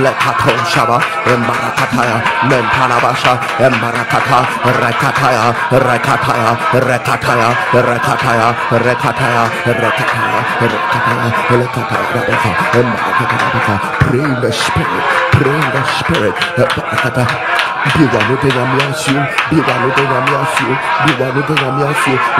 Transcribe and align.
lekato 0.00 0.52
shaba 0.72 0.98
embarakataya 1.26 2.16
mentalabasha 2.48 3.34
embarakata 3.60 4.38
rekataya 4.82 5.44
rekataya 5.86 6.50
rekataya 6.88 7.48
rekataya 7.76 8.48
rekataya 8.80 9.38
rekataya 9.76 10.42
rekataya 11.50 12.02
lekataya 12.16 12.52
embarakata 12.80 13.74
pray 14.00 14.30
the 14.42 14.50
spirit 14.52 15.04
pray 15.32 15.60
the 15.74 15.82
spirit 15.98 16.36
be 17.96 18.04
one 18.06 18.26
who 18.30 18.36
think 18.42 18.56
I'm 18.56 18.72
your 18.78 18.92
shoe. 18.94 19.22
Be 19.50 19.58
one 19.60 19.82
who 19.90 20.02
I'm 20.06 20.26
your 20.30 20.46
shoe. 20.56 20.74
Be 21.06 21.12
one 21.18 21.34
who 21.42 21.54
I'm 21.66 21.78
your. 21.80 21.94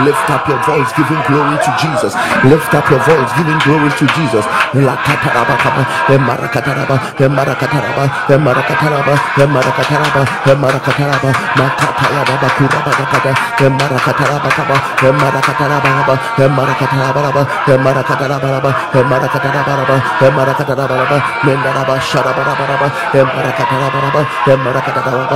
Lift 0.05 0.31
up 0.31 0.49
your 0.49 0.59
voice, 0.65 0.91
giving 0.97 1.23
glory 1.29 1.57
to 1.59 1.71
Jesus. 1.81 2.15
Lift 2.45 2.75
up 2.75 2.89
your 2.91 3.01
voice, 3.05 3.31
giving 3.37 3.59
glory 3.65 3.91
to 3.91 4.07
Jesus. 4.17 4.45
La 4.75 4.97
kataraba 5.05 5.57
kaba, 5.63 5.83
emara 6.09 6.49
kataraba, 6.51 6.97
emara 7.19 7.55
kataraba, 7.55 8.05
emara 8.29 8.63
kataraba, 8.63 9.15
emara 9.37 9.73
kataraba, 9.77 10.23
emara 10.51 10.81
kataraba, 10.81 11.31
makataya 11.59 12.23
baba 12.29 12.49
kuraba 12.57 12.93
kaba, 12.93 13.33
emara 13.65 13.99
kataraba 14.05 14.51
kaba, 14.57 14.77
emara 15.09 15.41
kataraba 15.41 15.91
kaba, 15.97 16.15
emara 16.45 16.75
kataraba 16.75 17.21
kaba, 17.27 17.53
emara 17.69 18.03
kataraba 18.03 18.41
kaba, 18.43 18.71
emara 18.97 19.29
kataraba 19.29 19.75
kaba, 19.77 19.97
emara 20.27 20.55
kataraba 20.55 20.97
kaba, 21.07 21.19
mendaraba 21.45 21.95
sharaba 22.01 22.43
kaba, 22.43 22.89
emara 23.15 23.53
kataraba 23.59 23.99
kaba, 24.05 24.23
emara 24.53 24.81
kataraba 24.81 25.32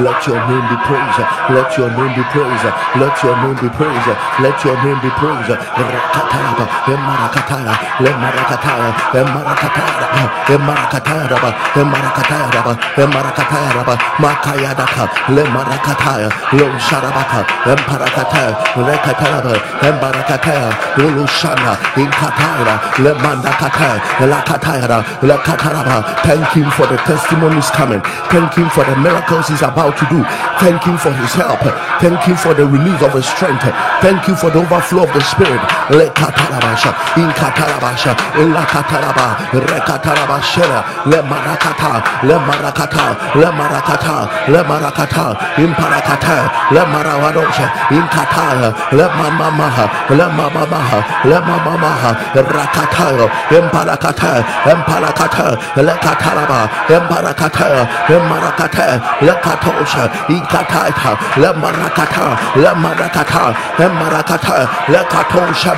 let 0.00 0.26
your 0.26 0.38
name 0.48 0.66
be 0.68 0.76
praised. 0.84 1.20
Let 1.50 1.76
your 1.78 1.90
name 1.96 2.14
be 2.14 2.22
praised. 2.32 2.64
Let 3.00 3.22
your 3.22 3.36
name 3.42 3.56
be 3.60 3.68
praised. 3.70 4.08
Let 4.40 4.64
your 4.64 4.76
name 4.84 5.00
be 5.00 5.10
praised. 5.10 5.52
Emarakataya 12.98 13.70
Raba, 13.78 13.94
Makayadaka, 14.18 15.06
Lemarakataya, 15.30 16.28
Lo 16.58 16.66
Sharabaka, 16.82 17.46
Emparakataya, 17.62 18.52
Rekataraba, 18.74 19.54
Embarakataya, 19.86 20.70
Ulushana, 20.98 21.78
Inkataya, 21.94 22.74
Lemandakataya, 22.98 24.02
Lakataya, 24.26 24.98
Lakataraba. 25.22 26.02
Thank 26.26 26.48
him 26.58 26.70
for 26.72 26.86
the 26.88 26.96
testimonies 27.06 27.70
coming. 27.70 28.00
Thank 28.34 28.54
him 28.54 28.68
for 28.70 28.82
the 28.84 28.96
miracles 28.96 29.46
he's 29.46 29.62
about 29.62 29.96
to 29.98 30.04
do. 30.10 30.24
Thank 30.58 30.82
him 30.82 30.98
for 30.98 31.12
his 31.12 31.32
help. 31.38 31.60
Thank 32.02 32.18
him 32.26 32.36
for 32.36 32.52
the 32.54 32.66
release 32.66 33.00
of 33.02 33.14
his 33.14 33.26
strength. 33.26 33.62
Thank 34.02 34.26
you 34.26 34.34
for 34.34 34.50
the 34.50 34.58
overflow 34.58 35.04
of 35.04 35.12
the 35.14 35.22
spirit. 35.22 35.62
Lekatarabasha, 35.94 36.90
Inkatarabasha, 37.14 38.12
Ilakataraba, 38.42 39.36
Rekatarabashera, 39.54 40.82
Lemarakata, 41.06 42.02
Lemarakata 42.26 42.87
Lemarakata, 42.88 43.36
Lemarakata, 43.36 44.28
Lemarakata, 44.48 45.36
Imparakata, 45.56 46.48
Lemarawadosha, 46.72 47.66
Inkata, 47.90 48.72
Lemamamaha, 48.90 49.84
Lemamamaha, 50.08 51.00
Lemamamaha, 51.24 52.10
Rakata, 52.34 53.28
Imparakata, 53.50 54.44
Imparakata, 54.64 55.46
Lekataraba, 55.76 56.60
Imparakata, 56.88 57.68
Lemarakata, 58.08 58.86
Lekatosha, 59.20 60.08
Inkatata, 60.28 61.16
Lemarakata, 61.36 62.36
Lemarakata, 62.56 63.54
Lemarakata, 63.78 64.66
Lekatosha, 64.88 65.72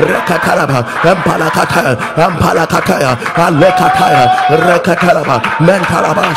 Rekataraba, 0.00 0.80
Imparakata, 1.02 1.96
Imparakata, 2.16 3.16
Alekataya, 3.36 4.24
Rekataraba, 4.50 5.40
Mentaraba, 5.60 6.34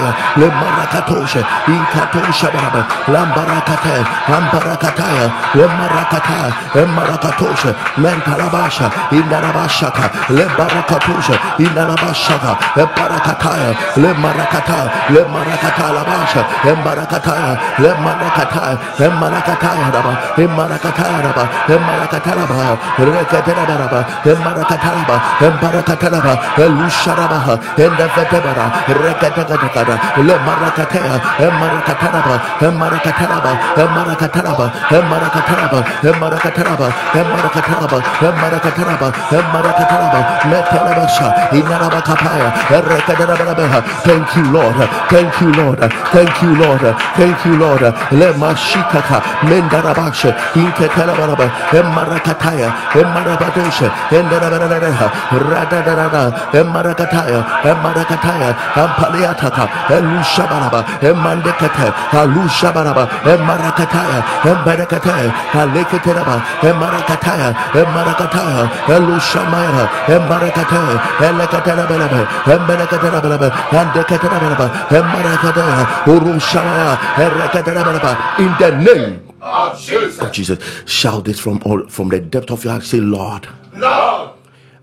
Kataya, 0.00 0.12
Lemarakatosha, 0.36 1.42
Inkatosha 1.68 2.48
Baraba, 2.52 2.82
Lambarakata, 3.06 4.04
Lambarakataya, 4.28 5.26
Lemarakata, 5.52 6.50
Emarakatosha, 6.74 7.74
Mentalabasha, 8.00 8.88
Indarabashaka, 9.10 10.04
Lembarakatosha, 10.32 11.34
Indarabashaka, 11.58 12.52
Eparakataya, 12.80 13.74
Lemarakata, 13.96 14.78
Lemarakata 15.12 15.86
Labasha, 15.96 16.42
Embarakataya, 16.64 17.52
Lemarakata, 17.78 18.78
Emarakataya 18.98 19.90
Raba, 19.92 20.12
Emarakataya 20.36 21.20
Raba, 21.22 21.44
Emarakataya 21.68 22.46
Raba, 22.46 22.78
Rekataya 22.98 23.76
Raba, 23.78 24.00
Emarakataya 24.24 25.04
Raba, 25.04 25.16
Embarakatalaba, 25.40 26.34
Elusharaba, 26.56 27.58
Endavatebara, 27.76 28.66
Rekatagata, 28.88 29.79
Marakada 29.80 30.22
le 30.22 30.34
marakatea 30.44 31.20
e 31.38 31.46
marakataraba 31.60 32.36
marakataraba 32.78 33.52
marakataraba 33.94 34.72
marakataraba 35.10 35.78
marakataraba 36.20 36.88
marakataraba 37.30 37.98
marakataraba 38.40 39.12
marakataraba 39.52 40.20
metelabasha 40.50 41.28
inaraba 41.52 42.02
kapaya 42.02 42.52
e 42.70 42.80
rekadarabaha. 42.80 43.80
Thank 44.04 44.36
you 44.36 44.44
lord 44.52 44.76
thank 45.08 45.40
you 45.40 45.52
lord 45.52 45.80
thank 46.12 46.42
you 46.42 46.54
lord 46.56 46.82
thank 47.16 47.44
you 47.44 47.56
lord 47.56 47.82
le 48.12 48.32
mashikaka 48.34 49.22
mendarabasha 49.44 50.34
inketelabaraba 50.54 51.46
e 51.72 51.82
marakataya 51.82 52.68
marabadosha 53.14 53.90
e 54.10 54.22
ndarabarada 54.22 55.10
radadada 55.32 56.32
e 56.52 56.62
marakataya 56.62 57.40
marakataya 57.82 58.54
ampaliataka 58.74 59.68
Elushabaraba, 59.88 60.80
Emandekate, 61.00 61.88
Alushabaraba, 62.10 63.04
Emarakataya, 63.24 64.20
Embarakataya, 64.42 65.30
Alekateraba, 65.52 66.36
Emarakataya, 66.62 67.48
Emarakataya, 67.72 68.62
Elushamaya, 68.94 69.84
Emarakataya, 70.06 70.96
Elekaterabelaba, 71.28 72.20
Embarakaterabelaba, 72.54 73.48
Andekaterabelaba, 73.70 74.66
Emarakataya, 74.90 75.82
Urushamaya, 76.06 76.96
Erekaterabelaba, 77.24 78.38
in 78.38 78.52
the 78.58 78.70
name 78.94 79.20
of 79.40 79.80
Jesus. 79.80 80.18
of 80.18 80.32
Jesus. 80.32 80.58
Shout 80.86 81.24
this 81.24 81.40
from 81.40 81.60
all 81.64 81.86
from 81.88 82.08
the 82.10 82.20
depth 82.20 82.50
of 82.50 82.64
your 82.64 82.72
heart. 82.74 82.84
Say, 82.84 83.00
Lord. 83.00 83.48
Lord. 83.76 84.30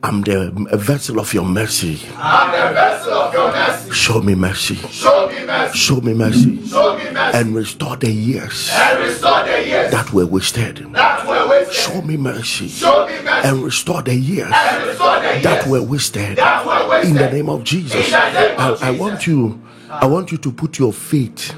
I'm 0.03 0.21
the 0.21 0.51
vessel 0.73 1.19
of 1.19 1.33
your 1.33 1.43
mercy. 1.43 1.99
I'm 2.17 2.51
the 2.51 2.73
vessel 2.73 3.13
of 3.13 3.33
your 3.33 3.51
mercy. 3.51 3.91
Show 3.91 4.21
me 4.21 4.35
mercy. 4.35 4.75
Show 4.75 5.27
me 5.27 5.43
mercy. 5.43 5.77
Show 5.77 6.01
me 6.01 6.13
mercy. 6.13 6.67
Show 6.67 6.97
me 6.97 7.11
mercy. 7.11 7.37
And 7.37 7.55
restore 7.55 7.97
the 7.97 8.11
years. 8.11 8.69
And 8.71 8.99
restore 9.03 9.43
the 9.43 9.65
years 9.65 9.91
that 9.91 10.13
were 10.13 10.27
wasted. 10.27 10.77
That 10.93 11.27
were 11.27 11.49
wasted. 11.49 11.75
Show 11.75 12.01
me 12.03 12.15
mercy. 12.15 12.67
Show 12.67 13.07
me 13.07 13.21
mercy. 13.23 13.47
And 13.47 13.63
restore 13.63 14.01
the 14.03 14.13
years. 14.15 14.47
Restore 14.47 15.19
the 15.19 15.31
years 15.33 15.43
that 15.43 15.67
were 15.67 15.81
wasted. 15.81 16.37
That 16.37 16.65
were 16.65 16.89
wasted. 16.89 17.09
In 17.09 17.17
the 17.17 17.31
name 17.31 17.49
of 17.49 17.63
Jesus. 17.63 18.11
Name 18.11 18.59
of 18.59 18.83
I, 18.83 18.89
I 18.89 18.91
want 18.91 19.25
you. 19.25 19.59
I 19.89 20.05
want 20.05 20.31
you 20.31 20.37
to 20.37 20.51
put 20.51 20.77
your 20.77 20.93
faith 20.93 21.55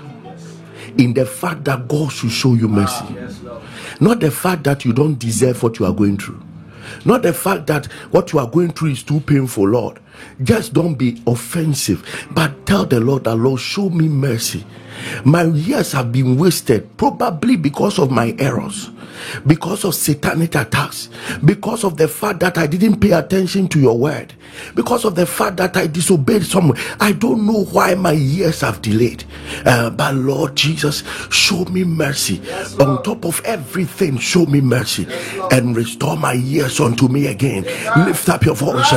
in 0.97 1.13
the 1.13 1.25
fact 1.25 1.65
that 1.65 1.87
God 1.87 2.11
should 2.11 2.31
show 2.31 2.53
you 2.53 2.69
mercy. 2.69 3.05
Not 3.99 4.21
the 4.21 4.31
fact 4.31 4.63
that 4.63 4.85
you 4.85 4.93
don't 4.93 5.19
deserve 5.19 5.61
what 5.61 5.77
you 5.77 5.85
are 5.85 5.93
going 5.93 6.17
through. 6.17 6.41
Not 7.05 7.23
the 7.23 7.33
fact 7.33 7.67
that 7.67 7.85
what 8.11 8.33
you 8.33 8.39
are 8.39 8.49
going 8.49 8.71
through 8.71 8.91
is 8.91 9.03
too 9.03 9.19
painful, 9.21 9.67
Lord. 9.69 9.99
Just 10.43 10.73
don't 10.73 10.95
be 10.95 11.21
offensive, 11.27 12.03
but 12.31 12.65
tell 12.65 12.85
the 12.85 12.99
Lord 12.99 13.23
that, 13.23 13.35
Lord, 13.35 13.59
show 13.59 13.89
me 13.89 14.07
mercy. 14.07 14.65
My 15.23 15.43
years 15.43 15.93
have 15.93 16.11
been 16.11 16.37
wasted, 16.37 16.97
probably 16.97 17.55
because 17.55 17.99
of 17.99 18.11
my 18.11 18.35
errors. 18.37 18.89
Because 19.45 19.85
of 19.85 19.95
satanic 19.95 20.55
attacks, 20.55 21.09
because 21.45 21.83
of 21.83 21.97
the 21.97 22.07
fact 22.07 22.39
that 22.41 22.57
I 22.57 22.67
didn't 22.67 22.99
pay 22.99 23.11
attention 23.11 23.67
to 23.69 23.79
your 23.79 23.97
word, 23.97 24.33
because 24.75 25.05
of 25.05 25.15
the 25.15 25.25
fact 25.25 25.57
that 25.57 25.75
I 25.77 25.87
disobeyed 25.87 26.43
someone. 26.43 26.77
I 26.99 27.11
don't 27.11 27.45
know 27.45 27.63
why 27.65 27.95
my 27.95 28.11
years 28.11 28.61
have 28.61 28.81
delayed. 28.81 29.23
Uh, 29.65 29.89
but 29.89 30.15
Lord 30.15 30.55
Jesus, 30.55 31.03
show 31.31 31.65
me 31.65 31.83
mercy. 31.83 32.41
On 32.79 33.01
top 33.03 33.25
of 33.25 33.41
everything, 33.45 34.17
show 34.17 34.45
me 34.45 34.61
mercy 34.61 35.07
and 35.51 35.75
restore 35.75 36.17
my 36.17 36.33
years 36.33 36.79
unto 36.79 37.07
me 37.07 37.27
again. 37.27 37.63
Lift 38.05 38.29
up 38.29 38.45
your 38.45 38.55
voice. 38.55 38.89
He 38.89 38.95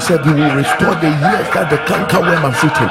said, 0.00 0.24
He 0.24 0.32
will 0.32 0.54
restore 0.56 0.94
the 0.96 1.08
years 1.08 1.48
that 1.54 1.68
the 1.70 1.78
canker 1.86 2.20
worm 2.20 2.52
has 2.52 2.64
eaten. 2.64 2.88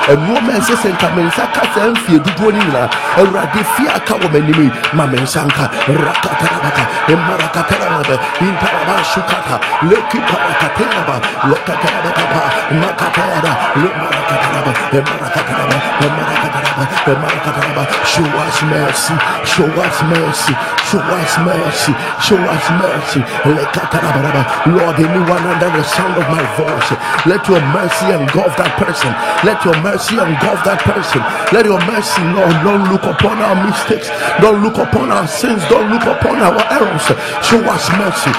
Mubium, 0.02 0.10
and 0.10 0.32
woman 0.34 0.62
says, 0.62 0.84
and 0.84 0.94
Kamensa 0.99 1.46
Kasa 1.52 1.88
and 1.88 1.99
fear 1.99 2.19
to 2.19 2.31
do 2.37 2.50
a 2.50 2.90
and 3.19 3.28
Radi 3.31 3.62
Fia 3.76 3.99
Kawamanimi, 4.02 4.70
Mamen 4.93 5.26
Sanka, 5.26 5.69
Rakatarabaka, 5.87 6.84
and 7.08 7.20
Marakatarabaka, 7.22 8.16
in 8.43 8.54
Tarabashukata, 8.58 9.56
Leki 9.88 10.20
Parakataraba, 10.26 11.16
Lekatarabaka, 11.50 12.43
Makatara, 12.82 13.52
Lemarakataraba, 13.78 14.72
and 14.93 15.06
Marakataraba, 15.06 15.76
and 16.02 16.12
Marakataraba, 16.19 16.84
and 17.06 17.19
Marakataraba, 17.22 17.84
show 18.06 18.25
us 18.25 18.62
mercy, 18.62 19.14
show 19.46 19.66
us 19.66 19.98
mercy, 20.02 20.55
show 20.82 20.98
us 20.98 21.38
mercy, 21.46 21.93
show 22.20 22.38
us 22.38 22.66
mercy, 22.81 23.20
Lekatarababa, 23.44 24.43
Lord, 24.66 24.96
anyone 24.98 25.44
under 25.46 25.70
the 25.70 25.82
sound 25.84 26.16
of 26.16 26.28
my 26.28 26.43
voice, 26.56 26.90
let 27.26 27.46
your 27.48 27.60
mercy 27.72 28.06
engulf 28.12 28.56
that 28.56 28.75
person, 28.78 29.12
let 29.46 29.62
your 29.64 29.75
mercy 29.82 29.92
engulf 29.93 30.61
that 30.65 30.81
person, 30.85 31.21
let 31.53 31.65
your 31.67 31.81
mercy, 31.89 32.23
Lord, 32.33 32.56
don't 32.65 32.85
look 32.89 33.05
upon 33.05 33.39
our 33.41 33.56
mistakes, 33.67 34.09
don't 34.41 34.62
look 34.62 34.79
upon 34.79 35.12
our 35.12 35.27
sins, 35.27 35.62
don't 35.69 35.91
look 35.93 36.05
upon 36.09 36.41
our 36.41 36.61
errors, 36.73 37.06
show 37.44 37.61
us 37.69 37.85
mercy, 38.00 38.33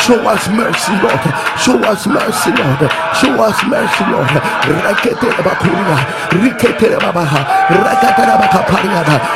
show 0.00 0.18
us 0.24 0.44
mercy, 0.48 0.92
Lord, 1.04 1.24
show 1.58 1.78
us 1.84 2.02
mercy, 2.06 2.50
Lord, 2.56 2.80
show 3.16 3.34
us 3.42 3.58
mercy, 3.68 4.04
Lord, 4.08 4.30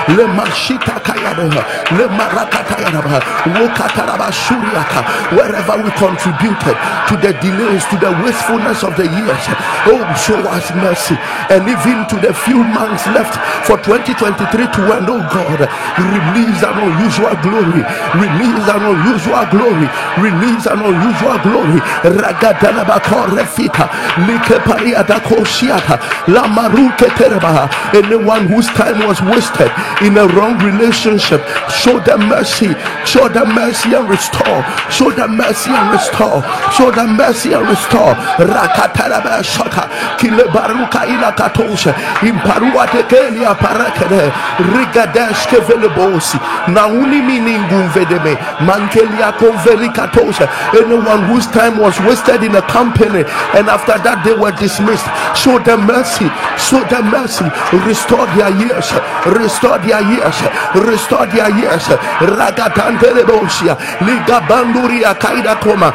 Le 0.08 0.26
Mashita 0.28 0.98
Kayada, 1.00 1.64
Le 1.96 2.06
Marakatayaba, 2.08 3.20
Wokataraba 3.54 4.28
Shuriaka, 4.30 5.02
wherever 5.36 5.76
we 5.82 5.90
contributed 5.92 6.76
to 7.08 7.16
the 7.16 7.32
delays, 7.40 7.84
to 7.86 7.96
the 7.98 8.10
wastefulness 8.22 8.82
of 8.84 8.96
the 8.96 9.04
years, 9.04 9.44
oh, 9.88 10.02
show 10.22 10.38
us 10.54 10.70
mercy, 10.78 11.18
and 11.50 11.66
even 11.66 12.06
to 12.06 12.16
the 12.22 12.32
few 12.32 12.62
months 12.62 13.06
left 13.10 13.34
for 13.66 13.76
2023 13.82 14.70
to 14.70 14.80
end, 14.94 15.10
oh 15.10 15.18
God, 15.34 15.66
release 15.98 16.62
an 16.62 16.76
unusual 16.78 17.34
glory, 17.42 17.82
release 18.14 18.66
an 18.70 18.82
unusual 18.86 19.44
glory, 19.50 19.88
release 20.22 20.66
an 20.70 20.78
unusual 20.78 21.38
glory. 21.42 21.80
Ragadalabako 22.06 23.34
refita, 23.34 23.90
like 24.28 24.62
pariata 24.62 25.18
koshiata, 25.26 25.98
la 26.28 26.46
maruke 26.46 27.08
tereba. 27.18 27.66
Anyone 27.94 28.46
whose 28.46 28.68
time 28.78 29.06
was 29.06 29.20
wasted 29.22 29.70
in 30.02 30.16
a 30.18 30.26
wrong 30.34 30.58
relationship, 30.62 31.42
show 31.68 31.98
them 32.00 32.28
mercy, 32.28 32.74
show 33.04 33.28
them 33.28 33.54
mercy 33.54 33.94
and 33.94 34.08
restore, 34.08 34.62
show 34.90 35.10
them 35.10 35.36
mercy 35.36 35.70
and 35.70 35.90
restore, 35.90 36.42
show 36.72 36.90
them 36.90 37.16
mercy 37.16 37.52
and 37.52 37.66
restore. 37.68 38.14
Rakataraba 38.38 39.42
shaka, 39.42 39.88
kile 40.16 40.44
baruka 40.52 41.06
ila 41.06 41.32
katosha, 41.32 41.94
imparua 42.22 42.86
tekelia 42.86 43.54
parakere, 43.54 44.32
rigadeshke 44.72 45.56
velebosi, 45.66 46.38
na 46.68 46.86
unimi 46.86 47.38
ningumvedeme, 47.40 48.36
mankelia 48.60 49.32
konveli 49.32 49.88
katosha. 49.90 50.48
Anyone 50.74 51.22
whose 51.24 51.46
time 51.48 51.78
was 51.78 51.98
wasted 52.00 52.42
in 52.42 52.54
a 52.56 52.62
company 52.62 53.24
and 53.54 53.68
after 53.68 53.98
that 53.98 54.22
they 54.24 54.34
were 54.34 54.52
dismissed, 54.52 55.06
show 55.36 55.58
them 55.58 55.86
mercy, 55.86 56.28
show 56.56 56.82
them 56.88 57.10
mercy, 57.10 57.44
restore 57.86 58.26
their 58.36 58.50
years, 58.50 58.92
restore 59.26 59.78
their 59.78 60.02
years, 60.02 60.36
restore 60.74 61.26
their 61.26 61.50
years. 61.56 61.84
Ragatandelebosia, 62.22 63.76
ligabanduria 64.00 65.14
kaida 65.14 65.56
koma. 65.60 65.92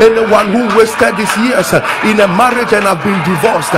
Anyone 0.00 0.52
who 0.52 0.62
wasted 0.76 1.14
his 1.16 1.32
years 1.38 1.72
in 2.04 2.20
a 2.20 2.28
marriage 2.28 2.72
and 2.72 2.84
have 2.84 3.02
been 3.02 3.20
divorced. 3.24 3.72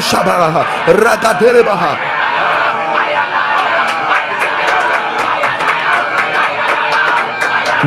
Shabaraha. 0.00 0.64
Ragaderebaha. 0.86 2.20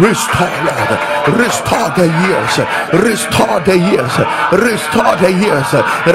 Restore, 0.01 0.49
Lord. 0.65 1.12
Restore 1.27 1.89
the 1.95 2.07
years. 2.27 2.53
Restore 3.03 3.59
the 3.61 3.77
years. 3.77 4.13
Restore 4.51 5.15
the 5.17 5.31
years. 5.31 5.69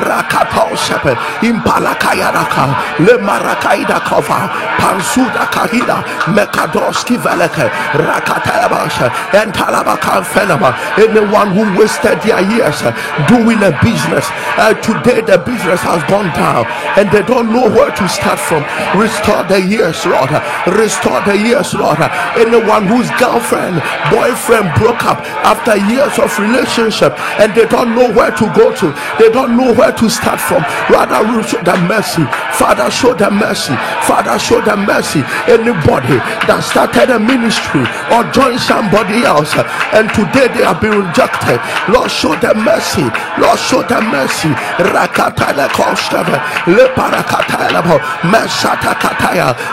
Rakato 0.04 0.76
shepherd. 0.76 1.16
Impalakayaraka. 1.40 2.66
Le 3.00 3.16
marakaida 3.18 4.00
kova. 4.04 4.48
Pansuda 4.76 5.48
kahida. 5.48 6.02
Mekadoski 6.34 7.16
veleke. 7.16 7.70
Rakatabasha. 7.96 9.08
And 9.34 9.52
Talabaka 9.52 10.22
fenama. 10.24 10.76
Anyone 10.98 11.52
who 11.56 11.78
wasted 11.78 12.20
their 12.22 12.42
years 12.52 12.80
doing 13.28 13.62
a 13.64 13.72
business. 13.82 14.26
Uh, 14.60 14.74
today 14.82 15.20
the 15.22 15.38
business 15.38 15.80
has 15.80 16.02
gone 16.04 16.28
down 16.36 16.66
and 16.96 17.10
they 17.10 17.22
don't 17.22 17.52
know 17.52 17.68
where 17.70 17.90
to 17.90 18.08
start 18.08 18.38
from. 18.38 18.62
Restore 19.00 19.44
the 19.44 19.60
years, 19.60 20.04
Lord. 20.04 20.30
Restore 20.66 21.22
the 21.24 21.36
years, 21.36 21.72
Lord. 21.74 21.98
Anyone 22.36 22.86
whose 22.86 23.10
girlfriend 23.18 23.80
boyfriend 24.10 24.68
broke 24.76 24.97
up 25.04 25.18
after 25.44 25.76
years 25.90 26.14
of 26.18 26.30
relationship 26.38 27.12
and 27.40 27.54
they 27.54 27.66
don't 27.66 27.94
know 27.94 28.10
where 28.12 28.30
to 28.32 28.46
go 28.54 28.74
to. 28.74 28.94
They 29.18 29.30
don't 29.30 29.56
know 29.56 29.72
where 29.74 29.92
to 29.92 30.06
start 30.08 30.40
from. 30.40 30.62
Rather 30.90 31.20
show 31.42 31.62
them 31.62 31.88
mercy. 31.88 32.24
Father 32.56 32.90
show 32.90 33.14
them 33.14 33.38
mercy. 33.38 33.74
Father 34.06 34.38
show 34.38 34.60
them 34.60 34.86
mercy. 34.86 35.22
Anybody 35.46 36.18
that 36.48 36.60
started 36.64 37.10
a 37.14 37.18
ministry 37.18 37.84
or 38.14 38.24
joined 38.32 38.60
somebody 38.60 39.22
else 39.24 39.54
and 39.94 40.08
today 40.14 40.48
they 40.54 40.64
have 40.64 40.80
been 40.80 40.94
rejected. 41.06 41.60
Lord 41.92 42.10
show 42.10 42.34
them 42.38 42.64
mercy. 42.64 43.06
Lord 43.38 43.58
show 43.58 43.82
them 43.86 44.10
mercy. 44.10 44.50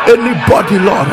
Anybody 0.05 0.79
lord 0.79 1.07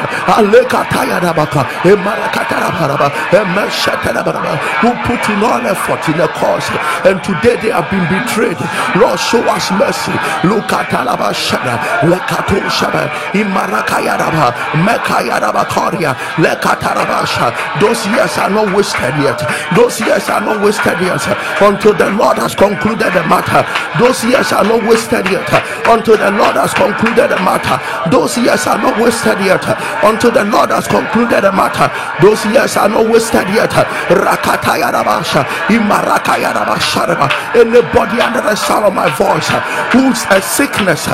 who 4.03 4.91
put 5.07 5.23
in 5.31 5.41
all 5.43 5.63
effort 5.63 6.03
in 6.11 6.19
a 6.21 6.29
cause. 6.35 6.67
And 7.07 7.23
today 7.23 7.57
they 7.63 7.71
have 7.71 7.89
been 7.91 8.05
betrayed. 8.11 8.59
Lord 8.99 9.19
show 9.19 9.43
us 9.47 9.71
mercy. 9.79 10.13
Look 10.49 10.73
at 10.73 10.91
alabashada 10.91 11.79
lekato 12.11 12.59
shaba 12.69 13.07
imarakayaraba 13.33 14.53
mekayaraba 14.83 15.65
koria 15.71 16.15
lekatarabasha 16.43 17.53
those 17.81 18.07
years 18.07 18.37
are 18.39 18.51
not 18.51 18.75
wasted 18.75 19.15
yet. 19.23 19.41
Those 19.75 20.01
years 20.01 20.29
are 20.29 20.41
not 20.41 20.63
wasted 20.65 20.99
yet. 21.01 21.23
Until 21.61 21.95
the 21.95 22.11
lord 22.13 22.39
has 22.39 22.55
concluded 22.55 23.13
the 23.13 23.25
matter. 23.27 23.63
Those 23.99 24.25
years 24.25 24.53
are 24.53 24.65
not 24.65 24.83
wasted 24.87 25.27
yet. 25.31 25.49
Until 25.87 26.17
the 26.17 26.31
lord 26.31 26.57
has 26.57 26.75
concluded 26.75 27.31
the 27.31 27.41
matter. 27.43 27.77
Those 28.11 28.37
years 28.39 28.67
are 28.67 28.79
not 28.79 28.99
wasted 29.01 29.39
yet. 29.41 29.65
Until 30.05 30.33
the 30.33 30.45
lord 30.45 30.71
has 30.71 30.87
concluded 30.87 31.43
the 31.45 31.53
matter. 31.53 31.89
Those 32.21 32.45
years 32.47 32.77
are 32.77 32.89
not 32.89 33.09
wasted 33.09 33.49
yet. 33.51 33.73
Rakataya 34.09 34.93
Rabasha, 34.93 35.45
Imarakaya 35.69 36.53
Rabasharaba. 36.53 37.29
Anybody 37.55 38.21
under 38.21 38.41
the 38.41 38.55
sound 38.55 38.87
of 38.87 38.95
my 38.95 39.09
voice 39.17 39.49
whose 39.93 40.25
a 40.31 40.41
sickness 40.41 41.05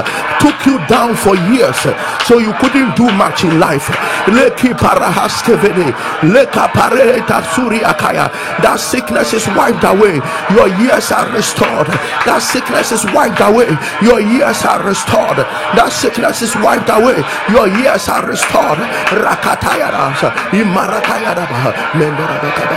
took 0.40 0.58
you 0.66 0.78
down 0.86 1.14
for 1.16 1.36
years, 1.52 1.78
so 2.26 2.38
you 2.38 2.52
couldn't 2.60 2.94
do 2.96 3.10
much 3.16 3.44
in 3.44 3.58
life. 3.58 3.88
Leki 4.26 4.72
Parahaskevene, 4.74 5.92
Leka 6.32 6.68
Pareta 6.74 7.42
Suriakaya. 7.52 8.30
That 8.62 8.76
sickness 8.78 9.32
is 9.34 9.46
wiped 9.56 9.84
away. 9.84 10.20
Your 10.54 10.68
years 10.80 11.10
are 11.12 11.28
restored. 11.32 11.88
That 12.26 12.40
sickness 12.42 12.92
is 12.92 13.04
wiped 13.12 13.40
away. 13.40 13.68
Your 14.02 14.20
years 14.20 14.62
are 14.64 14.82
restored. 14.82 15.38
That 15.76 15.90
sickness 15.92 16.42
is 16.42 16.54
wiped 16.56 16.90
away. 16.90 17.18
Your 17.50 17.68
years 17.80 18.08
are 18.08 18.24
restored. 18.26 18.78
Rakataya 19.10 19.90
Rabasha, 19.90 20.30
Imarakaya 20.52 21.34
Rabasha. 21.34 22.67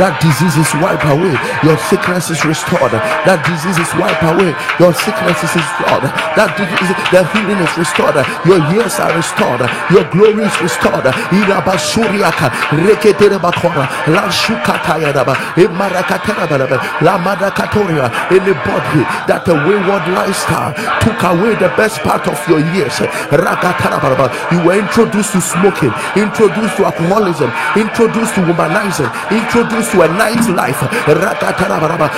That 0.00 0.16
disease 0.20 0.56
is 0.56 0.70
wiped 0.80 1.04
away. 1.04 1.34
Your 1.64 1.76
sickness 1.88 2.30
is 2.30 2.44
restored. 2.44 2.92
That 3.26 3.40
disease 3.44 3.78
is 3.78 3.90
wiped 3.96 4.22
away. 4.24 4.52
Your 4.80 4.92
sickness 4.94 5.38
is 5.44 5.52
restored. 5.56 6.04
That 6.36 6.50
disease 6.56 6.92
the 7.12 7.20
healing 7.32 7.60
is 7.60 7.74
restored. 7.76 8.16
Your 8.48 8.60
years 8.72 8.96
are 9.00 9.12
restored. 9.14 9.62
Your 9.92 10.04
glory 10.10 10.44
is 10.44 10.56
restored. 10.60 11.04
Irabashuriaka 11.32 12.48
reketere 12.84 13.38
bakora 13.38 13.88
la 14.08 14.28
shukataya 14.30 15.12
daba 15.12 15.34
emarakatara 15.56 16.46
baraba 16.46 16.76
la 17.02 17.18
madakatoria 17.18 18.10
anybody 18.30 19.02
that 19.28 19.44
the 19.44 19.54
wayward 19.54 20.04
lifestyle 20.14 20.72
took 21.00 21.20
away 21.30 21.54
the 21.54 21.70
best 21.78 22.00
part 22.02 22.26
of 22.26 22.36
your 22.48 22.60
years. 22.74 22.98
You 23.00 24.58
were 24.66 24.78
introduced 24.78 25.32
to 25.32 25.40
smoking, 25.40 25.92
introduced 26.16 26.76
to 26.76 26.86
alcoholism, 26.86 27.50
introduced 27.76 28.34
to 28.34 28.40
womanizing, 28.42 29.10
introduced 29.30 29.92
to 29.92 30.02
a 30.02 30.08
nightlife. 30.18 30.80
Eh, 30.80 31.14
oh, 31.14 31.30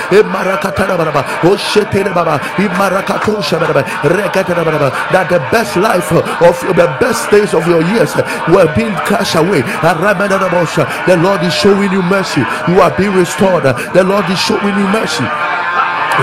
eh, 0.09 0.21
that 5.13 5.27
the 5.29 5.39
best 5.51 5.75
life 5.77 6.11
of 6.11 6.75
the 6.75 6.87
best 6.99 7.29
days 7.31 7.53
of 7.53 7.67
your 7.67 7.81
years 7.93 8.15
were 8.49 8.67
being 8.75 8.95
cast 9.05 9.35
away. 9.35 9.61
The 9.61 11.17
Lord 11.21 11.43
is 11.43 11.53
showing 11.53 11.91
you 11.91 12.01
mercy. 12.01 12.41
You 12.67 12.81
are 12.81 12.95
being 12.97 13.13
restored. 13.13 13.63
The 13.63 14.03
Lord 14.03 14.29
is 14.29 14.39
showing 14.39 14.75
you 14.77 14.87
mercy 14.87 15.62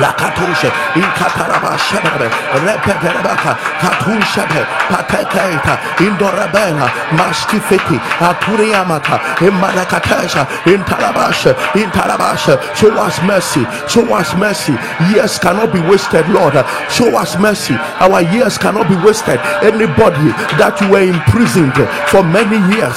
la 0.00 0.12
katushe 0.12 0.70
in 0.96 1.08
kataraba 1.18 1.76
shababe 1.78 2.28
repeterebaka 2.66 3.56
katushabe 3.80 4.62
pateketa 4.90 5.78
indorabela 5.98 6.90
maskifeti 7.18 7.98
aturiamata 8.20 9.20
in 9.40 9.54
marakatesha 9.62 10.46
in 10.66 10.82
talabash 10.84 11.46
in 11.74 11.90
talabash 11.90 12.46
show 12.76 12.90
us 13.06 13.20
mercy 13.22 13.66
show 13.88 14.04
us 14.14 14.34
mercy. 14.36 14.72
Years 15.12 15.38
cannot 15.38 15.72
be 15.72 15.80
wasted 15.80 16.28
lord. 16.28 16.54
Show 16.90 17.16
us 17.16 17.38
mercy. 17.38 17.74
Our 18.00 18.22
years 18.32 18.58
cannot 18.58 18.88
be 18.88 18.96
wasted. 19.04 19.38
Anybody 19.62 20.30
that 20.58 20.78
you 20.80 20.90
were 20.90 21.02
imprisoned 21.02 21.74
for 22.10 22.22
many 22.22 22.58
years 22.74 22.96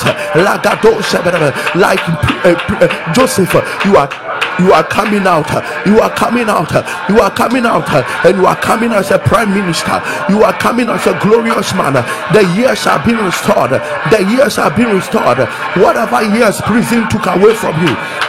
like 1.76 2.02
uh, 2.46 2.56
uh, 2.82 3.14
joseph 3.14 3.54
you 3.86 3.96
are 3.98 4.10
you 4.60 4.74
are 4.74 4.84
coming 4.84 5.26
out. 5.26 5.50
You 5.86 6.00
are 6.00 6.14
coming 6.14 6.50
out. 6.50 6.72
You 7.10 7.20
are 7.20 7.32
coming 7.32 7.66
out. 7.66 7.90
And 8.26 8.38
you 8.38 8.46
are 8.46 8.60
coming 8.60 8.92
as 8.92 9.12
a 9.12 9.20
prime 9.20 9.54
minister. 9.54 10.02
You 10.30 10.44
are 10.44 10.54
coming 10.54 10.90
as 10.90 11.06
a 11.08 11.18
glorious 11.20 11.74
man. 11.74 11.94
The 12.34 12.44
years 12.56 12.86
are 12.88 13.04
being 13.06 13.18
restored. 13.18 13.72
The 14.12 14.26
years 14.30 14.58
are 14.58 14.72
being 14.76 14.94
restored. 14.94 15.40
Whatever 15.78 16.24
years 16.36 16.62
prison 16.62 17.10
took 17.10 17.26
away 17.28 17.54
from 17.56 17.76
you 17.86 17.94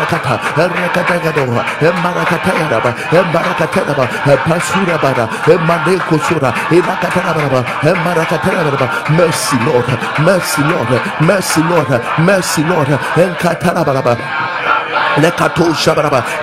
embarakata 0.00 0.40
erekatagadoha 0.62 1.62
embarakatayaraba 1.88 2.90
embarakataraba 3.18 4.04
epasurabara 4.32 5.24
emadekosura 5.52 6.50
ebakatarabaraba 6.70 7.60
embarakatarabaraba 7.90 8.86
mercy 9.16 9.56
lord 9.66 9.88
mercy 10.26 10.62
lord 10.62 10.90
mercy 11.20 11.60
lord 11.70 11.90
mercy 12.18 12.62
lord 12.64 12.90
enkatarabaraba 13.16 14.16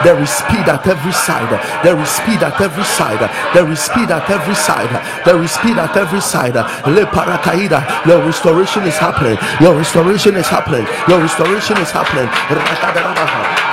there 0.04 0.20
is 0.22 0.30
speed 0.30 0.68
at 0.68 0.86
every 0.88 1.12
side. 1.12 1.52
There 1.84 2.00
is 2.00 2.10
speed 2.10 2.44
at 2.44 2.60
every 2.62 2.84
side. 2.84 3.20
There 3.54 3.70
is 3.72 3.80
speed 3.80 4.12
at 4.12 4.30
every 4.30 4.56
side. 4.56 4.92
There 5.26 5.42
is 5.42 5.52
speed 5.52 5.78
at 5.78 5.96
every 5.96 6.22
side. 6.22 6.56
Le 6.56 7.06
parakaida. 7.06 8.06
Your 8.06 8.24
restoration 8.26 8.84
is 8.84 8.98
happening. 8.98 9.38
Your 9.62 9.76
restoration 9.76 10.36
is 10.36 10.48
happening. 10.48 10.86
Your 11.08 11.20
restoration 11.20 11.78
is 11.78 11.92
happening 11.92 13.67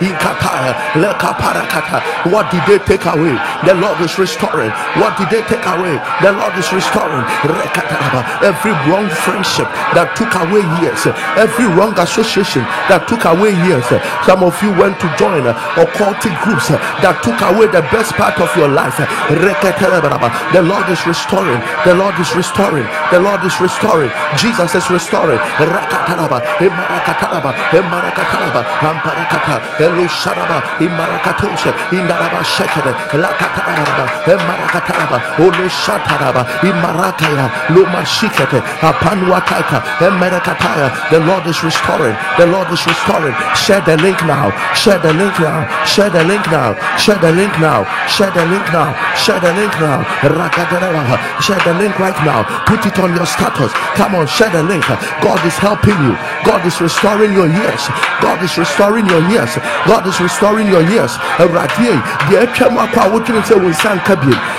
inkataya 0.00 0.74
lekaparakata 0.94 2.02
what 2.30 2.50
did 2.50 2.62
they 2.66 2.78
take 2.84 3.06
away? 3.06 3.36
The 3.64 3.74
lord 3.74 4.00
is 4.00 4.18
restoring. 4.18 4.70
What 5.00 5.16
did 5.18 5.30
they 5.30 5.42
take 5.46 5.64
away? 5.66 5.98
The 6.22 6.32
lord 6.32 6.54
is 6.58 6.72
restoring. 6.72 7.24
Rekataraba 7.46 8.42
every 8.42 8.72
wrong 8.90 9.08
friendship 9.08 9.68
that 9.94 10.14
took 10.16 10.34
away 10.34 10.62
years 10.82 11.06
every 11.38 11.66
wrong 11.76 11.94
association 11.98 12.62
that 12.90 13.06
took 13.06 13.24
away 13.24 13.54
years. 13.66 13.86
Some 14.26 14.42
of 14.42 14.54
you 14.62 14.74
went 14.74 14.98
to 15.00 15.08
join 15.14 15.46
occultic 15.78 16.34
groups 16.42 16.68
that 16.68 17.22
took 17.22 17.38
away 17.54 17.70
the 17.70 17.82
best 17.94 18.12
part 18.18 18.38
of 18.40 18.50
your 18.56 18.68
life. 18.68 18.98
The 18.98 20.62
lord 20.62 20.86
is 20.90 21.02
restoring. 21.06 21.60
The 21.86 21.94
lord 21.94 22.16
is 22.18 22.30
restoring. 22.34 22.86
The 23.14 23.20
lord 23.20 23.42
is 23.44 23.54
restoring. 23.60 24.10
Jesus 24.36 24.74
is 24.74 24.87
restoring. 24.90 25.38
Rakataraba, 25.58 26.38
Imarakataraba, 26.58 27.50
Imarakataraba, 27.72 28.60
Amparakata, 28.80 29.56
Elusharaba, 29.78 30.58
Imarakatosha, 30.78 31.72
Indaraba 31.90 32.40
Shekere, 32.44 32.92
Lakataraba, 33.12 34.04
Imarakataraba, 34.26 35.18
Ulushataraba, 35.38 36.42
Imarakaya, 36.62 37.46
Luma 37.74 38.02
Shikete, 38.04 38.60
Apanwataka, 38.80 39.82
Emerakataya. 40.00 41.10
The 41.10 41.20
Lord 41.20 41.46
is 41.46 41.62
restoring. 41.62 42.16
The 42.38 42.46
Lord 42.46 42.70
is 42.72 42.84
restoring. 42.86 43.34
Share 43.54 43.80
the 43.80 43.96
link 43.98 44.20
now. 44.24 44.50
Share 44.74 44.98
the 44.98 45.12
link 45.12 45.38
now. 45.40 45.66
Share 45.86 46.10
the 46.10 46.24
link 46.24 46.46
now. 46.50 46.74
Share 46.98 47.18
the 47.18 47.32
link 47.32 47.52
now. 47.60 47.84
Share 48.08 48.30
the 48.30 48.44
link 48.46 48.66
now. 48.72 48.94
Share 49.16 49.40
the 49.40 49.52
link 49.52 49.72
now. 49.80 50.02
Rakataraba. 50.22 51.16
Share 51.42 51.60
the 51.64 51.74
link 51.74 51.98
right 51.98 52.18
now. 52.24 52.44
Put 52.66 52.86
it 52.86 52.98
on 52.98 53.14
your 53.14 53.26
status. 53.26 53.72
Come 53.96 54.14
on, 54.14 54.26
share 54.26 54.50
the 54.50 54.62
link 54.62 54.77
link. 54.78 55.00
God 55.22 55.40
is 55.46 55.54
helping 55.58 55.98
you. 56.02 56.14
God 56.44 56.64
is 56.66 56.80
restoring 56.80 57.32
your 57.32 57.46
years. 57.48 57.88
God 58.22 58.42
is 58.42 58.56
restoring 58.56 59.06
your 59.06 59.22
years. 59.28 59.58
God 59.86 60.06
is 60.06 60.20
restoring 60.20 60.66
your 60.68 60.82
years. 60.82 61.18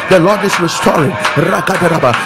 The 0.09 0.19
Lord 0.19 0.43
is 0.43 0.59
restoring. 0.59 1.13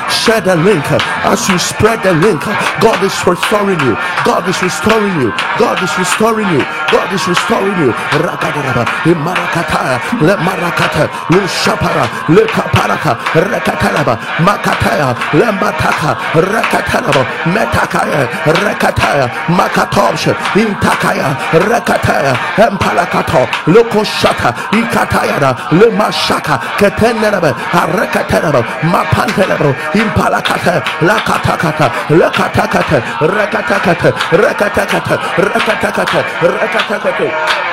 Share 0.10 0.42
the 0.42 0.56
link. 0.56 0.86
As 1.26 1.48
you 1.50 1.58
spread 1.60 2.02
the 2.04 2.14
link, 2.14 2.42
God 2.82 3.04
is 3.04 3.14
restoring 3.26 3.80
you. 3.82 3.96
God 4.26 4.48
is 4.48 4.62
restoring 4.62 5.22
you. 5.22 5.34
God 5.60 5.82
is 5.84 5.92
restoring 5.98 6.48
you. 6.50 6.64
God 6.92 7.14
is 7.14 7.28
restoring 7.28 7.78
you. 7.80 7.94
Le 10.22 10.36
marakata, 10.38 11.10
le 11.30 11.42
shapara, 11.48 12.06
rekataraba, 12.28 14.18
makataya, 14.40 15.16
le 15.34 15.52
rekataraba, 16.36 17.26
meta 17.54 17.83
Takaya, 17.84 18.24
Rekataya, 18.48 19.28
Makatosha, 19.52 20.32
Intakaya, 20.56 21.36
Rekataya, 21.52 22.34
Empalakato, 22.56 23.44
Lokoshata, 23.68 24.56
Ikatayara, 24.72 25.52
Lemashaka, 25.76 26.56
Ketenerabe, 26.80 27.52
Arekaterabo, 27.76 28.64
Mapanterabo, 28.88 29.76
Impalakata, 30.00 30.80
Lakatakata, 31.04 31.88
Lakatakata, 32.08 32.98
Rekatakata, 33.20 34.10
Rekatakata, 34.32 35.16
Rekatakata, 35.44 36.20
Rekatakata. 36.40 37.64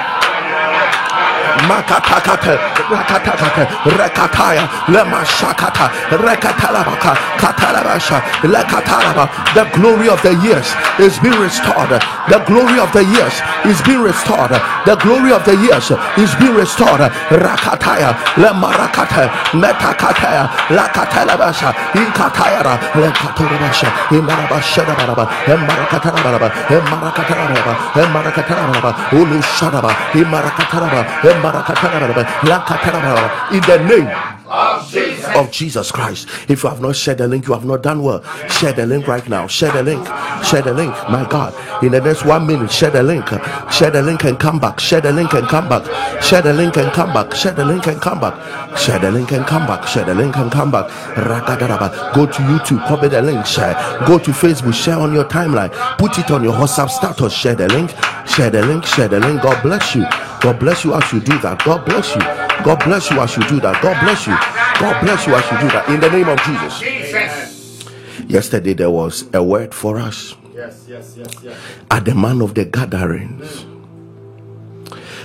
The 9.55 9.65
glory 9.75 10.09
of 10.09 10.23
the 10.23 10.35
years 10.45 10.69
is 10.99 11.19
being 11.21 11.39
restored. 11.41 11.91
The 12.31 12.41
glory 12.47 12.79
of 12.81 12.93
the 12.93 13.05
years 13.05 13.35
is 13.67 13.81
being 13.83 14.03
restored. 14.03 14.51
The 14.87 14.97
glory 15.03 15.33
of 15.33 15.45
the 15.45 15.57
years 15.57 15.91
is 16.19 16.35
being 16.41 16.55
restored. 16.55 17.01
Rakataya 17.31 18.15
lemarakata 18.37 19.29
metakataya 19.53 20.49
lakatalabasha 20.71 21.71
inkatayara 21.95 22.75
lekatalabasha 22.95 23.89
imarabashadabaraba 24.11 25.25
emarakatalaba 25.47 26.49
emarakatalaba 26.71 27.73
emarakatalaba 28.03 28.91
ulushadaba 29.13 29.91
imarakatalaba 30.15 31.01
emarakatalaba 31.23 31.50
lakatalaba 31.50 31.50
in 33.53 33.63
the 33.63 33.79
name 33.89 34.09
Of 35.37 35.53
Jesus. 35.53 35.93
Christ. 35.93 36.27
If 36.49 36.65
you 36.65 36.69
have 36.69 36.81
not 36.81 36.97
shared 36.97 37.19
the 37.19 37.29
link, 37.29 37.47
you 37.47 37.55
have 37.55 37.65
not 37.65 37.83
done 37.85 38.03
well. 38.03 38.21
Share 38.49 38.73
the 38.73 38.85
link 38.85 39.07
right 39.07 39.27
now. 39.29 39.47
Share 39.47 39.71
the 39.71 39.83
link. 39.83 40.05
Share 40.45 40.63
the 40.63 40.75
link. 40.75 40.91
My 41.09 41.25
God. 41.31 41.55
In 41.85 41.93
the 41.93 42.01
next 42.01 42.25
one 42.25 42.49
minute, 42.49 42.71
share 42.71 42.91
the 42.91 43.03
link. 43.03 43.29
Share 43.71 43.93
the 43.93 44.03
link 44.03 44.25
and 44.25 44.39
come 44.41 44.59
back. 44.59 44.81
Share 44.81 45.01
the 45.01 45.13
link 45.13 45.33
and 45.35 45.47
come 45.47 45.69
back. 45.69 45.85
Share 46.21 46.43
the 46.43 46.53
link 46.53 46.77
and 46.77 46.91
come 46.93 47.13
back. 47.13 47.33
Share 47.35 47.53
the 47.53 47.65
link 47.65 47.87
and 47.87 48.01
come 48.01 48.21
back. 48.21 48.77
Share 48.77 48.99
the 48.99 49.11
link 49.11 49.31
and 49.31 49.47
come 49.47 49.67
back. 49.67 49.87
Share 49.87 50.05
the 50.05 50.15
link 50.15 50.37
and 50.37 50.51
come 50.51 50.71
back. 50.73 50.89
Go 52.15 52.27
to 52.27 52.43
YouTube. 52.43 52.85
Copy 52.89 53.07
the 53.07 53.23
link. 53.23 53.47
Share. 53.47 53.75
Go 54.05 54.19
to 54.19 54.33
Facebook. 54.33 54.75
Share 54.75 54.99
on 54.99 55.15
your 55.15 55.25
timeline. 55.25 55.71
Put 55.97 56.19
it 56.19 56.31
on 56.33 56.43
your 56.43 56.55
WhatsApp 56.55 56.91
status. 56.91 57.33
Share 57.33 57.55
the 57.55 57.69
link. 57.69 57.91
Share 58.27 58.51
the 58.51 58.67
link. 58.67 58.85
Share 58.85 59.07
the 59.07 59.21
link. 59.21 59.43
God 59.43 59.63
bless 59.63 59.95
you. 59.95 60.05
God 60.41 60.59
bless 60.59 60.85
you 60.85 60.95
as 60.95 61.13
you 61.13 61.21
do 61.21 61.39
that. 61.41 61.63
God 61.65 61.85
bless 61.85 62.15
you. 62.15 62.21
God 62.65 62.83
bless 62.85 63.11
you 63.11 63.21
as 63.21 63.37
you 63.37 63.47
do 63.49 63.61
that. 63.61 63.83
God 63.83 64.01
bless 64.03 64.27
you. 64.27 64.33
God 64.81 65.01
bless 65.03 65.27
you 65.27 65.35
as 65.35 65.45
you 65.51 65.59
do 65.59 65.69
that. 65.69 65.89
In 65.89 66.01
the 66.01 66.09
name 66.11 66.29
of 66.29 66.41
Jesus. 66.43 66.81
Jesus. 66.81 67.91
Yesterday 68.31 68.73
there 68.75 68.91
was 68.91 69.29
a 69.35 69.43
word 69.43 69.75
for 69.75 69.99
us 69.99 70.35
Yes, 70.55 70.85
yes, 70.89 71.15
yes, 71.17 71.35
yes. 71.43 71.57
at 71.91 72.05
the 72.05 72.15
man 72.15 72.41
of 72.43 72.55
the 72.55 72.65
Gadarenes 72.65 73.67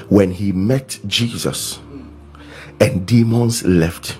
when 0.09 0.31
he 0.31 0.51
met 0.51 0.99
Jesus 1.05 1.79
and 2.79 3.05
demons 3.05 3.63
left. 3.65 4.17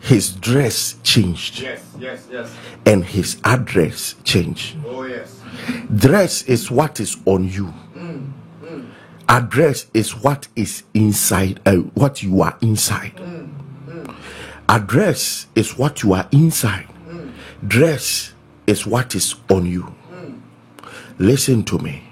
His 0.00 0.32
dress 0.34 0.96
changed 1.02 1.60
Yes, 1.60 1.82
yes, 1.98 2.28
yes. 2.30 2.54
and 2.84 3.04
his 3.04 3.38
address 3.44 4.14
changed. 4.22 4.76
Oh, 4.86 5.02
yes. 5.04 5.40
Dress 5.96 6.42
is 6.44 6.70
what 6.70 7.00
is 7.00 7.16
on 7.24 7.48
you. 7.48 7.74
Address 9.28 9.86
is 9.92 10.12
what 10.14 10.48
is 10.54 10.84
inside, 10.94 11.60
uh, 11.66 11.76
what 11.94 12.22
you 12.22 12.42
are 12.42 12.56
inside. 12.60 13.16
Mm, 13.16 13.50
mm. 13.88 14.14
Address 14.68 15.46
is 15.54 15.76
what 15.76 16.02
you 16.02 16.12
are 16.14 16.28
inside. 16.30 16.86
Mm. 17.08 17.32
Dress 17.66 18.32
is 18.66 18.86
what 18.86 19.14
is 19.14 19.34
on 19.50 19.66
you. 19.66 19.94
Listen 21.18 21.64
to 21.64 21.78
me. 21.78 22.02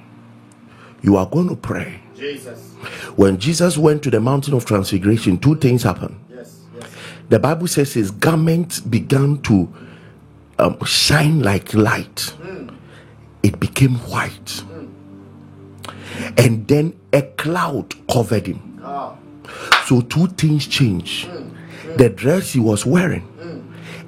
You 1.03 1.17
are 1.17 1.27
going 1.27 1.49
to 1.49 1.57
pray. 1.57 2.01
Jesus. 2.17 2.73
When 3.17 3.39
Jesus 3.39 3.77
went 3.77 4.03
to 4.05 4.11
the 4.11 4.21
mountain 4.21 4.55
of 4.55 4.65
transfiguration, 4.65 5.39
two 5.39 5.57
things 5.57 5.83
happened. 5.83 6.19
Yes, 6.31 6.61
yes. 6.75 6.91
The 7.29 7.39
Bible 7.39 7.67
says 7.67 7.93
his 7.93 8.11
garments 8.11 8.81
began 8.81 9.43
to 9.43 9.73
um, 10.59 10.83
shine 10.85 11.41
like 11.41 11.75
light. 11.75 12.35
It 13.43 13.61
became 13.61 13.97
white. 13.97 14.65
And 16.37 16.67
then 16.67 16.99
a 17.13 17.23
cloud 17.23 17.95
covered 18.09 18.47
him. 18.47 18.81
So 19.87 20.01
two 20.01 20.29
things 20.29 20.67
changed. 20.67 21.29
The 21.97 22.09
dress 22.09 22.53
he 22.53 22.61
was 22.61 22.87
wearing 22.87 23.29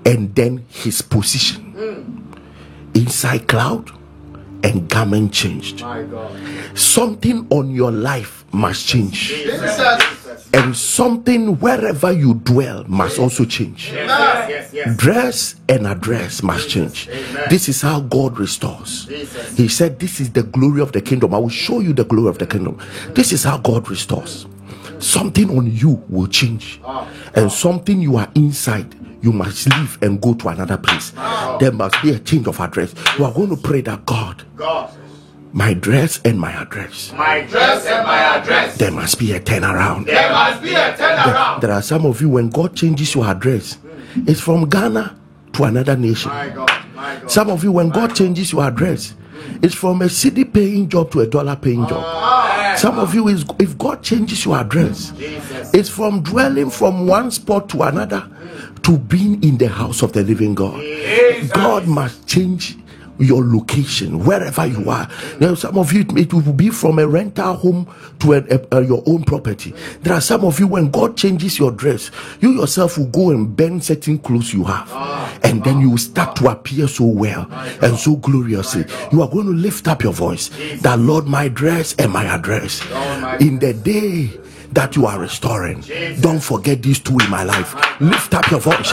and 0.05 0.35
then 0.35 0.65
his 0.69 1.03
position. 1.03 2.35
Inside 2.95 3.49
cloud 3.49 3.91
and 4.67 4.89
garment 4.89 5.33
changed. 5.33 5.83
Something 6.75 7.47
on 7.51 7.71
your 7.71 7.91
life 7.93 8.45
must 8.53 8.87
change. 8.87 9.29
Jesus. 9.29 10.49
And 10.53 10.77
something 10.77 11.59
wherever 11.61 12.11
you 12.13 12.35
dwell 12.35 12.85
must 12.89 13.19
also 13.19 13.45
change. 13.45 13.93
Yes, 13.93 14.09
yes, 14.09 14.49
yes, 14.49 14.75
yes. 14.75 14.97
dress 14.97 15.55
and 15.69 15.87
address 15.87 16.43
must 16.43 16.69
change. 16.71 17.09
Amen. 17.09 17.45
This 17.51 17.69
is 17.69 17.83
how 17.83 18.01
God 18.01 18.39
restores. 18.39 19.05
Jesus. 19.07 19.57
He 19.57 19.69
said, 19.69 19.99
This 19.99 20.19
is 20.21 20.31
the 20.33 20.43
glory 20.43 20.81
of 20.81 20.93
the 20.93 21.01
kingdom. 21.01 21.35
I 21.35 21.39
will 21.39 21.49
show 21.51 21.81
you 21.81 21.93
the 21.93 22.05
glory 22.05 22.29
of 22.31 22.39
the 22.39 22.47
kingdom. 22.47 22.79
This 23.15 23.33
is 23.33 23.45
how 23.45 23.59
God 23.59 23.89
restores. 23.91 24.47
Something 24.99 25.57
on 25.59 25.71
you 25.71 26.03
will 26.09 26.27
change, 26.27 26.81
Ah. 26.85 27.07
and 27.35 27.53
something 27.53 28.01
you 28.01 28.17
are 28.17 28.29
inside. 28.35 28.95
You 29.21 29.33
must 29.33 29.67
leave 29.75 29.99
and 30.03 30.21
go 30.21 30.35
to 30.35 30.49
another 30.49 30.77
place. 30.79 31.13
There 31.59 31.73
must 31.73 32.01
be 32.03 32.11
a 32.13 32.19
change 32.19 32.47
of 32.47 32.61
address. 32.61 32.95
You 33.19 33.25
are 33.25 33.33
going 33.33 33.51
to 33.51 33.57
pray 33.57 33.81
that 33.83 34.07
God, 34.07 34.36
God. 34.57 34.91
my 35.53 35.75
dress 35.75 36.21
and 36.25 36.41
my 36.41 36.51
address, 36.53 37.13
My 37.13 37.43
dress 37.43 37.87
and 37.87 38.07
my 38.07 38.19
address. 38.19 38.77
there 38.79 38.91
must 38.91 39.19
be 39.19 39.33
a 39.33 39.41
turnaround. 39.41 40.07
There 40.07 40.31
must 40.31 40.63
be 40.63 40.75
a 40.75 40.93
turnaround. 40.95 41.61
There 41.61 41.73
are 41.73 41.83
some 41.83 42.07
of 42.07 42.21
you, 42.21 42.29
when 42.29 42.49
God 42.49 42.75
changes 42.75 43.15
your 43.15 43.27
address, 43.27 43.75
hmm. 43.75 44.25
it's 44.27 44.41
from 44.41 44.69
Ghana 44.69 45.17
to 45.55 45.65
another 45.65 45.97
nation. 45.97 46.31
My 46.31 46.49
God. 46.49 46.71
My 46.95 47.17
God. 47.17 47.31
Some 47.31 47.51
of 47.51 47.63
you, 47.65 47.73
when 47.73 47.91
God 47.91 48.15
changes 48.15 48.53
your 48.53 48.65
address, 48.65 49.15
it's 49.63 49.75
from 49.75 50.03
a 50.03 50.09
city 50.09 50.45
paying 50.45 50.89
job 50.89 51.11
to 51.13 51.21
a 51.21 51.27
dollar 51.27 51.57
paying 51.57 51.87
job. 51.87 52.03
Ah. 52.05 52.75
Some 52.77 52.99
of 52.99 53.15
you, 53.15 53.29
is 53.29 53.45
if 53.59 53.77
God 53.79 54.03
changes 54.03 54.45
your 54.45 54.57
address, 54.59 55.11
Jesus. 55.13 55.73
it's 55.73 55.89
from 55.89 56.23
dwelling 56.23 56.71
from 56.71 57.07
one 57.07 57.31
spot 57.31 57.69
to 57.71 57.83
another 57.83 58.21
hmm. 58.21 58.75
to 58.83 58.99
being 58.99 59.43
in 59.43 59.59
the 59.59 59.69
house 59.69 60.03
of 60.03 60.13
the 60.13 60.23
living 60.23 60.55
God. 60.55 60.81
Jesus. 60.81 61.53
God 61.53 61.87
must 61.87 62.27
change 62.27 62.77
your 63.19 63.45
location 63.45 64.25
wherever 64.25 64.67
you 64.67 64.89
are. 64.91 65.09
Now, 65.41 65.55
some 65.55 65.79
of 65.79 65.93
you 65.93 66.05
it, 66.17 66.33
will 66.33 66.53
be 66.53 66.71
from 66.71 66.99
a 66.99 67.07
rental 67.07 67.55
home 67.55 67.93
to 68.21 68.35
a, 68.35 68.39
a- 68.51 68.79
a- 68.79 68.85
your 68.87 69.03
own 69.07 69.25
property. 69.25 69.75
There 70.03 70.13
are 70.15 70.21
some 70.21 70.45
of 70.45 70.59
you 70.61 70.67
when 70.67 70.91
God 70.91 71.17
changes 71.17 71.59
your 71.59 71.71
dress, 71.73 72.11
you 72.41 72.51
yourself 72.51 72.99
will 72.99 73.07
go 73.07 73.31
and 73.31 73.57
bend 73.57 73.85
certain 73.85 74.19
clothes 74.19 74.53
you 74.53 74.65
have, 74.65 74.91
and 75.45 75.63
then 75.65 75.81
you 75.81 75.91
will 75.91 75.99
start 75.99 76.37
to 76.37 76.49
appear 76.51 76.89
so 76.89 77.05
well 77.05 77.47
and 77.83 77.97
so 77.99 78.17
gloriously. 78.17 78.85
You 79.13 79.23
are 79.23 79.29
going 79.29 79.47
to 79.47 79.53
lift 79.53 79.89
up 79.89 80.03
your 80.03 80.13
voice 80.13 80.51
that 80.83 80.99
Lord, 80.99 81.27
my 81.27 81.49
dress 81.49 81.95
and 81.99 82.13
my 82.13 82.25
address 82.25 82.83
in 83.41 83.59
the 83.59 83.73
day 83.73 84.31
that 84.73 84.97
you 84.97 85.07
are 85.07 85.19
restoring. 85.19 85.83
Don't 86.21 86.41
forget 86.41 86.83
these 86.83 86.99
two 87.01 87.17
in 87.19 87.31
my 87.31 87.43
life. 87.45 87.75
Lift 88.01 88.35
up 88.35 88.51
your 88.51 88.61
voice. 88.61 88.93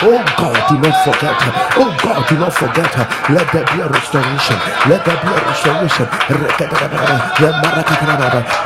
Oh 0.00 0.20
God, 0.38 0.58
do 0.68 0.76
not 0.78 0.96
forget. 1.04 1.36
Oh 1.78 1.90
God, 2.02 2.28
do 2.28 2.34
not 2.38 2.52
forget. 2.52 2.90
Let 3.30 3.46
there 3.52 3.64
be 3.66 3.80
a 3.82 3.88
restoration. 3.88 4.56
Let 4.88 5.04
there 5.04 5.18
be 5.22 5.28
a 5.28 5.40
restoration. 5.46 6.06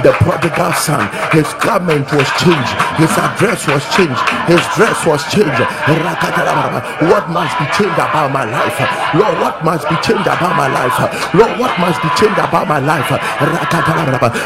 The 0.02 0.12
prodigal 0.20 0.72
son, 0.72 1.08
his 1.32 1.48
garment 1.62 2.10
was 2.12 2.28
changed, 2.40 2.72
his 2.96 3.12
address 3.18 3.66
was 3.68 3.84
changed, 3.94 4.22
his 4.48 4.62
dress 4.74 5.04
was 5.06 5.22
changed. 5.32 5.62
What 7.12 7.28
must 7.30 7.58
be 7.58 7.66
changed 7.76 7.98
about 7.98 8.32
my 8.32 8.44
life? 8.44 8.78
Lord, 9.14 9.38
what 9.40 9.64
must 9.64 9.88
be 9.88 9.96
changed 10.02 10.26
about 10.26 10.56
my 10.56 10.68
life? 10.68 10.98
Lord, 11.34 11.58
what 11.60 11.78
must 11.78 12.00
be 12.02 12.08
changed 12.16 12.38
about 12.38 12.66
my 12.68 12.78
life? 12.78 13.10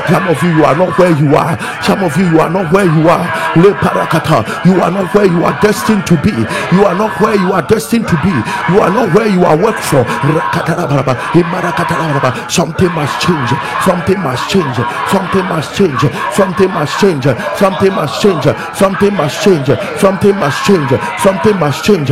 Some 0.09 0.29
of 0.29 0.43
you, 0.43 0.51
you 0.57 0.65
are 0.65 0.77
not 0.77 0.99
where 0.99 1.11
you 1.11 1.35
are. 1.37 1.59
Some 1.83 2.03
of 2.03 2.17
you, 2.17 2.27
you 2.31 2.41
are 2.41 2.51
not 2.51 2.73
where 2.73 2.85
you 2.87 3.09
are. 3.09 3.27
You 3.57 4.81
are 4.83 4.91
not 4.91 5.15
where 5.15 5.27
you 5.27 5.45
are 5.45 5.59
destined 5.61 6.07
to 6.07 6.17
be. 6.23 6.33
You 6.77 6.85
are 6.85 6.95
not 6.95 7.21
where 7.21 7.35
you 7.35 7.53
are 7.53 7.63
destined 7.63 8.07
to 8.09 8.17
be. 8.23 8.31
You 8.73 8.81
are 8.81 8.91
not 8.91 9.15
where 9.15 9.27
you 9.29 9.45
are 9.45 9.57
worked 9.57 9.83
for. 9.85 10.05
Something 12.49 12.93
must 12.93 13.21
change. 13.21 13.51
Something 13.85 14.21
must 14.21 14.51
change. 14.51 14.77
Something 15.11 15.45
must 15.45 15.77
change. 15.77 16.05
Something 16.35 16.69
must 16.75 17.01
change. 17.01 17.25
Something 17.57 17.93
must 17.93 18.21
change. 18.23 18.45
Something 18.77 19.15
must 19.15 19.43
change. 19.43 19.69
Something 19.97 20.35
must 20.37 20.65
change. 20.65 20.89
Something 21.19 21.57
must 21.57 21.85
change. 21.85 22.11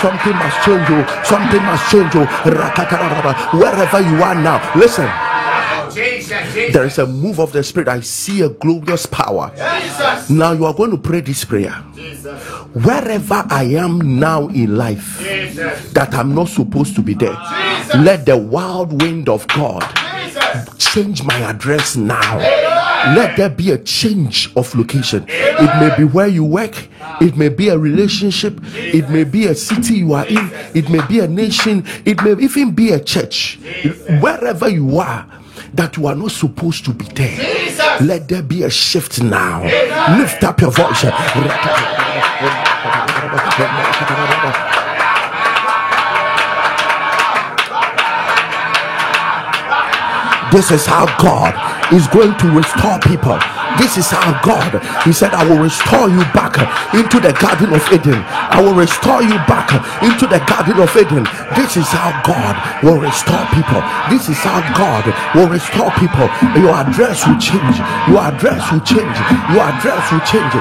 Something 0.00 0.36
must 0.36 0.55
change. 0.64 0.86
oh. 0.90 1.22
Something 1.24 1.62
must 1.62 1.90
change. 1.90 2.12
Rakatarabaraba. 2.12 3.58
Wherever 3.58 4.00
you 4.00 4.22
are 4.22 4.34
now, 4.34 4.60
listen. 4.76 5.08
Jesus. 5.92 6.52
Jesus. 6.52 6.72
There 6.74 6.84
is 6.84 6.98
a 6.98 7.06
move 7.06 7.38
of 7.40 7.52
the 7.52 7.62
spirit. 7.62 7.88
I 7.88 8.00
see 8.00 8.42
a 8.42 8.50
glorious 8.50 9.06
power. 9.06 9.50
Jesus. 9.56 10.28
Now 10.28 10.52
you 10.52 10.66
are 10.66 10.74
going 10.74 10.90
to 10.90 10.98
pray 10.98 11.20
this 11.20 11.44
prayer. 11.44 11.72
Wherever 12.74 13.46
I 13.48 13.64
am 13.78 14.18
now 14.20 14.48
in 14.48 14.76
life, 14.76 15.18
that 15.94 16.10
I'm 16.12 16.34
not 16.34 16.48
supposed 16.48 16.94
to 16.96 17.02
be 17.02 17.14
there, 17.14 17.36
let 17.98 18.26
the 18.26 18.36
wild 18.36 19.00
wind 19.00 19.28
of 19.30 19.46
God 19.48 19.82
change 20.78 21.22
my 21.22 21.38
address 21.38 21.96
now. 21.96 22.75
Let 23.14 23.36
there 23.36 23.50
be 23.50 23.70
a 23.70 23.78
change 23.78 24.50
of 24.56 24.74
location. 24.74 25.24
It 25.28 25.80
may 25.80 25.96
be 25.96 26.04
where 26.04 26.26
you 26.26 26.44
work, 26.44 26.88
it 27.20 27.36
may 27.36 27.48
be 27.48 27.68
a 27.68 27.78
relationship, 27.78 28.58
it 28.74 29.08
may 29.10 29.24
be 29.24 29.46
a 29.46 29.54
city 29.54 29.94
you 29.94 30.12
are 30.14 30.26
in, 30.26 30.50
it 30.74 30.88
may 30.90 31.04
be 31.06 31.20
a 31.20 31.28
nation, 31.28 31.84
it 32.04 32.22
may 32.22 32.32
even 32.42 32.72
be 32.72 32.92
a 32.92 33.00
church. 33.00 33.58
Wherever 34.20 34.68
you 34.68 34.98
are, 34.98 35.26
that 35.74 35.96
you 35.96 36.06
are 36.06 36.14
not 36.14 36.32
supposed 36.32 36.84
to 36.86 36.92
be 36.92 37.04
there. 37.06 37.36
Jesus. 37.36 38.00
Let 38.00 38.28
there 38.28 38.42
be 38.42 38.62
a 38.62 38.70
shift 38.70 39.22
now. 39.22 39.62
Lift 40.18 40.42
up 40.42 40.60
your 40.60 40.70
voice. 40.70 41.02
This 50.52 50.70
is 50.70 50.86
how 50.86 51.06
God 51.18 51.75
is 51.92 52.06
going 52.08 52.36
to 52.38 52.46
restore 52.50 52.98
people. 53.00 53.38
This 53.78 53.96
is 53.98 54.12
our 54.12 54.40
God, 54.42 54.80
He 55.04 55.12
said, 55.12 55.34
I 55.34 55.46
will 55.46 55.60
restore 55.60 56.08
you 56.08 56.24
back 56.32 56.56
into 56.94 57.20
the 57.20 57.32
Garden 57.36 57.74
of 57.74 57.82
Eden. 57.92 58.18
I 58.50 58.62
will 58.62 58.74
restore 58.74 59.22
you 59.22 59.36
back 59.50 59.68
into 60.02 60.26
the 60.26 60.38
Garden 60.46 60.78
of 60.80 60.90
Eden. 60.96 61.24
This 61.56 61.76
is 61.76 61.88
how 61.88 62.12
God 62.22 62.54
will 62.82 63.00
restore 63.00 63.44
people. 63.52 63.82
This 64.10 64.28
is 64.28 64.38
how 64.38 64.60
God 64.76 65.04
will 65.34 65.48
restore 65.48 65.90
people. 65.98 66.26
Your 66.58 66.74
address 66.74 67.26
will 67.26 67.38
change. 67.38 67.76
Your 68.08 68.22
address 68.22 68.62
will 68.72 68.84
change. 68.84 69.16
Your 69.52 69.64
address 69.66 70.02
will 70.12 70.24
change. 70.24 70.54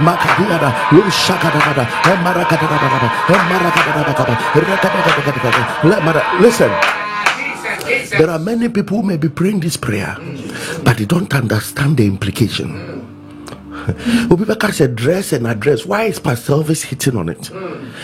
Makadiada, 0.00 0.70
emarakadagadagadagada, 2.12 3.08
regadagadagadagada, 4.54 5.62
lemara- 5.82 6.40
Listen. 6.40 6.70
There 8.18 8.30
are 8.30 8.38
many 8.38 8.68
people 8.68 8.98
who 8.98 9.02
may 9.06 9.16
be 9.16 9.28
praying 9.28 9.60
this 9.60 9.76
prayer, 9.76 10.16
but 10.84 10.98
they 10.98 11.04
don't 11.04 11.32
understand 11.34 11.96
the 11.96 12.06
implication. 12.06 13.04
Obibekar 14.28 14.72
said, 14.72 14.96
dress 14.96 15.32
and 15.32 15.46
address. 15.46 15.86
Why 15.86 16.04
is 16.04 16.18
Pastor 16.18 16.54
Elvis 16.54 16.84
hitting 16.84 17.16
on 17.16 17.28
it? 17.28 17.50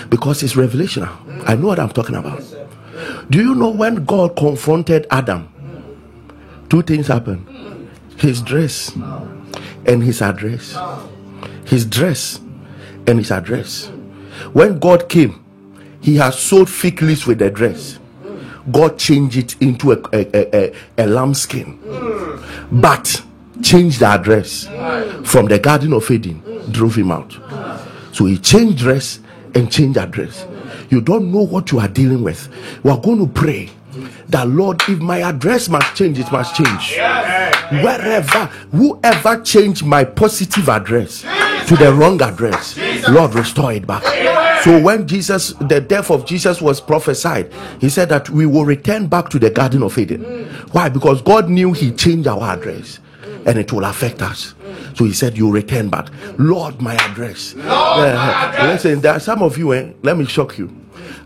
Because 0.08 0.42
it's 0.42 0.54
revelational. 0.54 1.10
I 1.48 1.56
know 1.56 1.68
what 1.68 1.78
I'm 1.78 1.90
talking 1.90 2.14
about. 2.16 2.42
Do 3.28 3.38
you 3.42 3.54
know 3.54 3.70
when 3.70 4.04
God 4.04 4.36
confronted 4.36 5.06
Adam? 5.10 5.48
Two 6.70 6.82
things 6.82 7.08
happened 7.08 7.46
his 8.16 8.40
dress 8.40 8.94
and 9.86 10.02
his 10.02 10.22
address. 10.22 10.74
His 11.74 11.86
dress 11.86 12.38
and 13.08 13.18
his 13.18 13.32
address. 13.32 13.86
When 14.52 14.78
God 14.78 15.08
came, 15.08 15.44
he 16.00 16.14
has 16.18 16.38
sold 16.38 16.70
fig 16.70 17.02
leaves 17.02 17.26
with 17.26 17.40
the 17.40 17.50
dress. 17.50 17.98
God 18.70 18.96
changed 18.96 19.36
it 19.36 19.60
into 19.60 19.90
a, 19.90 19.98
a, 20.12 20.20
a, 20.32 20.54
a, 20.54 20.74
a 20.98 21.06
lambskin, 21.08 21.80
but 22.70 23.20
changed 23.60 23.98
the 23.98 24.06
address 24.06 24.66
from 25.28 25.46
the 25.46 25.58
Garden 25.58 25.92
of 25.94 26.08
Eden, 26.08 26.40
drove 26.70 26.94
him 26.94 27.10
out. 27.10 27.32
So 28.12 28.26
he 28.26 28.38
changed 28.38 28.78
dress 28.78 29.18
and 29.56 29.68
changed 29.68 29.98
address. 29.98 30.46
You 30.90 31.00
don't 31.00 31.32
know 31.32 31.42
what 31.42 31.72
you 31.72 31.80
are 31.80 31.88
dealing 31.88 32.22
with. 32.22 32.48
We 32.84 32.92
are 32.92 33.00
going 33.00 33.18
to 33.18 33.26
pray 33.26 33.70
that 34.28 34.46
Lord, 34.46 34.80
if 34.88 35.00
my 35.00 35.22
address 35.22 35.68
must 35.68 35.96
change, 35.96 36.20
it 36.20 36.30
must 36.30 36.54
change. 36.54 36.96
Wherever, 37.82 38.46
whoever 38.70 39.42
changed 39.42 39.84
my 39.84 40.04
positive 40.04 40.68
address 40.68 41.24
to 41.66 41.76
the 41.76 41.92
wrong 41.92 42.20
address, 42.22 42.76
Lord, 43.08 43.34
restore 43.34 43.72
it 43.72 43.86
back. 43.86 44.02
So 44.64 44.80
when 44.80 45.06
Jesus, 45.06 45.52
the 45.54 45.80
death 45.80 46.10
of 46.10 46.24
Jesus 46.26 46.60
was 46.62 46.80
prophesied, 46.80 47.52
he 47.80 47.88
said 47.88 48.08
that 48.08 48.30
we 48.30 48.46
will 48.46 48.64
return 48.64 49.06
back 49.08 49.28
to 49.30 49.38
the 49.38 49.50
Garden 49.50 49.82
of 49.82 49.96
Eden. 49.98 50.46
Why? 50.72 50.88
Because 50.88 51.20
God 51.22 51.48
knew 51.50 51.72
He 51.72 51.92
changed 51.92 52.26
our 52.28 52.42
address 52.42 52.98
and 53.46 53.58
it 53.58 53.72
will 53.72 53.84
affect 53.84 54.22
us. 54.22 54.54
So 54.94 55.04
he 55.04 55.12
said, 55.12 55.36
You 55.36 55.50
return 55.50 55.88
back. 55.88 56.08
Lord, 56.38 56.80
my 56.80 56.94
address. 56.94 57.54
Uh, 57.56 58.66
listen, 58.72 59.00
there 59.00 59.12
are 59.12 59.20
some 59.20 59.42
of 59.42 59.58
you, 59.58 59.74
eh, 59.74 59.92
let 60.02 60.16
me 60.16 60.24
shock 60.24 60.58
you. 60.58 60.74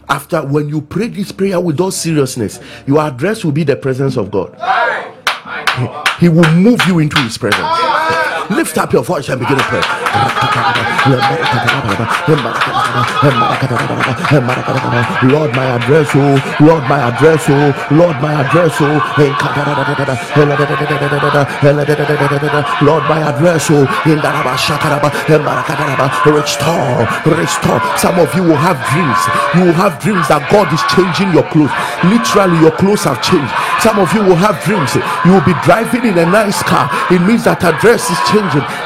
After 0.08 0.44
when 0.44 0.68
you 0.68 0.80
pray 0.80 1.08
this 1.08 1.32
prayer 1.32 1.60
with 1.60 1.80
all 1.80 1.90
seriousness, 1.90 2.60
your 2.86 3.00
address 3.00 3.44
will 3.44 3.52
be 3.52 3.64
the 3.64 3.76
presence 3.76 4.16
of 4.16 4.30
God. 4.30 4.54
He 6.18 6.28
will 6.28 6.50
move 6.54 6.80
you 6.86 6.98
into 6.98 7.20
his 7.20 7.38
presence. 7.38 7.62
Lift 8.50 8.78
up 8.78 8.92
your 8.94 9.04
voice 9.04 9.28
and 9.28 9.38
begin 9.38 9.58
to 9.58 9.64
pray. 9.64 9.80
Lord, 15.28 15.52
my 15.52 15.66
address, 15.76 16.08
oh, 16.14 16.40
Lord, 16.60 16.84
my 16.88 16.96
address, 16.96 17.44
oh, 17.50 17.84
Lord, 17.92 18.16
my 18.24 18.40
address, 18.40 18.80
oh, 18.80 19.04
Lord, 22.80 23.04
my 23.04 23.20
address, 23.20 23.68
oh, 23.68 23.84
in 24.08 24.18
restore, 26.32 27.04
restore. 27.36 27.80
Some 27.98 28.18
of 28.18 28.32
you 28.34 28.42
will 28.44 28.56
have 28.56 28.80
dreams. 28.88 29.20
You 29.56 29.68
will 29.68 29.76
have 29.76 30.00
dreams 30.00 30.26
that 30.28 30.48
God 30.48 30.72
is 30.72 30.80
changing 30.96 31.36
your 31.36 31.44
clothes. 31.52 31.72
Literally, 32.08 32.60
your 32.64 32.72
clothes 32.72 33.04
have 33.04 33.20
changed. 33.20 33.52
Some 33.84 33.98
of 34.00 34.08
you 34.16 34.24
will 34.24 34.40
have 34.40 34.56
dreams. 34.64 34.96
You 35.28 35.36
will 35.36 35.44
be 35.44 35.54
driving 35.64 36.08
in 36.08 36.16
a 36.16 36.24
nice 36.24 36.62
car. 36.64 36.88
It 37.12 37.20
means 37.20 37.44
that 37.44 37.60
address 37.62 38.08
is 38.08 38.16
changing. 38.24 38.37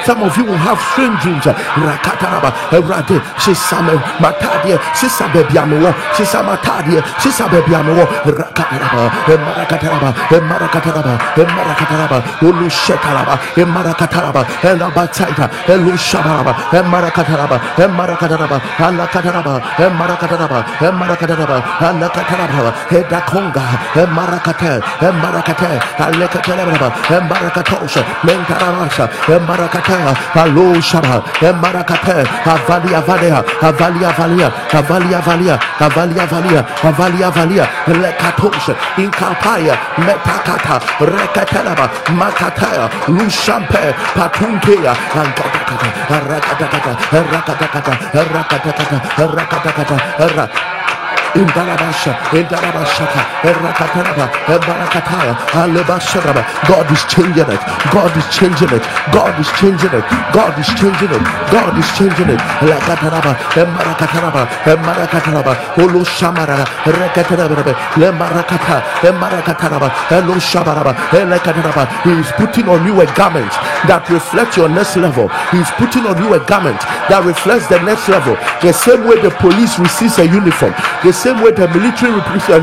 Some 0.05 0.23
of 0.23 0.37
you 0.37 0.45
will 0.45 0.57
have 0.57 0.81
strange 0.81 1.21
dreams. 1.21 1.45
Rakataraba, 1.45 2.51
Ebrade, 2.73 3.21
Shisame, 3.37 4.01
Matadie, 4.17 4.81
Sisa 4.97 5.29
Bebiamo, 5.29 5.93
Sisa 6.17 6.41
Matadie, 6.43 7.03
Sisa 7.21 7.45
Bebiamo, 7.45 8.01
Rakataraba, 8.25 9.13
Emarakataraba, 9.29 10.11
Emarakataraba, 10.33 11.19
Emarakataraba, 11.37 12.19
Ulushetaraba, 12.41 13.35
Emarakataraba, 13.55 14.43
Elabatsaita, 14.63 15.51
Elushabaraba, 15.69 16.53
Emarakataraba, 16.73 17.61
Emarakataraba, 17.77 18.57
Alakataraba, 18.79 19.61
Emarakataraba, 19.77 20.65
Emarakataraba, 20.81 21.59
Alakataraba, 21.79 22.73
Edakonga, 22.89 23.65
Emarakate, 24.01 24.81
Emarakate, 25.01 25.79
Alekataraba, 25.99 26.89
Emarakatosha, 27.13 28.03
Mentarabasha, 28.25 29.05
Emarakata, 29.43 30.15
Alushaba, 30.39 31.19
Emarakate, 31.43 32.23
Avalia 32.47 33.03
Valia, 33.03 33.43
Avalia 33.61 34.13
Valia, 34.15 34.49
Avalia 34.71 35.21
Valia, 35.21 35.59
Avalia 35.79 36.27
Valia, 36.27 36.63
Avalia 36.83 37.31
Valia, 37.33 37.67
Lekatosha, 37.87 38.75
Inkapaya, 38.97 39.75
Metakata, 39.99 40.79
Rekatanaba, 41.01 41.89
Makataya, 42.15 42.89
Lushampe, 43.09 43.93
Patunkea, 44.15 44.95
Ankatakata, 45.11 45.89
Rakatakata, 46.29 46.93
Rakatakata, 47.11 47.93
Rakatakata, 48.13 48.99
Rakatakata, 49.27 49.97
Rakatakata, 50.23 50.82
Indalabasha, 51.35 52.13
Indalabashaka, 52.33 53.21
Erakataraba, 53.43 54.27
Ebarakataya, 54.47 55.35
Alebasharaba. 55.53 56.43
God 56.69 56.91
is 56.93 57.05
changing 57.07 57.49
it. 57.51 57.61
God 57.93 58.13
is 58.17 58.27
changing 58.31 58.71
it. 58.73 58.83
God 59.13 59.39
is 59.41 59.49
changing 59.59 59.93
it. 59.93 60.05
God 60.33 60.59
is 60.59 60.69
changing 60.79 61.11
it. 61.13 61.23
God 61.53 61.79
is 61.79 61.89
changing 61.99 62.31
it. 62.31 62.41
Lakataraba, 62.63 63.33
Emarakataraba, 63.55 64.43
Emarakataraba, 64.65 65.53
Ulu 65.79 66.05
Shamaraba, 66.05 66.65
Rekataraba, 66.85 67.75
Lemarakata, 67.97 68.83
Emarakataraba, 69.03 69.89
Elu 70.11 70.37
Shabaraba, 70.41 70.93
Elekataraba. 71.11 71.87
He 72.05 72.13
is 72.21 72.31
putting 72.33 72.69
on 72.69 72.85
you 72.87 73.01
a 73.01 73.07
garment 73.15 73.51
that 73.89 74.07
reflects 74.11 74.57
your 74.57 74.69
next 74.69 74.97
level. 74.97 75.29
He 75.51 75.59
is 75.59 75.71
putting 75.79 76.07
on 76.07 76.19
you 76.23 76.35
a 76.35 76.41
garment 76.47 76.81
that 77.09 77.23
reflects 77.25 77.69
the 77.69 77.81
next 77.83 78.09
level. 78.09 78.35
The 78.63 78.73
same 78.73 79.05
way 79.07 79.21
the 79.21 79.31
police 79.31 79.79
receives 79.79 80.19
a 80.19 80.27
uniform, 80.27 80.75
the 81.05 81.13
same 81.23 81.39
way 81.39 81.55
the 81.55 81.71
military 81.71 82.11
receives 82.35 82.51
a 82.51 82.59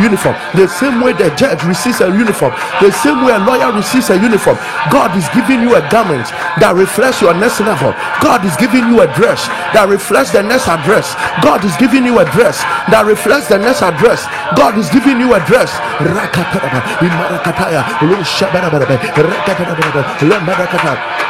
uniform, 0.00 0.34
the 0.56 0.64
same 0.66 1.04
way 1.04 1.12
the 1.12 1.28
judge 1.36 1.60
receives 1.68 2.00
a 2.00 2.08
uniform, 2.08 2.52
the 2.80 2.88
same 3.04 3.20
way 3.24 3.36
a 3.36 3.40
lawyer 3.44 3.68
receives 3.76 4.08
a 4.08 4.16
uniform. 4.16 4.56
God 4.88 5.12
is 5.16 5.28
giving 5.36 5.60
you 5.60 5.76
a 5.76 5.82
garment 5.92 6.24
that 6.56 6.72
reflects 6.72 7.20
your 7.20 7.34
next 7.36 7.60
level. 7.60 7.92
God 8.24 8.40
is 8.48 8.56
giving 8.56 8.88
you 8.88 9.04
a 9.04 9.08
dress 9.12 9.46
that 9.76 9.84
reflects 9.88 10.32
the 10.32 10.42
next 10.42 10.64
address. 10.66 11.12
God 11.44 11.60
is 11.64 11.76
giving 11.76 12.08
you 12.08 12.16
a 12.18 12.24
dress 12.32 12.64
that 12.88 13.04
reflects 13.04 13.48
the 13.52 13.58
next 13.60 13.82
address. 13.84 14.24
God 14.56 14.80
is 14.80 14.88
giving 14.88 15.20
you 15.20 15.36
a 15.36 15.40
dress. 15.44 15.68
Imarakataya, 16.00 17.84
lushabarabaraba, 18.08 18.96
rakataraba, 19.12 20.02
lemarakata. 20.24 21.29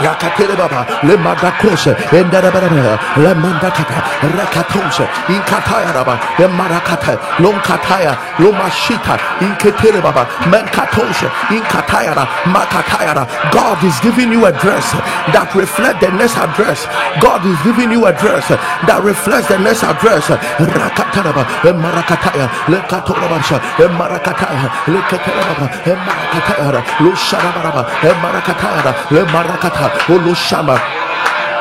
Rakatere 0.00 0.56
baba, 0.56 0.86
le 1.02 1.16
manda 1.16 1.50
kose, 1.60 1.94
endara 2.12 2.50
bara 2.52 2.68
le 3.16 3.34
manda 3.34 3.70
kata, 3.70 3.98
rakatose, 4.36 5.04
in 5.28 5.40
kataya 5.42 5.92
raba, 5.92 6.18
le 6.38 6.46
marakata, 6.48 7.18
lon 7.40 7.54
kataya, 7.60 8.16
lo 8.38 8.52
mashita, 8.52 9.18
in 9.42 9.52
ketere 9.58 10.00
baba, 10.02 10.26
men 10.48 10.64
katose, 10.66 11.26
in 11.50 11.62
kataya 11.62 12.14
ra, 12.14 12.26
makataya. 12.44 13.26
God 13.52 13.82
is 13.84 13.98
giving 14.00 14.32
you 14.32 14.46
a 14.46 14.52
dress 14.52 14.92
that 15.34 15.50
reflect 15.54 16.00
the 16.00 16.10
next 16.12 16.36
address. 16.36 16.86
God 17.20 17.44
is 17.46 17.58
giving 17.64 17.90
you 17.90 18.06
a 18.06 18.12
dress 18.12 18.46
that 18.48 19.00
reflects 19.02 19.48
the 19.48 19.58
next 19.58 19.82
address. 19.82 20.28
Rakataraba, 20.60 21.42
le 21.64 21.72
marakataya, 21.74 22.46
le 22.68 22.78
katorabasha, 22.86 23.58
le 23.78 23.88
marakataya, 23.98 24.68
le 24.86 25.00
ketere 25.10 25.42
baba, 25.48 25.66
le 25.86 25.94
marakataya, 25.96 26.68
ra, 26.74 26.80
lo 27.02 27.10
sharabaraba, 27.16 27.82
le 28.04 28.10
marakataya, 28.22 28.80
ra, 28.84 28.92
le 29.10 29.22
marakata, 29.32 29.87
olushama. 30.06 30.78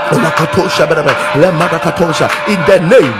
Lakatosha, 0.09 0.87
le 1.35 1.51
marakatosha, 1.51 2.29
In 2.47 2.59
the 2.65 2.79
name 2.87 3.13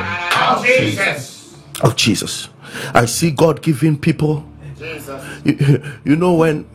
Of 0.49 0.65
Jesus. 0.65 1.55
of 1.81 1.95
Jesus. 1.95 2.49
I 2.93 3.05
see 3.05 3.31
God 3.31 3.61
giving 3.61 3.97
people. 3.97 4.45
You, 5.43 5.83
you 6.05 6.15
know, 6.15 6.33
when 6.35 6.65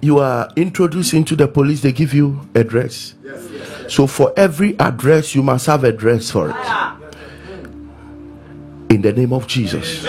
you 0.00 0.18
are 0.18 0.48
introduced 0.56 1.14
into 1.14 1.36
the 1.36 1.46
police, 1.46 1.80
they 1.82 1.92
give 1.92 2.12
you 2.14 2.40
a 2.54 2.64
dress. 2.64 3.14
So 3.88 4.06
for 4.06 4.32
every 4.36 4.78
address, 4.80 5.34
you 5.34 5.42
must 5.42 5.66
have 5.66 5.84
a 5.84 5.92
dress 5.92 6.30
for 6.30 6.50
it. 6.50 6.56
In 8.90 9.00
the 9.02 9.12
name 9.12 9.32
of 9.32 9.46
Jesus, 9.46 10.04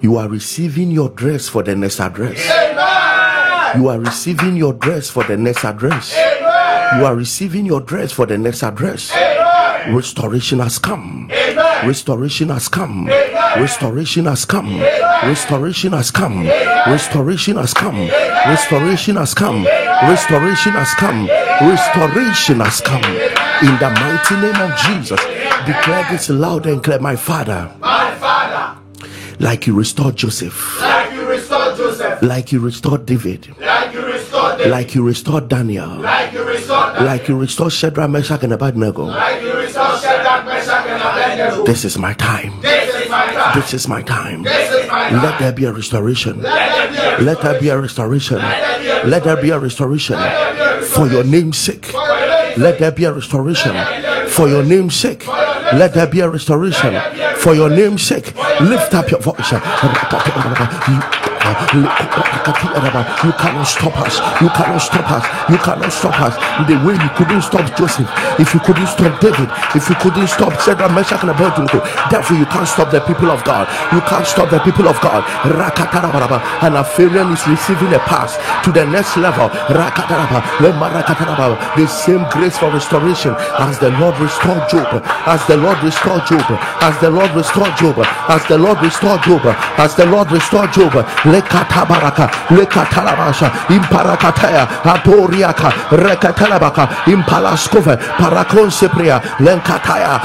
you 0.00 0.16
are 0.18 0.28
receiving 0.28 0.90
your 0.90 1.08
dress 1.08 1.48
for 1.48 1.62
the 1.62 1.74
next 1.74 2.00
address. 2.00 2.38
You 3.76 3.88
are 3.88 3.98
receiving 3.98 4.56
your 4.56 4.72
dress 4.74 5.08
for 5.10 5.24
the 5.24 5.36
next 5.36 5.64
address. 5.64 6.14
You 6.94 7.04
are 7.04 7.16
receiving 7.16 7.66
your 7.66 7.80
dress 7.80 8.12
for 8.12 8.26
the 8.26 8.38
next 8.38 8.62
address. 8.62 9.12
Restoration 9.88 10.60
has 10.60 10.78
come. 10.78 11.28
Restoration 11.84 12.48
has 12.48 12.68
come. 12.68 13.06
Restoration 13.06 14.24
has 14.26 14.44
come. 14.44 14.78
Restoration 15.24 15.92
has 15.92 16.10
come. 16.10 16.46
Restoration 16.86 17.56
has 17.56 17.72
come. 17.74 18.04
Restoration 18.46 19.16
has 19.16 19.34
come. 19.34 19.64
Restoration 19.64 20.72
has 20.72 20.94
come. 20.94 21.26
Restoration 21.60 22.60
has 22.60 22.80
come. 22.80 23.04
In 23.62 23.74
the 23.78 23.90
mighty 23.90 24.34
name 24.36 24.60
of 24.60 24.76
Jesus, 24.78 25.20
declare 25.66 26.06
this 26.10 26.28
loud 26.28 26.66
and 26.66 26.82
clear, 26.84 26.98
my 26.98 27.16
Father, 27.16 27.70
My 27.80 28.14
Father, 28.16 28.78
like 29.40 29.66
you 29.66 29.74
restored 29.74 30.14
Joseph, 30.16 30.78
like 30.80 31.12
you 31.14 31.26
restored 31.26 31.76
Joseph, 31.76 32.20
like 32.22 32.52
you 32.52 32.60
restored 32.60 33.06
David, 33.06 33.56
like 33.58 33.94
you 33.94 34.04
restored 34.04 34.58
David, 34.58 34.70
like 34.70 34.94
you 34.94 35.02
restored 35.02 35.48
Daniel, 35.48 35.88
like 35.88 36.34
you 36.34 36.44
restored 36.44 36.44
Daniel, 36.44 36.45
like 37.00 37.28
you 37.28 37.38
restored 37.38 37.72
Shadrach, 37.72 38.10
Meshach, 38.10 38.42
and 38.42 38.52
Abednego. 38.52 39.04
like 39.04 39.42
you 39.42 39.54
restored 39.54 40.00
Shadrach, 40.00 40.44
Meshach, 40.46 40.86
and 40.86 41.02
Abednego. 41.02 41.64
This 41.64 41.84
is 41.84 41.98
my 41.98 42.12
time. 42.14 42.60
This 42.60 42.94
is 42.94 43.08
my 43.10 43.26
time. 43.32 43.54
This 43.54 43.72
is 43.74 43.88
my 43.88 44.02
time. 44.02 44.42
This 44.42 44.70
is 44.72 44.88
my 44.88 45.10
time. 45.10 45.22
Let 45.22 45.38
there 45.38 45.52
be 45.52 45.64
a 45.64 45.72
restoration. 45.72 46.42
Let 46.42 46.54
there 46.80 46.90
be 46.90 46.96
a 46.98 47.24
Let 47.24 47.42
there 47.42 47.60
be 47.60 47.68
a 47.68 47.80
restoration. 47.80 48.38
Let 48.38 49.24
there 49.24 49.36
be 49.36 49.50
a 49.50 49.58
restoration 49.58 50.18
for 50.82 51.08
your 51.08 51.24
name's 51.24 51.58
sake. 51.58 51.92
Let 51.94 52.78
there 52.78 52.92
be 52.92 53.04
a 53.04 53.12
restoration 53.12 53.74
for 54.28 54.48
your 54.48 54.64
name's 54.64 54.96
sake. 54.96 55.26
Let 55.26 55.94
there 55.94 56.06
be 56.06 56.20
a 56.20 56.28
restoration 56.28 57.00
for 57.36 57.54
your 57.54 57.70
name's 57.70 58.02
sake. 58.02 58.34
Lift 58.60 58.94
up 58.94 59.10
your 59.10 59.20
voice. 59.20 59.52
You 61.76 63.32
cannot 63.38 63.64
stop 63.64 63.96
us. 64.02 64.18
You 64.42 64.48
cannot 64.50 64.78
stop 64.78 65.10
us. 65.10 65.24
You 65.50 65.58
cannot 65.58 65.92
stop 65.92 66.20
us. 66.20 66.34
The 66.66 66.74
way 66.82 66.94
you 66.98 67.10
couldn't 67.14 67.42
stop 67.42 67.66
Joseph, 67.76 68.10
if 68.40 68.54
you 68.54 68.60
couldn't 68.60 68.86
stop 68.86 69.20
David, 69.20 69.50
if 69.74 69.88
you 69.88 69.94
couldn't 69.96 70.26
stop 70.26 70.58
Shadrach, 70.60 70.90
Meshach, 70.92 71.22
and 71.22 71.30
Abednego, 71.30 71.78
therefore 72.10 72.36
you 72.36 72.46
can't 72.46 72.66
stop 72.66 72.90
the 72.90 73.00
people 73.00 73.30
of 73.30 73.44
God. 73.44 73.68
You 73.92 74.00
can't 74.02 74.26
stop 74.26 74.50
the 74.50 74.58
people 74.60 74.88
of 74.88 75.00
God. 75.00 75.22
And 76.62 76.74
Alpharian 76.74 77.32
is 77.32 77.46
receiving 77.46 77.94
a 77.94 78.00
pass 78.00 78.36
to 78.64 78.72
the 78.72 78.84
next 78.86 79.16
level. 79.16 79.48
The 81.76 81.86
same 81.86 82.26
grace 82.30 82.58
for 82.58 82.70
restoration 82.70 83.34
as 83.58 83.78
the 83.78 83.90
Lord 83.98 84.18
restored 84.18 84.68
Job, 84.68 85.02
as 85.26 85.46
the 85.46 85.56
Lord 85.56 85.82
restored 85.82 86.26
Job, 86.26 86.44
as 86.82 86.98
the 87.00 87.10
Lord 87.10 87.30
restored 87.34 87.76
Job, 87.76 87.98
as 88.28 88.44
the 88.46 88.58
Lord 88.58 88.80
restored 88.82 89.22
Job, 89.22 89.46
as 89.78 89.94
the 89.94 90.06
Lord 90.06 90.30
restored 90.32 90.72
Job 90.72 90.92
lekatabaraka 91.36 92.24
lekatalabasha 92.50 93.50
imparakatea 93.68 94.66
atoriaka 94.84 95.68
rekatalabaka 95.92 96.88
lenkataya 99.40 100.20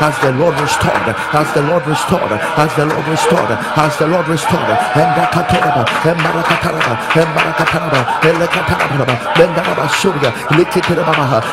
as 0.00 0.16
the 0.20 0.32
Lord 0.32 0.54
restored, 0.60 1.14
as 1.34 1.54
the 1.54 1.62
Lord 1.62 1.86
restored, 1.86 2.32
as 2.32 2.74
the 2.76 2.86
Lord 2.86 3.06
restored, 3.06 3.50
as 3.76 3.98
the 3.98 4.06
Lord 4.06 4.26
restored, 4.28 4.70
and 4.96 5.10
the 5.14 5.24
Kataraba, 5.30 5.84
and 6.08 6.18
Marakataraba, 6.18 6.94
and 7.16 7.30
Marakataraba, 7.36 8.00
and 8.24 8.40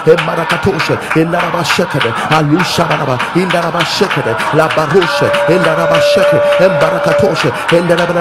and 0.07 0.19
Marakatosha, 0.25 0.95
Alusha 2.37 2.85
in 3.35 3.49
La 3.49 4.67
Barusha, 4.69 5.27
in 5.49 5.61
shekade, 5.95 6.41
embarakatosha, 6.59 7.49
indaraba 7.71 8.13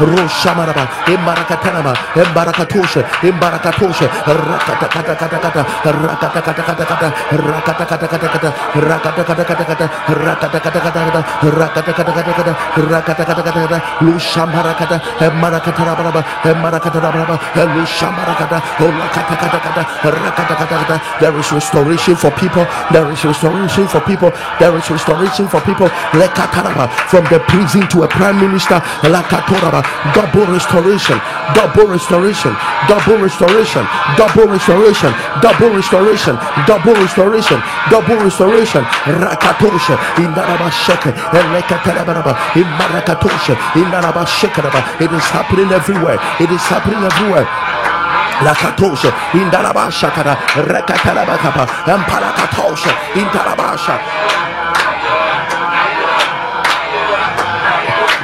roshamaraba, 0.00 0.84
emarakatanaba, 1.06 1.92
embarakatosha, 2.14 3.00
embarakatosha, 3.22 4.06
rakatakatakata, 4.26 5.62
rakatakatakata, 5.84 7.08
rakatakatakata, 7.32 8.50
rakatakatakata, 8.74 9.86
rakatakatakata, 10.20 11.20
rakatakatakata, 11.42 12.52
rakatakatakata, 12.76 13.78
lushambarakata, 14.00 14.96
emarakatarababa, 15.20 16.24
emarakatarababa, 16.44 17.36
lushambarakata, 17.74 18.58
olakatakatakata, 18.80 19.82
rakatakatakata. 20.02 21.00
There 21.20 21.36
is 21.38 21.52
restoration 21.52 22.16
for 22.16 22.30
people. 22.32 22.66
There 22.92 23.10
is 23.10 23.24
restoration 23.24 23.86
for 23.88 24.00
people. 24.00 24.30
There 24.58 24.76
is 24.76 24.90
restoration 24.90 25.48
for 25.48 25.60
people. 25.62 25.88
Lekataraba, 26.12 26.88
From 27.10 27.24
the 27.30 27.38
prison 27.48 27.86
to 27.88 28.02
a 28.04 28.08
prime 28.08 28.40
minister. 28.40 28.80
Double 30.14 30.46
restoration. 30.46 31.18
Double 31.54 31.86
restoration. 31.88 32.52
Double 32.88 33.18
restoration. 33.18 33.84
Double 34.16 34.46
restoration. 34.48 35.12
Double 35.42 35.70
restoration. 35.70 36.36
Double 36.66 36.94
restoration. 36.94 37.60
Double 37.90 38.16
restoration. 38.16 38.82
Rakatosha. 39.22 39.96
Indaraba 40.18 40.70
sheke. 40.70 41.12
Elekatarabaraba. 41.32 42.32
Imarakatosha. 42.54 43.54
Indaraba 43.74 44.26
shekaraba. 44.26 44.80
It 45.00 45.12
is 45.12 45.24
happening 45.30 45.70
everywhere. 45.72 46.18
It 46.40 46.50
is 46.50 46.62
happening 46.62 47.02
everywhere. 47.02 47.46
Lakatosha, 48.44 49.10
Indarabashakara, 49.32 50.34
Rekatarabakapa, 50.68 51.64
Emparakatosha, 51.88 52.92
Indarabasha. 53.14 54.55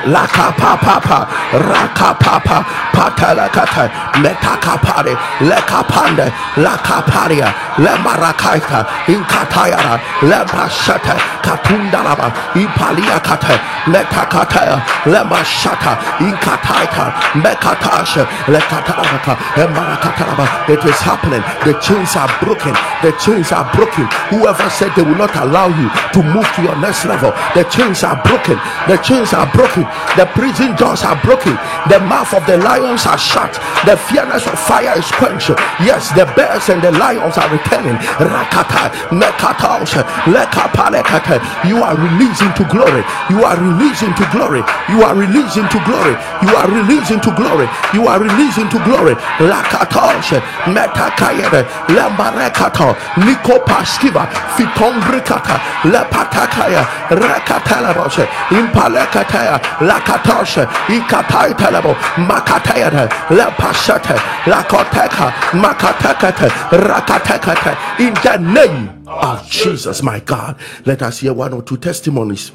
Lakapapa, 0.05 1.27
Rakapapa, 1.53 2.65
Patalakata, 2.93 3.89
Metakapare, 4.23 5.15
Lekapande, 5.41 6.31
Lakaparia, 6.57 7.49
Lemarakaita, 7.77 8.85
Inkatayara, 9.07 9.99
Lepashata, 10.27 11.15
Katundaraba, 11.43 12.31
Ipaliakata, 12.55 13.55
Letakataya, 13.87 14.79
Lemashata, 15.05 15.97
Inkataita, 16.19 17.13
Mekatasha, 17.43 18.25
Lekatarabaka, 18.47 19.37
Emarakataraba. 19.57 20.69
It 20.69 20.85
is 20.85 20.99
happening. 21.01 21.43
The 21.65 21.79
chains 21.81 22.17
are 22.17 22.31
broken. 22.43 22.75
The 23.03 23.13
chains 23.19 23.53
are 23.53 23.69
broken. 23.75 24.07
Whoever 24.31 24.69
said 24.71 24.93
they 24.97 25.03
will 25.03 25.17
not 25.19 25.35
allow 25.37 25.69
you 25.69 25.89
to 26.15 26.21
move 26.23 26.47
to 26.57 26.63
your 26.63 26.77
next 26.81 27.05
level, 27.05 27.33
the 27.55 27.65
chains 27.71 28.03
are 28.03 28.17
broken. 28.23 28.59
The 28.89 28.97
chains 28.99 29.33
are 29.33 29.47
broken. 29.53 29.85
The 30.17 30.27
prison 30.37 30.77
doors 30.77 31.03
are 31.05 31.19
broken. 31.23 31.57
The 31.89 32.01
mouth 32.01 32.33
of 32.35 32.47
the 32.47 32.59
lions 32.59 33.07
are 33.07 33.19
shut. 33.19 33.53
The 33.87 33.97
fierceness 33.97 34.47
of 34.47 34.59
fire 34.59 34.95
is 34.99 35.09
quenched. 35.13 35.51
Yes, 35.83 36.11
the 36.15 36.27
bears 36.37 36.69
and 36.69 36.83
the 36.83 36.93
lions 36.93 37.39
are 37.39 37.51
returning. 37.51 37.97
Rakata, 38.21 38.91
Mekataos, 39.15 39.93
Lekapalekata, 40.31 41.41
You 41.69 41.83
are 41.83 41.97
releasing 41.97 42.53
to 42.55 42.65
glory. 42.71 43.03
You 43.31 43.45
are 43.45 43.57
releasing 43.59 44.15
to 44.15 44.25
glory. 44.33 44.63
You 44.91 45.03
are 45.03 45.15
releasing 45.17 45.69
to 45.69 45.79
glory. 45.85 46.15
You 46.43 46.51
are 46.57 46.69
releasing 46.71 47.21
to 47.21 47.31
glory. 47.35 47.67
You 47.95 48.07
are 48.09 48.21
releasing 48.21 48.69
to 48.71 48.79
glory. 48.85 49.15
Lakatosh, 49.41 50.39
Metakayede, 50.71 51.65
Lambarekato, 51.95 52.95
Liko 53.25 53.59
Paskiva, 53.65 54.27
Fitombrikata, 54.57 55.57
Lepatakaya, 55.93 56.83
Rakatalaboshe, 57.11 58.27
Impalekataya, 58.51 59.59
Lakatoshe, 59.83 60.65
Ikatai 60.87 61.53
Talabo, 61.55 61.95
Makatayada, 62.27 63.09
Lepashete, 63.29 64.17
Lakoteka, 64.45 65.31
Makatekate, 65.63 66.49
Rakatekate, 66.71 68.01
in 68.01 68.15
the 68.15 68.37
name 68.53 69.03
of 69.09 69.49
Jesus, 69.49 70.03
my 70.03 70.21
God. 70.21 70.57
Let 70.87 71.03
us 71.03 71.19
hear 71.21 71.33
one 71.35 71.53
or 71.53 71.63
two 71.63 71.77
testimonies 71.77 72.51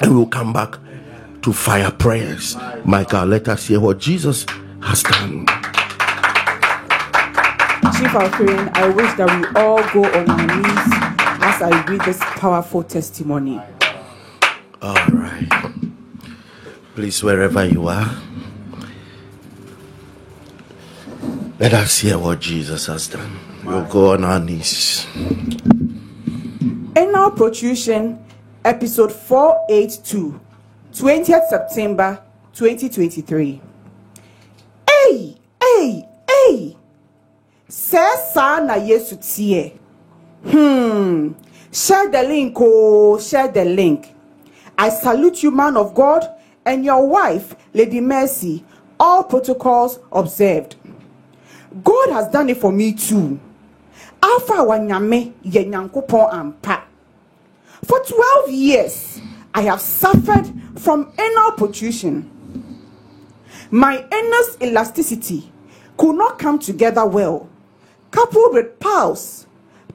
and 0.00 0.14
we'll 0.16 0.26
come 0.26 0.52
back 0.52 0.78
to 1.42 1.52
fire 1.52 1.90
prayers. 1.90 2.56
My 2.84 3.04
God, 3.04 3.28
let 3.28 3.48
us 3.48 3.66
hear 3.66 3.80
what 3.80 3.98
Jesus 3.98 4.46
has 4.82 5.02
done. 5.02 5.46
Chief 7.96 8.14
Alfred, 8.14 8.68
I 8.74 8.88
wish 8.94 9.12
that 9.14 9.28
we 9.30 9.60
all 9.60 9.82
go 9.92 10.04
on 10.04 10.28
our 10.28 10.56
knees 10.56 11.16
as 11.42 11.62
I 11.62 11.84
read 11.88 12.00
this 12.02 12.18
powerful 12.20 12.82
testimony. 12.82 13.60
All 14.82 14.94
right. 15.08 15.48
Please, 16.96 17.22
wherever 17.22 17.62
you 17.62 17.88
are, 17.88 18.08
let 21.60 21.74
us 21.74 21.98
hear 21.98 22.18
what 22.18 22.40
Jesus 22.40 22.86
has 22.86 23.06
done. 23.06 23.36
We'll 23.66 23.84
go 23.84 24.12
on 24.14 24.24
our 24.24 24.40
knees. 24.40 25.06
Anal 26.96 27.32
protrusion, 27.32 28.18
episode 28.64 29.12
482, 29.12 30.40
20th 30.94 31.48
September 31.50 32.22
2023. 32.54 33.60
Hey, 34.88 35.36
hey, 35.60 36.08
hey! 36.26 36.76
Saa 37.68 38.60
na 38.64 38.76
Yesu 38.80 39.18
teɛ. 39.20 39.72
Hmm. 40.48 41.32
Share 41.70 42.08
the 42.08 42.22
link, 42.22 42.56
oh, 42.58 43.18
share 43.20 43.48
the 43.48 43.66
link. 43.66 44.14
I 44.78 44.88
salute 44.88 45.42
you, 45.42 45.50
man 45.50 45.76
of 45.76 45.94
God, 45.94 46.35
and 46.66 46.84
your 46.84 47.06
wife, 47.06 47.54
Lady 47.72 48.00
Mercy. 48.00 48.64
All 48.98 49.24
protocols 49.24 50.00
observed. 50.12 50.76
God 51.84 52.10
has 52.10 52.28
done 52.28 52.48
it 52.48 52.58
for 52.58 52.72
me 52.72 52.92
too. 52.92 53.38
Ampa. 56.32 56.82
For 57.84 58.00
12 58.00 58.50
years, 58.50 59.20
I 59.54 59.62
have 59.62 59.80
suffered 59.80 60.52
from 60.76 61.12
anal 61.18 61.52
protrusion. 61.52 62.30
My 63.70 64.04
anus 64.12 64.56
elasticity 64.60 65.52
could 65.96 66.16
not 66.16 66.38
come 66.38 66.58
together 66.58 67.04
well, 67.06 67.48
coupled 68.10 68.54
with 68.54 68.78
piles. 68.80 69.46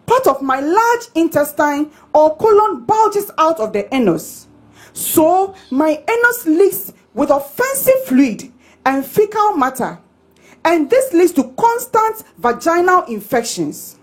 Part 0.06 0.28
of 0.28 0.42
my 0.42 0.60
large 0.60 1.08
intestine 1.16 1.92
or 2.14 2.36
colon 2.38 2.86
bulges 2.86 3.32
out 3.38 3.60
of 3.60 3.74
the 3.74 3.94
anus. 3.94 4.48
So 4.94 5.56
my 5.70 5.90
anus 6.08 6.46
leaks 6.46 6.94
with 7.14 7.30
offensive 7.30 8.06
fluid 8.06 8.52
and 8.86 9.06
fecal 9.06 9.56
matter, 9.58 10.00
and 10.66 10.90
this 10.90 11.14
leads 11.14 11.32
to 11.34 11.44
constant 11.58 12.24
vaginal 12.38 13.04
infections 13.06 13.98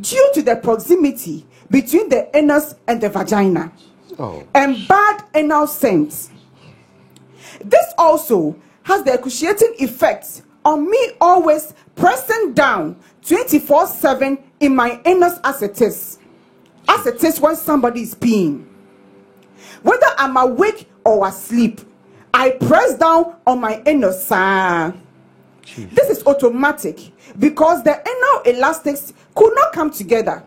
due 0.00 0.30
to 0.34 0.42
the 0.42 0.56
proximity 0.56 1.46
between 1.70 2.08
the 2.08 2.34
anus 2.36 2.74
and 2.86 3.00
the 3.00 3.08
vagina 3.08 3.72
Oh. 4.18 4.42
and 4.54 4.86
bad 4.88 5.24
anal 5.34 5.66
scent. 5.66 6.28
This 7.64 7.86
also 7.96 8.56
has 8.82 9.02
the 9.04 9.14
excruciating 9.14 9.74
effect 9.78 10.42
on 10.64 10.90
me 10.90 11.12
always 11.20 11.72
pressing 11.96 12.52
down 12.52 12.96
24 13.26 13.86
7 13.86 14.38
in 14.60 14.74
my 14.74 15.00
anus 15.04 15.38
as 15.44 15.62
it 15.62 15.80
is. 15.80 16.18
As 16.88 17.06
it 17.06 17.22
is 17.22 17.40
when 17.40 17.56
somebody 17.56 18.02
is 18.02 18.14
peeing. 18.14 18.66
Whether 19.82 20.06
I'm 20.18 20.36
awake 20.36 20.88
or 21.04 21.26
asleep, 21.26 21.80
I 22.32 22.50
press 22.50 22.96
down 22.96 23.36
on 23.46 23.60
my 23.60 23.82
anus. 23.86 24.28
This 24.28 26.10
is 26.10 26.26
automatic 26.26 27.12
because 27.38 27.82
the 27.82 27.92
anal 27.92 28.56
elastics 28.56 29.12
could 29.34 29.54
not 29.54 29.72
come 29.72 29.90
together. 29.90 30.42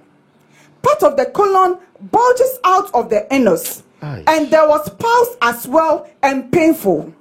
Part 0.81 1.03
of 1.03 1.17
the 1.17 1.25
colon 1.25 1.77
bulges 2.11 2.59
out 2.65 2.93
of 2.93 3.09
the 3.09 3.31
anus, 3.33 3.83
Aye. 4.01 4.23
and 4.27 4.51
there 4.51 4.67
was 4.67 4.89
pulse 4.89 5.37
as 5.41 5.67
well 5.67 6.09
and 6.21 6.51
painful. 6.51 7.13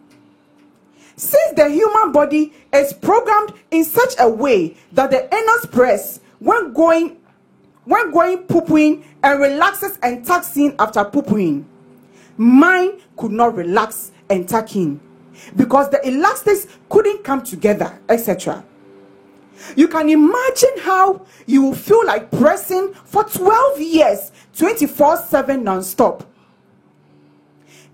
Since 1.16 1.52
the 1.54 1.68
human 1.68 2.10
body 2.10 2.52
is 2.72 2.92
programmed 2.92 3.52
in 3.70 3.84
such 3.84 4.14
a 4.18 4.28
way 4.28 4.76
that 4.92 5.10
the 5.10 5.32
anus 5.32 5.66
press 5.66 6.20
when 6.40 6.72
going 6.72 7.18
when 7.84 8.10
going 8.12 8.38
pooping 8.44 9.04
and 9.22 9.40
relaxes 9.40 9.98
and 10.02 10.24
tucks 10.24 10.56
in 10.56 10.74
after 10.78 11.04
pooping, 11.04 11.66
mine 12.36 13.00
could 13.16 13.32
not 13.32 13.54
relax 13.54 14.12
and 14.30 14.48
tuck 14.48 14.74
in 14.76 15.00
because 15.56 15.90
the 15.90 16.06
elastics 16.06 16.66
couldn't 16.88 17.24
come 17.24 17.42
together, 17.42 17.98
etc. 18.08 18.64
You 19.76 19.88
can 19.88 20.08
imagine 20.08 20.78
how 20.80 21.24
you 21.46 21.62
will 21.62 21.74
feel 21.74 22.04
like 22.06 22.30
pressing 22.30 22.92
for 23.04 23.24
12 23.24 23.80
years, 23.80 24.32
24 24.56 25.18
7 25.18 25.62
non 25.62 25.82
stop. 25.82 26.24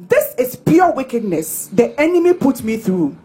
This 0.01 0.35
is 0.39 0.55
pure 0.57 0.93
wickedness 0.93 1.67
the 1.73 1.99
enemy 2.01 2.33
put 2.33 2.63
me 2.63 2.77
through. 2.77 3.17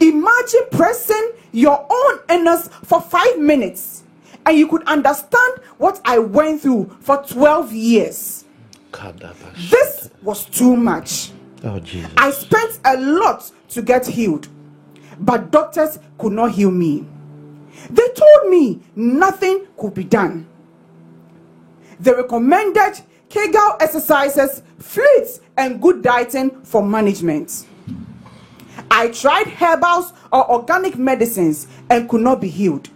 Imagine 0.00 0.62
pressing 0.70 1.32
your 1.52 1.86
own 1.88 2.18
anus 2.28 2.68
for 2.84 3.00
five 3.00 3.38
minutes 3.38 4.02
and 4.46 4.58
you 4.58 4.66
could 4.68 4.82
understand 4.84 5.58
what 5.78 6.00
I 6.04 6.18
went 6.18 6.62
through 6.62 6.96
for 7.00 7.22
12 7.24 7.72
years. 7.72 8.43
This 9.70 10.10
was 10.22 10.44
too 10.46 10.76
much. 10.76 11.30
Oh, 11.62 11.78
Jesus. 11.80 12.10
I 12.16 12.30
spent 12.30 12.78
a 12.84 12.96
lot 12.96 13.50
to 13.70 13.82
get 13.82 14.06
healed, 14.06 14.48
but 15.18 15.50
doctors 15.50 15.98
could 16.18 16.32
not 16.32 16.52
heal 16.52 16.70
me. 16.70 17.06
They 17.90 18.08
told 18.08 18.50
me 18.50 18.80
nothing 18.94 19.66
could 19.76 19.94
be 19.94 20.04
done. 20.04 20.46
They 22.00 22.12
recommended 22.12 23.00
Kegel 23.28 23.76
exercises, 23.80 24.62
fluids, 24.78 25.40
and 25.56 25.80
good 25.80 26.02
dieting 26.02 26.62
for 26.62 26.82
management. 26.82 27.66
I 28.90 29.08
tried 29.08 29.48
herbals 29.48 30.12
or 30.32 30.50
organic 30.50 30.96
medicines 30.96 31.66
and 31.90 32.08
could 32.08 32.20
not 32.20 32.40
be 32.40 32.48
healed. 32.48 32.88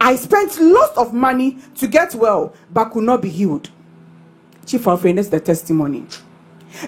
I 0.00 0.16
spent 0.16 0.58
lots 0.60 0.96
of 0.96 1.12
money 1.12 1.58
to 1.76 1.88
get 1.88 2.14
well 2.14 2.54
but 2.72 2.90
could 2.90 3.04
not 3.04 3.20
be 3.22 3.28
healed. 3.30 3.70
Chief 4.68 4.86
Alfred 4.86 5.18
is 5.18 5.30
the 5.30 5.40
testimony. 5.40 6.04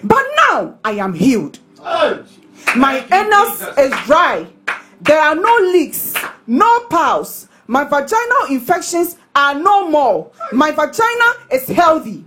But 0.03 0.23
now 0.37 0.77
I 0.85 0.91
am 0.91 1.15
healed. 1.15 1.57
My 2.75 3.03
anus 3.11 3.61
is 3.75 4.05
dry. 4.05 4.45
There 5.01 5.19
are 5.19 5.33
no 5.33 5.55
leaks, 5.73 6.15
no 6.45 6.81
piles. 6.81 7.47
My 7.65 7.83
vaginal 7.83 8.45
infections 8.51 9.17
are 9.35 9.55
no 9.55 9.89
more. 9.89 10.31
My 10.51 10.69
vagina 10.69 11.25
is 11.51 11.67
healthy. 11.69 12.23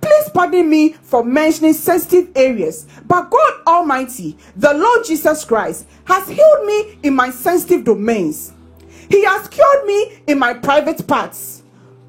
Please 0.00 0.28
pardon 0.32 0.70
me 0.70 0.92
for 0.92 1.24
mentioning 1.24 1.72
sensitive 1.72 2.30
areas, 2.36 2.86
but 3.06 3.30
God 3.30 3.52
Almighty, 3.66 4.36
the 4.54 4.74
Lord 4.74 5.04
Jesus 5.06 5.44
Christ, 5.44 5.88
has 6.04 6.28
healed 6.28 6.66
me 6.66 6.98
in 7.02 7.16
my 7.16 7.30
sensitive 7.30 7.84
domains. 7.84 8.52
He 9.10 9.24
has 9.24 9.48
cured 9.48 9.86
me 9.86 10.18
in 10.28 10.38
my 10.38 10.54
private 10.54 11.04
parts. 11.08 11.62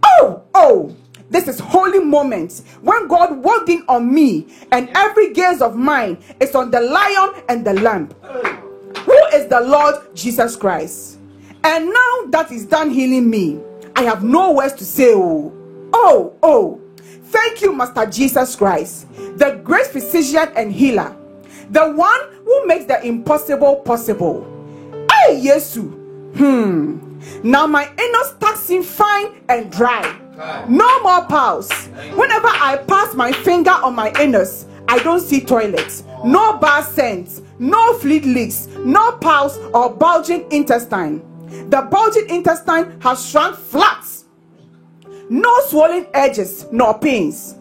Oh, 0.03 0.43
oh, 0.53 0.95
this 1.29 1.47
is 1.47 1.59
holy 1.59 1.99
moment 1.99 2.61
when 2.81 3.07
God 3.07 3.43
walked 3.43 3.69
in 3.69 3.83
on 3.87 4.13
me, 4.13 4.47
and 4.71 4.89
every 4.95 5.33
gaze 5.33 5.61
of 5.61 5.75
mine 5.75 6.17
is 6.39 6.55
on 6.55 6.71
the 6.71 6.81
lion 6.81 7.43
and 7.49 7.65
the 7.65 7.73
lamb, 7.73 8.09
who 8.99 9.25
is 9.33 9.47
the 9.47 9.61
Lord 9.61 9.95
Jesus 10.15 10.55
Christ. 10.55 11.19
And 11.63 11.87
now 11.87 12.25
that 12.29 12.47
He's 12.49 12.65
done 12.65 12.91
healing 12.91 13.29
me, 13.29 13.59
I 13.95 14.03
have 14.03 14.23
no 14.23 14.51
words 14.51 14.73
to 14.75 14.85
say. 14.85 15.13
Oh, 15.13 15.53
oh, 15.93 16.33
oh. 16.43 16.81
Thank 17.25 17.61
you, 17.61 17.73
Master 17.75 18.05
Jesus 18.05 18.55
Christ, 18.55 19.07
the 19.37 19.59
great 19.63 19.87
physician 19.87 20.47
and 20.55 20.71
healer, 20.71 21.15
the 21.71 21.91
one 21.91 22.21
who 22.43 22.65
makes 22.67 22.85
the 22.85 23.03
impossible 23.05 23.77
possible. 23.77 24.43
Hey, 25.11 25.41
Yesu. 25.43 25.91
Hmm. 26.37 27.19
Now 27.43 27.65
my 27.65 27.89
anus 27.97 28.69
in 28.69 28.83
fine 28.83 29.41
and 29.49 29.71
dry. 29.71 30.21
No 30.67 31.01
more 31.01 31.25
pulse. 31.25 31.87
Whenever 32.15 32.47
I 32.47 32.83
pass 32.87 33.13
my 33.13 33.31
finger 33.31 33.71
on 33.71 33.95
my 33.95 34.11
anus, 34.19 34.65
I 34.87 34.99
don't 34.99 35.21
see 35.21 35.41
toilets. 35.41 36.03
No 36.23 36.57
bad 36.57 36.83
scent. 36.85 37.41
No 37.59 37.93
fluid 37.99 38.25
leaks. 38.25 38.67
No 38.79 39.13
pulse 39.13 39.57
or 39.73 39.93
bulging 39.93 40.51
intestine. 40.51 41.21
The 41.69 41.83
bulging 41.83 42.29
intestine 42.29 42.99
has 43.01 43.25
shrunk 43.27 43.55
flat. 43.55 44.05
No 45.29 45.59
swollen 45.67 46.05
edges 46.13 46.65
nor 46.71 46.99
pains. 46.99 47.55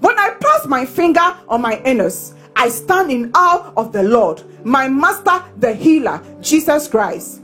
When 0.00 0.18
I 0.18 0.30
pass 0.40 0.66
my 0.66 0.84
finger 0.84 1.36
on 1.48 1.62
my 1.62 1.80
anus, 1.84 2.34
I 2.54 2.68
stand 2.68 3.10
in 3.10 3.30
awe 3.34 3.72
of 3.76 3.92
the 3.92 4.02
Lord, 4.02 4.42
my 4.64 4.88
master, 4.88 5.42
the 5.58 5.72
healer, 5.74 6.22
Jesus 6.40 6.88
Christ. 6.88 7.40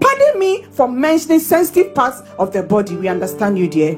Pardon 0.00 0.38
me 0.38 0.62
for 0.70 0.88
mentioning 0.88 1.40
sensitive 1.40 1.94
parts 1.94 2.22
of 2.38 2.52
the 2.52 2.62
body. 2.62 2.96
We 2.96 3.08
understand 3.08 3.58
you, 3.58 3.68
dear. 3.68 3.94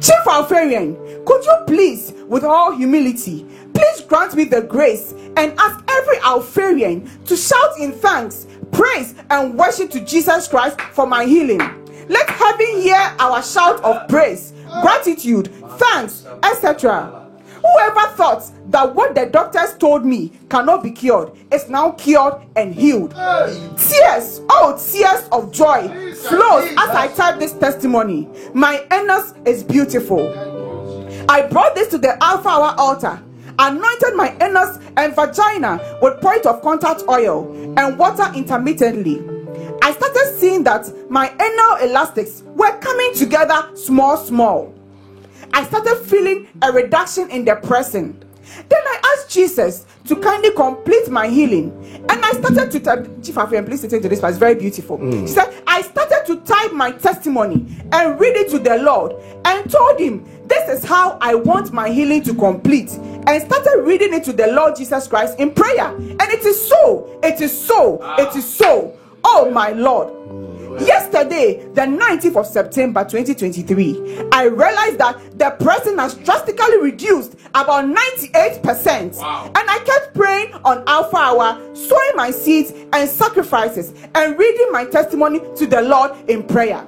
Chief 0.00 0.26
Alpharian, 0.26 0.96
could 1.24 1.44
you 1.44 1.56
please, 1.66 2.12
with 2.26 2.44
all 2.44 2.72
humility, 2.72 3.46
please 3.74 4.00
grant 4.02 4.34
me 4.34 4.44
the 4.44 4.62
grace 4.62 5.12
and 5.36 5.58
ask 5.58 5.84
every 5.88 6.18
Alpharian 6.18 7.08
to 7.26 7.36
shout 7.36 7.78
in 7.78 7.92
thanks, 7.92 8.46
praise, 8.72 9.14
and 9.30 9.56
worship 9.56 9.90
to 9.92 10.00
Jesus 10.00 10.48
Christ 10.48 10.80
for 10.92 11.06
my 11.06 11.24
healing. 11.24 11.60
Let 12.08 12.28
heaven 12.28 12.80
hear 12.80 13.14
our 13.18 13.42
shout 13.42 13.82
of 13.84 14.08
praise, 14.08 14.52
gratitude, 14.82 15.52
thanks, 15.76 16.26
etc. 16.42 17.27
Whoever 17.62 18.14
thought 18.16 18.50
that 18.70 18.94
what 18.94 19.14
the 19.14 19.26
doctors 19.26 19.76
told 19.78 20.04
me 20.04 20.32
cannot 20.48 20.82
be 20.82 20.90
cured 20.90 21.32
is 21.52 21.68
now 21.68 21.92
cured 21.92 22.34
and 22.56 22.74
healed. 22.74 23.10
Tears, 23.12 24.40
oh, 24.50 24.78
tears 24.90 25.28
of 25.32 25.52
joy 25.52 25.88
flows 26.14 26.70
as 26.70 26.90
I 26.90 27.08
type 27.14 27.38
this 27.38 27.52
testimony. 27.54 28.28
My 28.54 28.84
anus 28.92 29.34
is 29.44 29.64
beautiful. 29.64 30.28
I 31.28 31.42
brought 31.42 31.74
this 31.74 31.88
to 31.88 31.98
the 31.98 32.22
Alpha 32.22 32.48
Hour 32.48 32.74
altar, 32.78 33.22
anointed 33.58 34.14
my 34.14 34.36
anus 34.40 34.78
and 34.96 35.14
vagina 35.14 35.98
with 36.00 36.20
point 36.20 36.46
of 36.46 36.62
contact 36.62 37.02
oil 37.08 37.52
and 37.78 37.98
water 37.98 38.30
intermittently. 38.34 39.22
I 39.82 39.92
started 39.92 40.36
seeing 40.38 40.64
that 40.64 41.10
my 41.10 41.28
anal 41.28 41.88
elastics 41.88 42.42
were 42.44 42.76
coming 42.78 43.14
together 43.14 43.70
small, 43.74 44.16
small. 44.16 44.74
I 45.52 45.64
started 45.64 45.96
feeling 46.04 46.48
a 46.62 46.72
reduction 46.72 47.30
in 47.30 47.44
the 47.44 47.56
pressing. 47.56 48.22
Then 48.68 48.80
I 48.84 49.14
asked 49.14 49.30
Jesus 49.30 49.86
to 50.06 50.16
kindly 50.16 50.50
complete 50.52 51.08
my 51.08 51.28
healing. 51.28 51.72
And 52.08 52.24
I 52.24 52.32
started 52.32 52.70
to 52.70 52.80
type, 52.80 53.22
Chief 53.22 53.36
Alpharian, 53.36 53.66
please 53.66 53.82
listen 53.82 54.00
to 54.02 54.08
this, 54.08 54.20
but 54.20 54.28
it's 54.28 54.38
very 54.38 54.54
beautiful. 54.54 54.98
Mm. 54.98 55.22
She 55.22 55.34
said, 55.34 55.62
I 55.66 55.82
started 55.82 56.24
to 56.26 56.40
type 56.40 56.72
my 56.72 56.92
testimony 56.92 57.66
and 57.92 58.18
read 58.18 58.36
it 58.36 58.50
to 58.50 58.58
the 58.58 58.78
Lord 58.78 59.14
and 59.44 59.70
told 59.70 60.00
him, 60.00 60.24
This 60.46 60.68
is 60.68 60.84
how 60.84 61.18
I 61.20 61.34
want 61.34 61.72
my 61.72 61.90
healing 61.90 62.22
to 62.24 62.34
complete. 62.34 62.90
And 62.90 63.42
started 63.42 63.82
reading 63.84 64.14
it 64.14 64.24
to 64.24 64.32
the 64.32 64.46
Lord 64.46 64.76
Jesus 64.76 65.06
Christ 65.06 65.38
in 65.38 65.52
prayer. 65.52 65.94
And 65.94 66.22
it 66.22 66.44
is 66.46 66.68
so, 66.68 67.20
it 67.22 67.40
is 67.40 67.66
so, 67.66 68.00
it 68.18 68.34
is 68.34 68.48
so. 68.48 68.98
Oh 69.24 69.50
my 69.50 69.72
Lord. 69.72 70.17
Yesterday, 70.80 71.66
the 71.74 71.82
19th 71.82 72.36
of 72.36 72.46
September 72.46 73.02
2023, 73.04 74.28
I 74.32 74.44
realized 74.44 74.98
that 74.98 75.38
the 75.38 75.50
pressing 75.62 75.98
has 75.98 76.14
drastically 76.14 76.78
reduced 76.78 77.34
about 77.54 77.84
98%. 77.84 79.16
Wow. 79.16 79.46
And 79.46 79.70
I 79.70 79.78
kept 79.84 80.14
praying 80.14 80.52
on 80.64 80.84
Alpha 80.86 81.16
Hour, 81.16 81.74
sowing 81.74 82.12
my 82.14 82.30
seeds 82.30 82.72
and 82.92 83.08
sacrifices, 83.08 83.92
and 84.14 84.38
reading 84.38 84.68
my 84.70 84.84
testimony 84.84 85.40
to 85.56 85.66
the 85.66 85.82
Lord 85.82 86.12
in 86.28 86.42
prayer. 86.44 86.86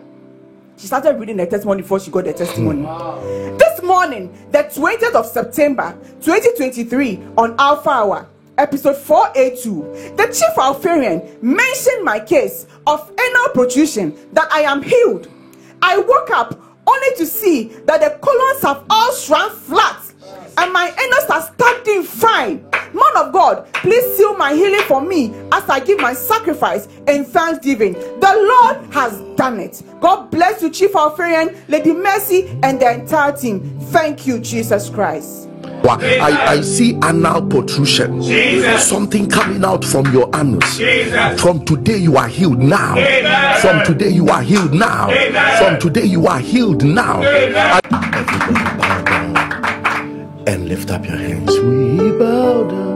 She 0.76 0.86
started 0.86 1.18
reading 1.18 1.36
the 1.36 1.46
testimony 1.46 1.82
before 1.82 2.00
she 2.00 2.10
got 2.10 2.24
the 2.24 2.32
testimony. 2.32 2.80
Hmm. 2.80 2.86
Wow. 2.86 3.56
This 3.58 3.82
morning, 3.82 4.32
the 4.50 4.58
20th 4.64 5.14
of 5.14 5.26
September 5.26 5.98
2023, 6.20 7.20
on 7.36 7.54
Alpha 7.58 7.90
Hour, 7.90 8.28
episode 8.56 8.96
482, 8.96 10.16
the 10.16 10.26
chief 10.26 10.58
Alpharian 10.58 11.38
mentioned 11.42 12.04
my 12.04 12.20
case 12.20 12.66
of 12.90 13.08
anal 13.18 13.48
protrusion 13.54 14.16
that 14.32 14.52
I 14.52 14.62
am 14.62 14.82
healed. 14.82 15.28
I 15.80 15.98
woke 15.98 16.30
up 16.30 16.60
only 16.86 17.16
to 17.16 17.26
see 17.26 17.68
that 17.86 18.00
the 18.00 18.18
colons 18.20 18.62
have 18.62 18.84
all 18.90 19.12
shrunk 19.14 19.52
flat 19.52 20.02
and 20.58 20.72
my 20.72 20.88
anus 20.88 21.30
are 21.30 21.54
standing 21.54 22.02
fine. 22.02 22.66
Man 22.92 23.16
of 23.16 23.32
God, 23.32 23.72
please 23.74 24.16
seal 24.16 24.36
my 24.36 24.52
healing 24.52 24.82
for 24.88 25.00
me 25.00 25.32
as 25.52 25.68
I 25.68 25.78
give 25.78 26.00
my 26.00 26.12
sacrifice 26.12 26.88
in 27.06 27.24
thanksgiving. 27.24 27.92
The 27.92 28.62
Lord 28.64 28.92
has 28.92 29.20
done 29.36 29.60
it. 29.60 29.82
God 30.00 30.30
bless 30.32 30.60
you, 30.60 30.70
Chief 30.70 30.94
Alpharian, 30.96 31.56
Lady 31.68 31.92
Mercy, 31.92 32.48
and 32.64 32.80
the 32.80 32.92
entire 32.92 33.32
team. 33.32 33.78
Thank 33.92 34.26
you, 34.26 34.40
Jesus 34.40 34.90
Christ. 34.90 35.49
I, 35.64 36.46
I 36.56 36.60
see 36.60 36.94
anal 37.04 37.42
protrusion. 37.46 38.22
Jesus. 38.22 38.86
Something 38.88 39.28
coming 39.28 39.64
out 39.64 39.84
from 39.84 40.06
your 40.12 40.28
anus. 40.34 40.76
Jesus. 40.78 41.40
From 41.40 41.64
today 41.64 41.96
you 41.96 42.16
are 42.16 42.28
healed 42.28 42.58
now. 42.58 42.96
Amen. 42.96 43.60
From 43.60 43.84
today 43.84 44.10
you 44.10 44.28
are 44.28 44.42
healed 44.42 44.72
now. 44.72 45.10
Amen. 45.10 45.58
From 45.58 45.78
today 45.80 46.04
you 46.04 46.26
are 46.26 46.38
healed 46.38 46.84
now. 46.84 47.20
Everybody 47.22 47.88
bow 48.78 49.02
down 49.02 49.36
and 50.46 50.68
lift 50.68 50.90
up 50.90 51.04
your 51.06 51.16
hands. 51.16 51.50
We 51.58 52.10
bow 52.18 52.64
down 52.68 52.90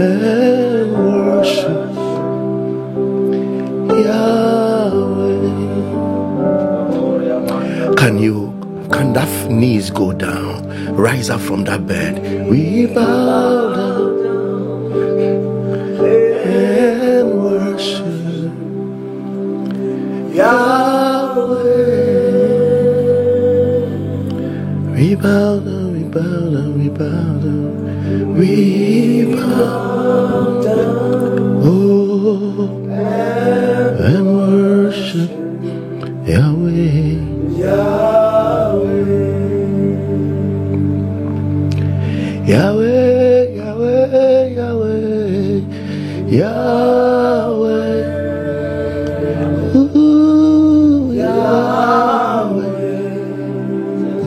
and 0.00 0.92
worship 0.92 1.88
Yahweh. 7.78 7.94
Can 7.96 8.18
you, 8.18 8.47
can 8.90 9.12
that 9.14 9.28
knees 9.50 9.90
go 9.90 10.12
down? 10.12 10.66
Rise 10.96 11.30
up 11.30 11.40
from 11.40 11.64
that 11.64 11.86
bed. 11.86 12.48
We 12.48 12.86
bow 12.86 13.72
down 13.74 14.92
and 16.00 17.28
worship 17.44 18.06
Yahweh. 20.34 21.78
We 24.94 25.14
bow 25.14 25.60
down, 25.60 25.92
we 25.92 26.02
bow 26.04 26.50
down, 26.54 26.78
we 26.78 26.88
bow 26.88 27.32
down, 27.44 28.34
we 28.38 29.24
bow 29.34 30.62
down, 30.62 31.62
oh, 31.64 32.07
Yahweh, 42.48 43.60
Yahweh, 43.60 44.56
Yahweh, 44.56 45.60
Yahweh. 46.32 48.00
Ooh, 49.76 51.12
Yahweh, 51.12 52.72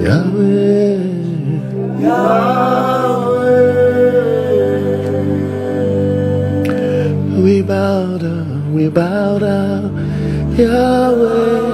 Yahweh. 0.06 1.02
Yahweh. 1.98 3.42
We 7.42 7.64
bow 7.64 8.18
down, 8.20 8.74
we 8.76 8.88
bow 8.90 9.40
down, 9.40 9.98
Yahweh. 10.56 11.71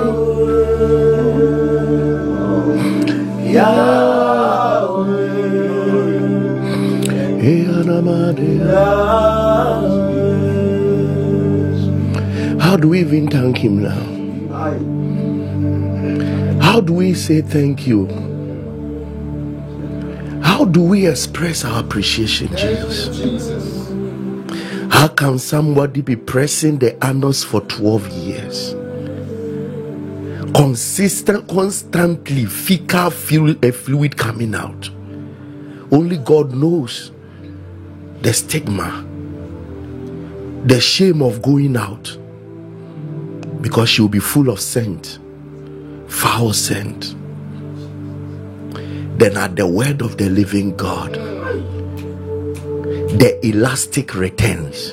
How 12.59 12.75
do 12.75 12.89
we 12.89 12.99
even 12.99 13.27
thank 13.29 13.57
him 13.57 13.81
now? 13.81 14.17
How 16.61 16.81
do 16.81 16.93
we 16.93 17.13
say 17.13 17.41
thank 17.41 17.87
you? 17.87 18.07
How 20.41 20.65
do 20.65 20.81
we 20.83 21.07
express 21.07 21.63
our 21.63 21.79
appreciation, 21.79 22.49
Jesus? 22.57 23.87
How 24.91 25.07
can 25.07 25.39
somebody 25.39 26.01
be 26.01 26.15
pressing 26.17 26.79
the 26.79 26.97
anus 27.05 27.43
for 27.43 27.61
12 27.61 28.09
years? 28.09 28.75
Consistent, 30.53 31.47
constantly, 31.47 32.45
fecal 32.45 33.11
fluid, 33.11 33.75
fluid 33.75 34.17
coming 34.17 34.55
out. 34.55 34.89
Only 35.91 36.17
God 36.17 36.53
knows 36.53 37.11
the 38.27 38.33
stigma, 38.33 39.05
the 40.65 40.81
shame 40.81 41.21
of 41.21 41.41
going 41.41 41.77
out 41.77 42.17
because 43.61 43.87
she 43.87 44.01
will 44.01 44.09
be 44.09 44.19
full 44.19 44.49
of 44.49 44.59
scent, 44.59 45.17
foul 46.09 46.51
scent. 46.51 47.15
Then, 49.17 49.37
at 49.37 49.55
the 49.55 49.65
word 49.65 50.01
of 50.01 50.17
the 50.17 50.29
living 50.29 50.75
God, 50.75 51.13
the 53.13 53.39
elastic 53.43 54.13
returns. 54.13 54.91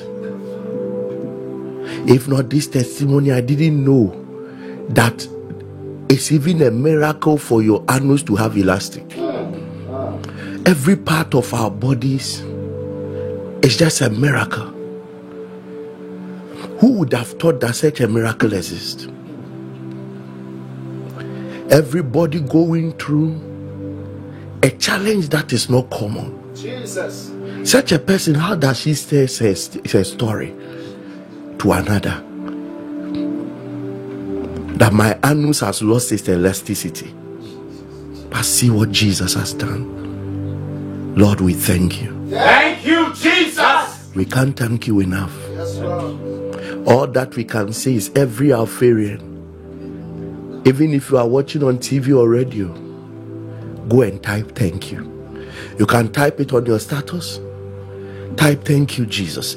If 2.09 2.29
not 2.29 2.49
this 2.49 2.67
testimony, 2.67 3.33
I 3.33 3.41
didn't 3.41 3.83
know 3.83 4.15
that 4.91 5.27
it's 6.07 6.31
even 6.31 6.61
a 6.61 6.71
miracle 6.71 7.37
for 7.37 7.61
your 7.61 7.83
anus 7.91 8.23
to 8.23 8.37
have 8.37 8.55
elastic. 8.55 9.03
Every 10.65 10.95
part 10.95 11.35
of 11.35 11.53
our 11.53 11.69
bodies 11.69 12.41
is 13.65 13.77
just 13.77 14.01
a 14.01 14.09
miracle. 14.11 14.67
Who 16.79 16.99
would 16.99 17.13
have 17.13 17.29
thought 17.39 17.59
that 17.61 17.75
such 17.75 17.99
a 17.99 18.07
miracle 18.07 18.53
exists? 18.53 19.07
Everybody 21.71 22.41
going 22.41 22.93
through 22.93 23.41
a 24.61 24.69
challenge 24.69 25.29
that 25.29 25.51
is 25.51 25.67
not 25.67 25.89
common. 25.89 26.55
Jesus. 26.55 27.31
Such 27.63 27.91
a 27.91 27.97
person, 27.97 28.35
how 28.35 28.53
does 28.53 28.81
she 28.81 28.93
say 28.93 29.25
her, 29.25 29.55
her 29.91 30.03
story 30.03 30.55
to 31.57 31.71
another? 31.71 32.23
That 34.77 34.93
my 34.93 35.17
anus 35.23 35.61
has 35.61 35.81
lost 35.81 36.11
its 36.11 36.29
elasticity. 36.29 37.11
But 38.29 38.43
see 38.43 38.69
what 38.69 38.91
Jesus 38.91 39.33
has 39.33 39.53
done. 39.53 40.04
Lord, 41.15 41.39
we 41.39 41.53
thank 41.53 42.01
you. 42.01 42.29
Thank 42.29 42.85
you, 42.85 43.13
Jesus. 43.13 44.11
We 44.15 44.25
can't 44.25 44.57
thank 44.57 44.85
you 44.85 44.99
enough. 44.99 45.33
Yes, 45.51 45.77
Lord. 45.77 46.87
All 46.87 47.07
that 47.07 47.35
we 47.37 47.45
can 47.45 47.71
say 47.71 47.93
is 47.95 48.11
every 48.15 48.51
Alpharian, 48.51 49.21
even 50.65 50.93
if 50.93 51.09
you 51.09 51.17
are 51.17 51.27
watching 51.27 51.63
on 51.63 51.77
TV 51.77 52.13
or 52.13 52.27
radio, 52.27 52.67
go 53.87 54.01
and 54.01 54.21
type 54.21 54.55
thank 54.55 54.91
you. 54.91 55.09
You 55.79 55.85
can 55.85 56.11
type 56.11 56.41
it 56.41 56.51
on 56.51 56.65
your 56.65 56.79
status. 56.79 57.39
Type 58.35 58.65
thank 58.65 58.97
you, 58.97 59.05
Jesus. 59.05 59.55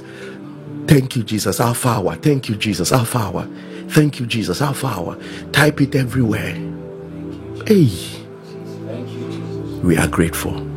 Thank 0.87 1.17
you, 1.17 1.25
Jesus. 1.25 1.59
Alpha 1.59 1.89
hour. 1.89 2.15
Thank 2.15 2.49
you, 2.49 2.55
Jesus. 2.55 2.93
Alpha 2.93 3.19
hour. 3.19 3.49
Thank 3.89 4.21
you, 4.21 4.27
Jesus. 4.27 4.63
Alpha 4.63 4.87
hour. 4.87 5.19
Type 5.51 5.81
it 5.81 5.97
everywhere. 5.97 6.55
Hey. 7.67 7.91
We 9.83 9.97
are 9.97 10.09
grateful. 10.09 10.68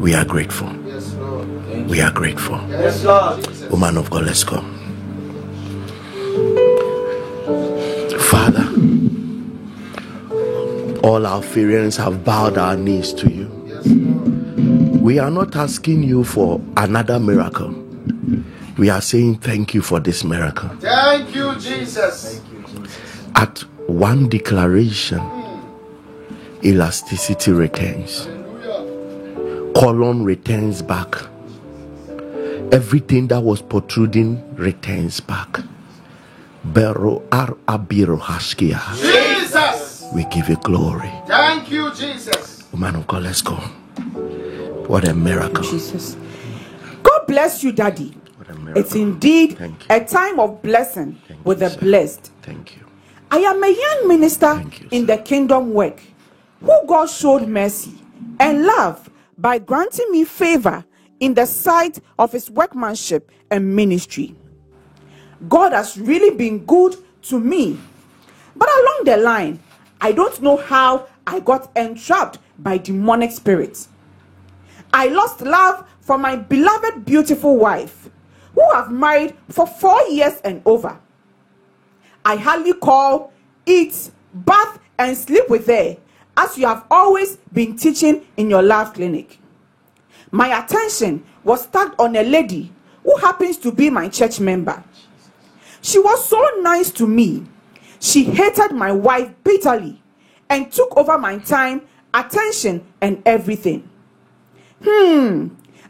We 0.00 0.14
are 0.14 0.24
grateful. 0.24 0.74
Yes, 0.86 1.12
Lord. 1.12 1.88
We 1.90 2.00
are 2.00 2.10
grateful. 2.10 2.58
Yes, 2.70 3.04
Lord. 3.04 3.70
Woman 3.70 3.98
of 3.98 4.08
God, 4.08 4.24
let's 4.24 4.44
go. 4.44 4.62
Father, 8.18 8.64
all 11.06 11.26
our 11.26 11.42
Pharians 11.42 11.98
have 12.02 12.24
bowed 12.24 12.56
our 12.56 12.76
knees 12.78 13.12
to 13.12 13.30
you. 13.30 13.48
We 15.02 15.18
are 15.18 15.30
not 15.30 15.54
asking 15.54 16.02
you 16.04 16.24
for 16.24 16.62
another 16.78 17.20
miracle. 17.20 17.74
We 18.78 18.88
are 18.88 19.02
saying 19.02 19.40
thank 19.40 19.74
you 19.74 19.82
for 19.82 20.00
this 20.00 20.24
miracle. 20.24 20.70
Thank 20.80 21.34
you, 21.34 21.54
Jesus. 21.56 22.40
At 23.34 23.58
one 23.86 24.30
declaration, 24.30 25.20
elasticity 26.64 27.52
returns. 27.52 28.26
Colon 29.74 30.24
returns 30.24 30.82
back, 30.82 31.14
everything 32.72 33.28
that 33.28 33.40
was 33.40 33.62
protruding 33.62 34.42
returns 34.56 35.20
back. 35.20 35.60
Bero 36.64 37.22
ar 37.32 37.56
abiro 37.66 38.18
haskia. 38.20 38.80
Jesus. 38.96 40.04
We 40.14 40.24
give 40.24 40.48
you 40.48 40.56
glory. 40.56 41.10
Thank 41.26 41.70
you, 41.70 41.90
Jesus. 41.94 42.66
Man 42.74 42.96
of 42.96 43.06
God, 43.06 43.22
let's 43.24 43.42
go. 43.42 43.54
What 44.86 45.06
a 45.08 45.14
miracle. 45.14 45.64
Jesus. 45.64 46.16
God 47.02 47.26
bless 47.26 47.62
you, 47.64 47.72
Daddy. 47.72 48.14
What 48.36 48.48
a 48.50 48.54
miracle. 48.54 48.82
It's 48.82 48.94
indeed 48.94 49.58
a 49.88 50.04
time 50.04 50.40
of 50.40 50.62
blessing 50.62 51.20
Thank 51.28 51.44
with 51.44 51.60
you, 51.60 51.68
the 51.68 51.74
sir. 51.74 51.80
blessed. 51.80 52.30
Thank 52.42 52.76
you. 52.76 52.84
I 53.30 53.38
am 53.38 53.62
a 53.62 53.68
young 53.68 54.08
minister 54.08 54.62
you, 54.80 54.88
in 54.90 55.06
sir. 55.06 55.16
the 55.16 55.22
kingdom 55.22 55.72
work 55.72 56.00
who 56.60 56.86
God 56.86 57.06
showed 57.06 57.46
mercy 57.48 57.94
and 58.38 58.64
love 58.66 59.09
by 59.40 59.58
granting 59.58 60.10
me 60.10 60.24
favor 60.24 60.84
in 61.18 61.34
the 61.34 61.46
sight 61.46 61.98
of 62.18 62.32
his 62.32 62.50
workmanship 62.50 63.30
and 63.50 63.74
ministry. 63.74 64.34
God 65.48 65.72
has 65.72 65.98
really 65.98 66.36
been 66.36 66.64
good 66.66 66.96
to 67.22 67.40
me. 67.40 67.78
But 68.54 68.68
along 68.68 69.00
the 69.04 69.16
line, 69.16 69.58
I 70.00 70.12
don't 70.12 70.40
know 70.42 70.56
how 70.56 71.08
I 71.26 71.40
got 71.40 71.74
entrapped 71.76 72.38
by 72.58 72.76
demonic 72.76 73.30
spirits. 73.32 73.88
I 74.92 75.06
lost 75.08 75.40
love 75.40 75.86
for 76.00 76.18
my 76.18 76.36
beloved, 76.36 77.04
beautiful 77.06 77.56
wife, 77.56 78.10
who 78.54 78.62
I've 78.70 78.90
married 78.90 79.34
for 79.48 79.66
four 79.66 80.02
years 80.08 80.40
and 80.44 80.60
over. 80.66 80.98
I 82.24 82.36
hardly 82.36 82.74
call, 82.74 83.32
eat, 83.64 84.10
bath, 84.34 84.78
and 84.98 85.16
sleep 85.16 85.48
with 85.48 85.66
her, 85.68 85.96
as 86.36 86.56
you 86.56 86.66
have 86.66 86.84
always 86.90 87.36
been 87.52 87.76
teaching 87.76 88.26
in 88.36 88.50
your 88.50 88.62
love 88.62 88.94
clinic. 88.94 89.38
My 90.30 90.62
attention 90.62 91.24
was 91.44 91.62
stuck 91.62 91.94
on 91.98 92.14
a 92.16 92.22
lady 92.22 92.72
who 93.02 93.16
happens 93.16 93.56
to 93.58 93.72
be 93.72 93.90
my 93.90 94.08
church 94.08 94.40
member. 94.40 94.82
She 95.82 95.98
was 95.98 96.28
so 96.28 96.40
nice 96.60 96.90
to 96.92 97.06
me. 97.06 97.44
She 97.98 98.24
hated 98.24 98.72
my 98.72 98.92
wife 98.92 99.30
bitterly 99.42 100.00
and 100.48 100.70
took 100.70 100.96
over 100.96 101.18
my 101.18 101.38
time, 101.38 101.82
attention, 102.12 102.84
and 103.00 103.22
everything. 103.26 103.88
Hmm, 104.84 105.48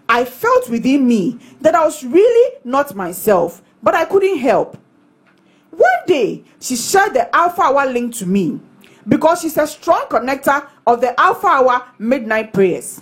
I 0.08 0.24
felt 0.24 0.68
within 0.68 1.06
me 1.06 1.38
that 1.60 1.74
I 1.74 1.84
was 1.84 2.04
really 2.04 2.56
not 2.64 2.94
myself, 2.94 3.62
but 3.82 3.94
I 3.94 4.04
couldn't 4.04 4.38
help. 4.38 4.76
One 5.70 6.06
day, 6.06 6.44
she 6.60 6.76
shared 6.76 7.14
the 7.14 7.34
Alpha 7.34 7.62
Hour 7.62 7.86
link 7.86 8.14
to 8.16 8.26
me 8.26 8.60
because 9.08 9.42
she's 9.42 9.56
a 9.56 9.66
strong 9.66 10.06
connector 10.08 10.68
of 10.86 11.00
the 11.00 11.18
Alpha 11.20 11.46
Hour 11.46 11.86
midnight 11.98 12.52
prayers. 12.52 13.00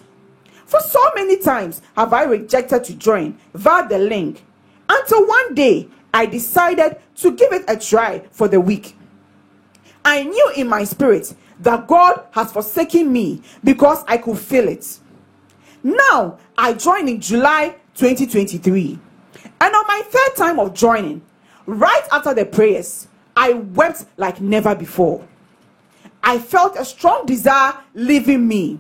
For 0.67 0.81
so 0.81 1.01
many 1.15 1.39
times 1.39 1.81
have 1.97 2.13
I 2.13 2.25
rejected 2.25 2.85
to 2.85 2.95
join 2.95 3.39
via 3.55 3.89
the 3.89 3.99
link 3.99 4.45
until 4.89 5.27
one 5.27 5.55
day 5.55 5.89
I 6.13 6.27
decided 6.27 6.99
to 7.17 7.33
give 7.33 7.53
it 7.53 7.65
a 7.69 7.77
try 7.77 8.21
for 8.31 8.49
the 8.49 8.61
week. 8.61 8.97
I 10.05 10.25
knew 10.25 10.53
in 10.57 10.69
my 10.69 10.85
spirit 10.85 11.35
that 11.61 11.87
God 11.87 12.25
has 12.33 12.53
forsaken 12.53 13.13
me 13.13 13.43
because 13.65 14.05
I 14.07 14.19
could 14.19 14.39
feel 14.39 14.69
it. 14.69 14.99
Now 15.83 16.39
I 16.57 16.75
joined 16.75 17.09
in 17.09 17.21
July 17.21 17.77
2023. 17.95 18.99
And 19.61 19.75
on 19.75 19.87
my 19.87 20.03
third 20.07 20.37
time 20.37 20.59
of 20.59 20.75
joining, 20.75 21.23
right 21.67 22.07
after 22.13 22.33
the 22.35 22.45
prayers, 22.45 23.09
I 23.37 23.53
wept 23.53 24.05
like 24.17 24.41
never 24.41 24.75
before. 24.75 25.27
I 26.29 26.39
felt 26.39 26.77
a 26.77 26.85
strong 26.85 27.25
desire 27.25 27.73
leaving 27.95 28.47
me. 28.47 28.79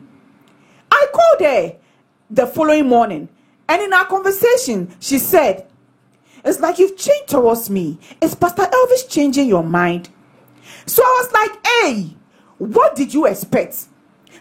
I 0.92 1.07
called 1.11 1.51
her 1.51 1.76
the 2.28 2.46
following 2.46 2.86
morning, 2.86 3.30
and 3.66 3.80
in 3.80 3.90
our 3.90 4.05
conversation, 4.05 4.94
she 5.01 5.18
said, 5.18 5.66
It's 6.44 6.61
like 6.61 6.78
you've 6.78 6.99
changed 6.99 7.30
towards 7.30 7.70
me. 7.70 7.99
Is 8.20 8.34
Pastor 8.34 8.64
Elvis 8.64 9.09
changing 9.09 9.49
your 9.49 9.62
mind? 9.62 10.11
So 10.84 11.03
I 11.03 11.22
was 11.22 11.32
like, 11.32 11.66
Hey, 11.66 12.16
what 12.59 12.94
did 12.94 13.14
you 13.14 13.24
expect? 13.24 13.86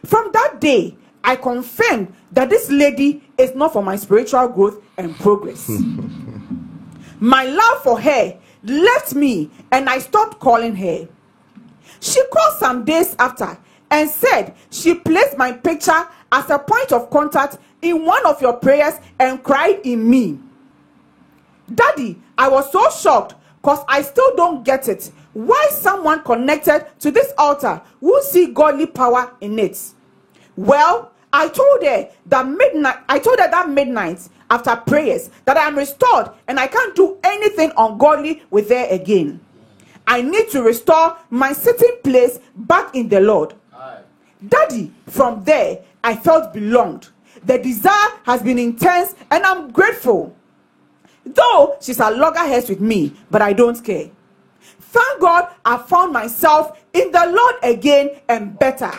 From 0.03 0.29
that 0.33 0.59
day, 0.59 0.97
I 1.23 1.37
confirmed 1.37 2.13
that 2.33 2.49
this 2.49 2.69
lady 2.69 3.23
is 3.37 3.55
not 3.55 3.71
for 3.71 3.81
my 3.81 3.95
spiritual 3.95 4.49
growth 4.49 4.83
and 4.97 5.15
progress. 5.15 5.69
my 7.21 7.45
love 7.45 7.83
for 7.83 8.01
her 8.01 8.37
left 8.63 9.15
me, 9.15 9.49
and 9.71 9.87
I 9.87 9.99
stopped 9.99 10.41
calling 10.41 10.75
her. 10.75 11.07
She 12.07 12.23
called 12.27 12.57
some 12.57 12.85
days 12.85 13.17
after 13.19 13.57
and 13.91 14.09
said 14.09 14.55
she 14.71 14.93
placed 14.93 15.37
my 15.37 15.51
picture 15.51 16.07
as 16.31 16.49
a 16.49 16.57
point 16.57 16.93
of 16.93 17.09
contact 17.09 17.57
in 17.81 18.05
one 18.05 18.25
of 18.25 18.41
your 18.41 18.53
prayers 18.53 18.93
and 19.19 19.43
cried 19.43 19.81
in 19.83 20.09
me. 20.09 20.39
Daddy, 21.73 22.21
I 22.37 22.47
was 22.47 22.71
so 22.71 22.89
shocked 22.91 23.35
because 23.61 23.83
I 23.89 24.03
still 24.03 24.33
don't 24.37 24.63
get 24.63 24.87
it. 24.87 25.11
Why 25.33 25.67
someone 25.71 26.23
connected 26.23 26.87
to 26.99 27.11
this 27.11 27.33
altar 27.37 27.81
will 27.99 28.21
see 28.21 28.53
godly 28.53 28.85
power 28.85 29.33
in 29.41 29.59
it? 29.59 29.77
Well, 30.55 31.11
I 31.33 31.49
told 31.49 31.83
her 31.83 32.09
that 32.27 32.47
midnight, 32.47 32.99
I 33.09 33.19
told 33.19 33.39
her 33.39 33.51
that 33.51 33.69
midnight 33.69 34.29
after 34.49 34.77
prayers 34.77 35.29
that 35.43 35.57
I 35.57 35.67
am 35.67 35.75
restored 35.75 36.29
and 36.47 36.57
I 36.57 36.67
can't 36.67 36.95
do 36.95 37.17
anything 37.25 37.73
ungodly 37.77 38.43
with 38.49 38.69
her 38.69 38.87
again. 38.89 39.41
I 40.07 40.21
need 40.21 40.49
to 40.51 40.63
restore 40.63 41.17
my 41.29 41.51
sitting 41.53 41.97
place 42.03 42.39
back 42.55 42.95
in 42.95 43.09
the 43.09 43.19
Lord. 43.19 43.53
Aye. 43.73 43.99
Daddy, 44.47 44.93
from 45.07 45.43
there, 45.43 45.79
I 46.03 46.15
felt 46.15 46.53
belonged. 46.53 47.09
The 47.45 47.57
desire 47.59 48.11
has 48.23 48.41
been 48.41 48.57
intense 48.57 49.15
and 49.29 49.43
I'm 49.43 49.71
grateful. 49.71 50.35
Though 51.25 51.77
she's 51.81 51.99
a 51.99 52.09
loggerheads 52.09 52.69
with 52.69 52.79
me, 52.79 53.13
but 53.29 53.41
I 53.41 53.51
don't 53.53 53.83
care. 53.83 54.09
Thank 54.79 55.21
God 55.21 55.53
I 55.65 55.77
found 55.77 56.13
myself 56.13 56.79
in 56.93 57.11
the 57.11 57.25
Lord 57.27 57.55
again 57.75 58.11
and 58.29 58.57
better. 58.57 58.91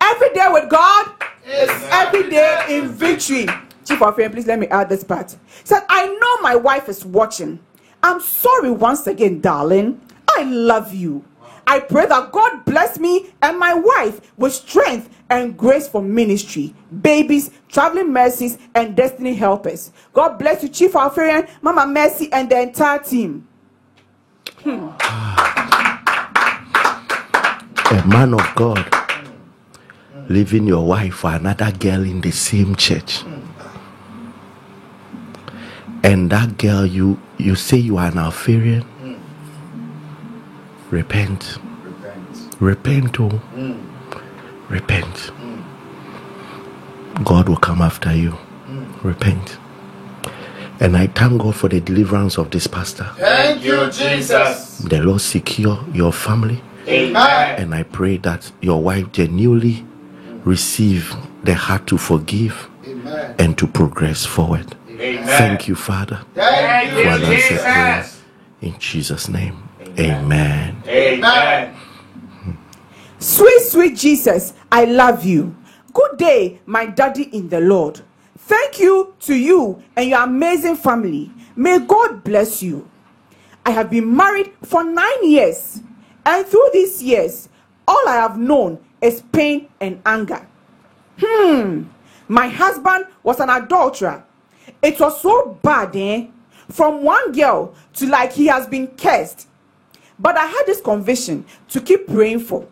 Every 0.00 0.32
day 0.32 0.46
with 0.48 0.70
God 0.70 1.10
is 1.44 1.70
every 1.90 2.30
day 2.30 2.64
in 2.68 2.88
victory. 2.88 3.46
Chief 3.84 4.00
of 4.00 4.16
Fame, 4.16 4.30
please 4.30 4.46
let 4.46 4.58
me 4.58 4.68
add 4.68 4.88
this 4.88 5.02
part. 5.02 5.34
Said, 5.64 5.82
I 5.88 6.06
know 6.06 6.42
my 6.42 6.54
wife 6.54 6.88
is 6.88 7.04
watching. 7.04 7.58
I'm 8.02 8.20
sorry 8.20 8.70
once 8.70 9.06
again, 9.06 9.40
darling. 9.40 10.00
I 10.40 10.44
love 10.44 10.94
you. 10.94 11.22
I 11.66 11.80
pray 11.80 12.06
that 12.06 12.32
God 12.32 12.64
bless 12.64 12.98
me 12.98 13.28
and 13.42 13.58
my 13.58 13.74
wife 13.74 14.32
with 14.38 14.54
strength 14.54 15.14
and 15.28 15.54
grace 15.54 15.86
for 15.86 16.00
ministry, 16.00 16.74
babies, 17.02 17.50
traveling 17.68 18.10
mercies, 18.10 18.56
and 18.74 18.96
destiny 18.96 19.34
helpers. 19.34 19.92
God 20.14 20.38
bless 20.38 20.62
you, 20.62 20.70
Chief 20.70 20.96
Alpharian, 20.96 21.46
Mama 21.60 21.86
Mercy, 21.86 22.32
and 22.32 22.48
the 22.48 22.58
entire 22.58 23.00
team. 23.00 23.46
A 24.64 24.78
man 28.06 28.32
of 28.32 28.54
God 28.54 28.88
leaving 30.30 30.66
your 30.66 30.86
wife 30.86 31.16
for 31.16 31.32
another 31.34 31.70
girl 31.70 32.02
in 32.02 32.22
the 32.22 32.30
same 32.30 32.74
church. 32.76 33.24
And 36.02 36.30
that 36.30 36.56
girl, 36.56 36.86
you 36.86 37.20
you 37.36 37.56
say 37.56 37.76
you 37.76 37.98
are 37.98 38.06
an 38.06 38.16
Alpharian. 38.16 38.86
Repent. 40.90 41.58
Repent. 41.84 42.56
Repent, 42.60 43.20
oh. 43.20 43.40
Mm. 43.54 43.78
Repent. 44.68 45.14
Mm. 45.14 47.24
God 47.24 47.48
will 47.48 47.56
come 47.56 47.82
after 47.82 48.14
you. 48.14 48.36
Mm. 48.66 49.04
Repent. 49.04 49.58
And 50.80 50.96
I 50.96 51.06
thank 51.08 51.40
God 51.40 51.54
for 51.54 51.68
the 51.68 51.80
deliverance 51.80 52.38
of 52.38 52.50
this 52.50 52.66
pastor. 52.66 53.08
Thank 53.16 53.62
you, 53.62 53.90
Jesus. 53.90 54.78
The 54.78 55.00
Lord 55.02 55.20
secure 55.20 55.84
your 55.92 56.12
family. 56.12 56.62
Amen. 56.88 57.60
And 57.60 57.74
I 57.74 57.82
pray 57.82 58.16
that 58.18 58.50
your 58.60 58.82
wife 58.82 59.12
genuinely 59.12 59.84
receive 60.44 61.14
the 61.44 61.54
heart 61.54 61.86
to 61.88 61.98
forgive 61.98 62.68
Amen. 62.86 63.34
and 63.38 63.58
to 63.58 63.66
progress 63.66 64.24
forward. 64.24 64.74
Amen. 64.88 65.26
Thank 65.26 65.68
you, 65.68 65.74
Father, 65.74 66.22
Thank 66.34 66.92
you, 66.92 67.10
an 67.10 67.20
prayer. 67.20 68.02
Jesus. 68.02 68.22
In 68.62 68.78
Jesus' 68.78 69.28
name, 69.28 69.68
amen. 69.98 70.82
Amen. 70.86 71.76
Sweet, 73.18 73.60
sweet 73.62 73.96
Jesus, 73.96 74.54
I 74.72 74.84
love 74.84 75.24
you. 75.24 75.54
Good 75.92 76.18
day, 76.18 76.60
my 76.66 76.86
daddy 76.86 77.24
in 77.36 77.48
the 77.48 77.60
Lord. 77.60 78.00
Thank 78.38 78.78
you 78.80 79.14
to 79.20 79.34
you 79.34 79.82
and 79.96 80.08
your 80.10 80.22
amazing 80.22 80.76
family. 80.76 81.30
May 81.56 81.78
God 81.80 82.24
bless 82.24 82.62
you. 82.62 82.88
I 83.66 83.70
have 83.72 83.90
been 83.90 84.16
married 84.16 84.52
for 84.62 84.82
nine 84.82 85.28
years, 85.28 85.80
and 86.24 86.46
through 86.46 86.70
these 86.72 87.02
years, 87.02 87.48
all 87.86 88.08
I 88.08 88.14
have 88.14 88.38
known 88.38 88.78
is 89.00 89.22
pain 89.32 89.68
and 89.80 90.00
anger. 90.06 90.46
Hmm, 91.20 91.84
my 92.28 92.48
husband 92.48 93.06
was 93.22 93.40
an 93.40 93.50
adulterer. 93.50 94.24
It 94.80 94.98
was 94.98 95.20
so 95.20 95.58
bad, 95.62 95.94
eh? 95.94 96.28
From 96.70 97.02
one 97.02 97.32
girl 97.32 97.74
to 97.94 98.06
like 98.06 98.32
he 98.32 98.46
has 98.46 98.66
been 98.66 98.86
cursed. 98.88 99.48
But 100.20 100.36
I 100.36 100.44
had 100.46 100.64
this 100.66 100.80
conviction 100.80 101.46
to 101.70 101.80
keep 101.80 102.06
praying 102.06 102.40
for. 102.40 102.68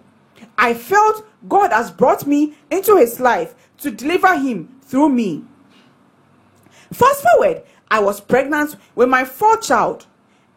I 0.57 0.75
felt 0.75 1.25
God 1.49 1.73
has 1.73 1.91
brought 1.91 2.27
me 2.27 2.55
into 2.71 2.97
his 2.97 3.19
life 3.19 3.55
to 3.79 3.91
deliver 3.91 4.39
him 4.39 4.77
through 4.83 5.09
me. 5.09 5.45
Fast 6.93 7.23
forward, 7.23 7.63
I 7.91 8.01
was 8.01 8.21
pregnant 8.21 8.77
with 8.95 9.09
my 9.09 9.25
fourth 9.25 9.63
child, 9.63 10.07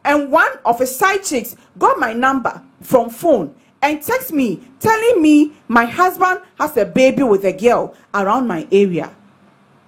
and 0.03 0.31
one 0.31 0.51
of 0.65 0.79
his 0.79 0.95
side 0.95 1.23
chicks 1.23 1.55
got 1.77 1.97
my 1.99 2.13
number 2.13 2.61
from 2.81 3.09
phone 3.09 3.55
and 3.81 3.99
texted 3.99 4.31
me 4.31 4.61
telling 4.79 5.21
me 5.21 5.53
my 5.67 5.85
husband 5.85 6.41
has 6.59 6.75
a 6.77 6.85
baby 6.85 7.23
with 7.23 7.43
a 7.45 7.53
girl 7.53 7.95
around 8.13 8.47
my 8.47 8.67
area. 8.71 9.13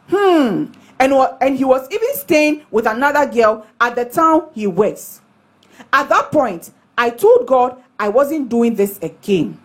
Hmm. 0.10 0.66
And, 0.99 1.14
and 1.41 1.58
he 1.58 1.66
was 1.66 1.88
even 1.91 2.14
staying 2.14 2.66
with 2.72 2.86
another 2.86 3.30
girl 3.30 3.66
at 3.82 3.95
the 3.95 4.06
town 4.06 4.49
he 4.54 4.68
works. 4.68 5.22
At 5.91 6.10
that 6.10 6.32
point, 6.32 6.72
I 6.98 7.10
told 7.10 7.48
God 7.48 7.82
I 8.00 8.10
wasn't 8.10 8.50
doing 8.50 8.76
this 8.76 9.00
again. 9.02 9.60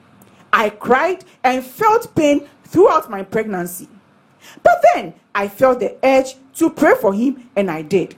I 0.53 0.70
cried 0.70 1.24
and 1.45 1.64
felt 1.64 2.14
pain 2.14 2.49
throughout 2.64 3.11
my 3.11 3.22
pregnancy. 3.22 3.89
But 4.62 4.83
then 4.95 5.14
I 5.35 5.49
felt 5.49 5.81
the 5.81 5.97
urge 6.03 6.35
to 6.55 6.70
pray 6.70 6.95
for 7.01 7.12
him, 7.12 7.51
and 7.55 7.70
I 7.70 7.83
did. 7.83 8.16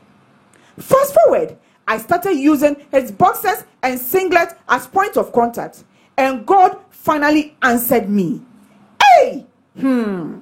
Fast 0.79 1.15
forward, 1.15 1.57
I 1.87 1.99
started 1.99 2.35
using 2.35 2.77
his 2.91 3.11
boxes 3.11 3.65
and 3.83 3.99
singlet 3.99 4.57
as 4.69 4.87
point 4.87 5.17
of 5.17 5.33
contact, 5.33 5.85
and 6.17 6.47
God 6.47 6.79
finally 6.91 7.57
answered 7.63 8.09
me. 8.09 8.43
Hey! 9.03 9.45
Hmm. 9.79 10.41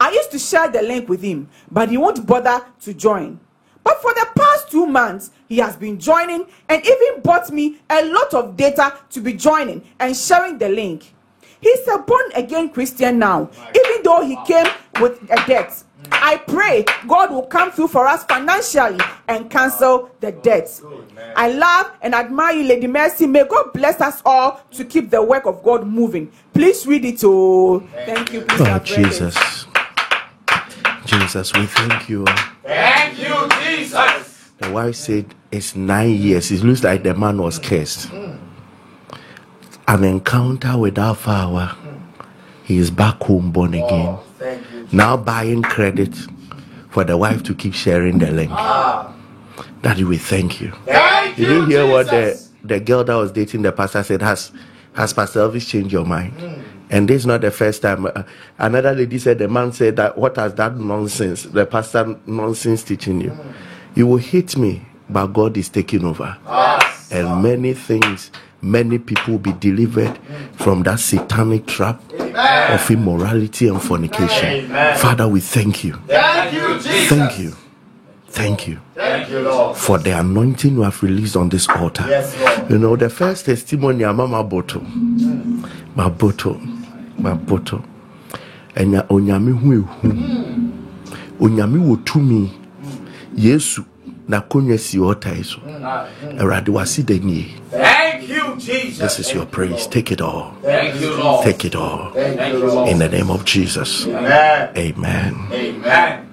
I 0.00 0.10
used 0.10 0.30
to 0.32 0.38
share 0.38 0.68
the 0.68 0.82
link 0.82 1.08
with 1.08 1.22
him, 1.22 1.48
but 1.70 1.88
he 1.88 1.96
won't 1.96 2.24
bother 2.26 2.64
to 2.82 2.94
join. 2.94 3.40
But 3.88 4.02
for 4.02 4.12
the 4.12 4.28
past 4.36 4.70
two 4.70 4.84
months, 4.86 5.30
he 5.48 5.56
has 5.56 5.74
been 5.74 5.98
joining 5.98 6.44
and 6.68 6.84
even 6.84 7.22
bought 7.22 7.50
me 7.50 7.78
a 7.88 8.04
lot 8.04 8.34
of 8.34 8.54
data 8.54 8.98
to 9.08 9.20
be 9.22 9.32
joining 9.32 9.82
and 9.98 10.14
sharing 10.14 10.58
the 10.58 10.68
link. 10.68 11.14
He's 11.62 11.88
a 11.88 11.96
born 11.96 12.30
again 12.34 12.68
Christian 12.68 13.18
now, 13.18 13.48
even 13.74 14.02
though 14.02 14.22
he 14.26 14.36
came 14.44 14.66
with 15.00 15.22
a 15.30 15.42
debt. 15.46 15.82
I 16.12 16.36
pray 16.36 16.84
God 17.06 17.30
will 17.30 17.46
come 17.46 17.72
through 17.72 17.88
for 17.88 18.06
us 18.06 18.24
financially 18.24 19.00
and 19.26 19.50
cancel 19.50 20.10
the 20.20 20.32
debt. 20.32 20.68
I 21.34 21.48
love 21.50 21.90
and 22.02 22.14
admire 22.14 22.56
you, 22.56 22.64
Lady 22.64 22.88
Mercy. 22.88 23.26
May 23.26 23.44
God 23.44 23.72
bless 23.72 24.02
us 24.02 24.20
all 24.26 24.60
to 24.72 24.84
keep 24.84 25.08
the 25.08 25.22
work 25.22 25.46
of 25.46 25.62
God 25.62 25.86
moving. 25.86 26.30
Please 26.52 26.86
read 26.86 27.06
it. 27.06 27.22
Oh, 27.24 27.80
thank 28.04 28.34
you. 28.34 28.42
Please 28.42 28.60
Oh. 28.60 28.78
Jesus. 28.80 29.66
Jesus, 31.06 31.54
we 31.54 31.64
thank 31.64 32.10
you. 32.10 32.26
Thank 32.68 33.18
you, 33.18 33.48
Jesus. 33.64 34.50
The 34.58 34.70
wife 34.70 34.94
said 34.94 35.34
it's 35.50 35.74
nine 35.74 36.10
years. 36.10 36.50
It 36.50 36.62
looks 36.62 36.84
like 36.84 37.02
the 37.02 37.14
man 37.14 37.38
was 37.38 37.58
cursed. 37.58 38.08
Hmm. 38.08 38.36
An 39.86 40.04
encounter 40.04 40.76
with 40.76 40.98
our 40.98 41.14
Father. 41.14 41.74
He 42.64 42.76
is 42.76 42.90
back 42.90 43.22
home 43.22 43.50
born 43.50 43.74
oh, 43.74 43.86
again. 43.86 44.06
Oh, 44.06 44.24
thank 44.38 44.70
you. 44.70 44.86
Now 44.92 45.16
buying 45.16 45.62
credit 45.62 46.14
for 46.90 47.04
the 47.04 47.16
wife 47.16 47.42
to 47.44 47.54
keep 47.54 47.72
sharing 47.72 48.18
the 48.18 48.30
link. 48.30 48.50
Ah. 48.52 49.14
Daddy, 49.80 50.04
we 50.04 50.18
thank 50.18 50.60
you. 50.60 50.72
Thank 50.84 51.36
Did 51.36 51.48
you, 51.48 51.54
you 51.54 51.66
hear 51.66 51.86
what 51.86 52.08
the, 52.08 52.38
the 52.62 52.80
girl 52.80 53.02
that 53.04 53.14
was 53.14 53.32
dating 53.32 53.62
the 53.62 53.72
pastor 53.72 54.02
said? 54.02 54.20
Has 54.20 54.52
has 54.92 55.14
Pastor 55.14 55.40
Elvis 55.40 55.66
changed 55.66 55.92
your 55.92 56.04
mind? 56.04 56.32
Hmm. 56.32 56.77
And 56.90 57.08
this 57.08 57.22
is 57.22 57.26
not 57.26 57.42
the 57.42 57.50
first 57.50 57.82
time. 57.82 58.06
Uh, 58.06 58.22
another 58.58 58.94
lady 58.94 59.18
said 59.18 59.38
the 59.38 59.48
man 59.48 59.72
said 59.72 59.96
that 59.96 60.16
what 60.16 60.36
has 60.36 60.54
that 60.54 60.76
nonsense, 60.76 61.42
the 61.44 61.66
pastor 61.66 62.18
nonsense 62.26 62.82
teaching 62.82 63.20
you? 63.20 63.36
You 63.94 64.06
will 64.06 64.16
hate 64.18 64.56
me, 64.56 64.82
but 65.08 65.26
God 65.28 65.56
is 65.56 65.68
taking 65.68 66.04
over. 66.04 66.36
Yes. 66.46 67.12
And 67.12 67.42
many 67.42 67.74
things, 67.74 68.30
many 68.62 68.98
people 68.98 69.34
will 69.34 69.38
be 69.40 69.52
delivered 69.52 70.18
from 70.52 70.82
that 70.84 71.00
satanic 71.00 71.66
trap 71.66 72.00
of 72.18 72.90
immorality 72.90 73.68
and 73.68 73.82
fornication. 73.82 74.46
Amen. 74.66 74.96
Father, 74.98 75.28
we 75.28 75.40
thank 75.40 75.84
you. 75.84 75.94
Thank 76.06 76.54
you, 76.54 76.74
Jesus. 76.74 77.08
Thank 77.08 77.38
you. 77.38 77.54
Thank 78.30 78.68
you 78.68 78.78
Thank 78.94 79.30
you, 79.30 79.40
Lord. 79.40 79.76
for 79.76 79.98
the 79.98 80.10
anointing 80.18 80.74
you 80.74 80.82
have 80.82 81.02
released 81.02 81.34
on 81.34 81.48
this 81.48 81.66
altar. 81.68 82.04
Yes. 82.08 82.36
You 82.70 82.78
know, 82.78 82.94
the 82.94 83.08
first 83.08 83.46
testimony, 83.46 84.04
I'm 84.04 84.16
Mama 84.16 84.44
Boto. 84.44 84.82
My 85.96 86.08
Boto. 87.18 87.22
My 87.22 87.34
Boto. 87.34 87.84
Enya 88.74 89.06
onyame 89.08 89.52
hu 89.52 89.72
ehu. 89.72 90.72
Onyame 91.40 91.78
wɔ 91.78 92.04
tumi. 92.04 92.50
Yesu 93.36 93.84
na 94.28 94.40
konwa 94.40 94.78
si 94.78 94.98
altar 94.98 95.34
yi 95.36 95.42
so. 95.42 95.60
Awurade 96.38 96.68
wasi 96.68 97.02
da 97.04 97.14
nie. 97.18 97.46
Thank 97.70 98.28
you, 98.28 98.56
Jesus. 98.56 98.98
This 98.98 99.18
is 99.20 99.34
your 99.34 99.46
praise. 99.46 99.86
Take 99.86 100.12
it 100.12 100.20
all. 100.20 100.54
Thank 100.62 101.00
you, 101.00 101.14
Lord. 101.16 101.44
Take 101.44 101.64
it 101.64 101.74
all. 101.74 102.10
Thank 102.12 102.40
you, 102.52 102.66
Lord. 102.66 102.88
In 102.88 102.98
the 102.98 103.08
name 103.08 103.30
of 103.30 103.44
Jesus. 103.44 104.06
Amen. 104.06 104.76
Amen. 104.76 105.48
Amen. 105.52 106.24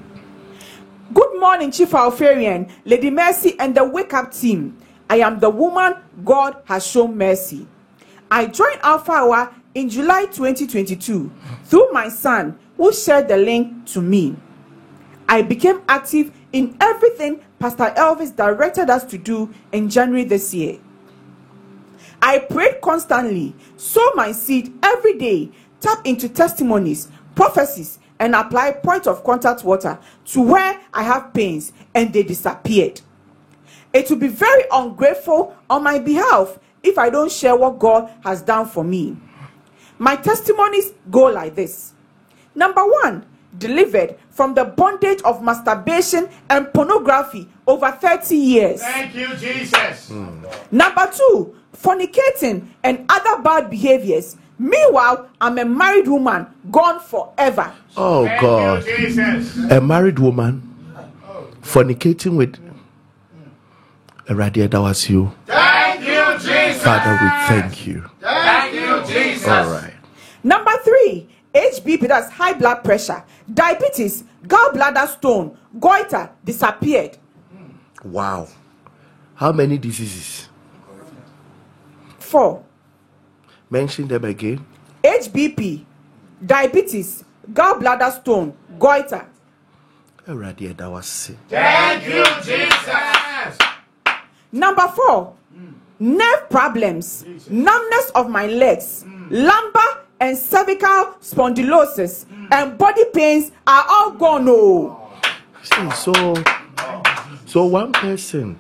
Good 1.13 1.39
morning, 1.39 1.71
Chief 1.71 1.93
Alpharian, 1.93 2.67
Lady 2.85 3.09
Mercy, 3.11 3.55
and 3.59 3.75
the 3.75 3.83
Wake 3.83 4.13
Up 4.13 4.33
team. 4.33 4.77
I 5.09 5.17
am 5.17 5.39
the 5.39 5.49
woman 5.49 5.95
God 6.23 6.57
has 6.65 6.85
shown 6.85 7.17
mercy. 7.17 7.67
I 8.31 8.47
joined 8.47 8.79
Alpha 8.81 9.11
Hour 9.11 9.53
in 9.75 9.89
July 9.89 10.25
2022 10.25 11.31
through 11.65 11.91
my 11.91 12.09
son, 12.09 12.57
who 12.77 12.91
shared 12.91 13.27
the 13.27 13.37
link 13.37 13.85
to 13.85 14.01
me. 14.01 14.35
I 15.29 15.41
became 15.41 15.81
active 15.87 16.31
in 16.51 16.75
everything 16.81 17.41
Pastor 17.59 17.93
Elvis 17.97 18.35
directed 18.35 18.89
us 18.89 19.03
to 19.05 19.17
do 19.17 19.53
in 19.71 19.89
January 19.89 20.23
this 20.23 20.53
year. 20.53 20.79
I 22.21 22.39
prayed 22.39 22.81
constantly, 22.81 23.55
sow 23.77 24.11
my 24.15 24.31
seed 24.31 24.73
every 24.83 25.17
day, 25.17 25.51
tap 25.79 26.05
into 26.05 26.29
testimonies, 26.29 27.09
prophecies, 27.33 27.99
and 28.19 28.33
apply 28.33 28.71
point 28.71 29.07
of 29.07 29.23
contact 29.23 29.63
water 29.63 29.99
to 30.25 30.41
where 30.41 30.79
I 30.93 31.03
have 31.03 31.33
pains 31.33 31.73
and 31.93 32.13
they 32.13 32.23
disappeared. 32.23 33.01
It 33.93 34.09
will 34.09 34.17
be 34.17 34.27
very 34.27 34.63
ungrateful 34.71 35.55
on 35.69 35.83
my 35.83 35.99
behalf 35.99 36.59
if 36.83 36.97
I 36.97 37.09
don't 37.09 37.31
share 37.31 37.55
what 37.55 37.79
God 37.79 38.11
has 38.23 38.41
done 38.41 38.67
for 38.67 38.83
me. 38.83 39.17
My 39.97 40.15
testimonies 40.15 40.91
go 41.09 41.25
like 41.25 41.55
this. 41.55 41.93
Number 42.53 42.81
one, 42.85 43.25
delivered 43.57 44.17
from 44.29 44.53
the 44.53 44.65
bondage 44.65 45.21
of 45.23 45.41
masturbation 45.41 46.27
and 46.49 46.71
pornography 46.73 47.47
over 47.67 47.91
30 47.91 48.35
years. 48.35 48.81
Thank 48.81 49.15
you, 49.15 49.27
Jesus. 49.35 50.09
Hmm. 50.09 50.43
Number 50.71 51.09
two, 51.15 51.55
fornicating 51.75 52.67
and 52.83 53.05
other 53.09 53.41
bad 53.41 53.69
behaviors. 53.69 54.37
Meanwhile, 54.57 55.29
I'm 55.41 55.57
a 55.57 55.65
married 55.65 56.07
woman 56.07 56.47
gone 56.71 56.99
forever. 56.99 57.73
Oh 57.97 58.25
Thank 58.25 58.41
God. 58.41 58.85
you, 58.85 58.97
Jesus. 58.97 59.71
A 59.71 59.81
married 59.81 60.19
woman 60.19 60.61
fornicating 61.61 62.37
with 62.37 62.57
Awurade, 64.27 64.69
that 64.71 64.81
was 64.81 65.07
you. 65.09 65.31
Thank 65.45 66.01
you, 66.01 66.39
Jesus. 66.39 66.83
Father, 66.83 67.11
we 67.21 67.61
thank 67.61 67.85
you. 67.85 68.09
Thank 68.19 68.73
you, 68.73 69.03
Jesus. 69.13 69.47
All 69.47 69.69
right. 69.69 69.84
Number 70.45 70.77
three, 70.83 71.27
HBP, 71.55 72.07
that's 72.07 72.29
high 72.31 72.53
blood 72.53 72.83
pressure, 72.83 73.23
diabetes, 73.51 74.23
gallbladder 74.43 75.07
stone, 75.07 75.57
goiter 75.79 76.29
disappeared. 76.43 77.17
Wow. 78.03 78.47
How 79.33 79.51
many 79.51 79.79
diseases? 79.79 80.47
Four. 82.19 82.63
Mention 83.71 84.07
them 84.07 84.23
again. 84.25 84.63
HBP, 85.03 85.83
diabetes, 86.45 87.23
gallbladder 87.51 88.21
stone, 88.21 88.55
goiter. 88.77 89.25
Already, 90.29 90.67
that 90.73 90.91
was 90.91 91.31
it. 91.31 91.37
Thank 91.49 92.05
you, 92.05 92.23
Jesus. 92.43 93.57
Number 94.51 94.87
four, 94.89 95.33
nerve 95.97 96.49
problems, 96.51 97.25
numbness 97.49 98.11
of 98.13 98.29
my 98.29 98.45
legs, 98.45 99.03
lumbar 99.31 100.04
and 100.19 100.37
cervical 100.37 101.15
spondylosis, 101.21 102.25
and 102.51 102.77
body 102.77 103.05
pains 103.13 103.51
are 103.67 103.85
all 103.89 104.11
gone. 104.11 104.45
Oh, 104.47 105.01
See, 105.63 105.89
so, 105.91 106.13
so 107.45 107.65
one 107.65 107.91
person, 107.91 108.57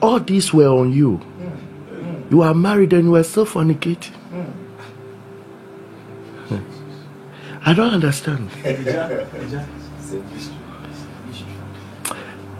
all 0.00 0.20
these 0.20 0.52
were 0.54 0.68
on 0.68 0.92
you. 0.92 1.20
You 2.30 2.42
are 2.42 2.54
married 2.54 2.92
and 2.92 3.04
you 3.04 3.10
were 3.10 3.22
still 3.24 3.44
fornicating. 3.44 4.12
I 7.64 7.74
don't 7.74 7.92
understand. 7.92 8.48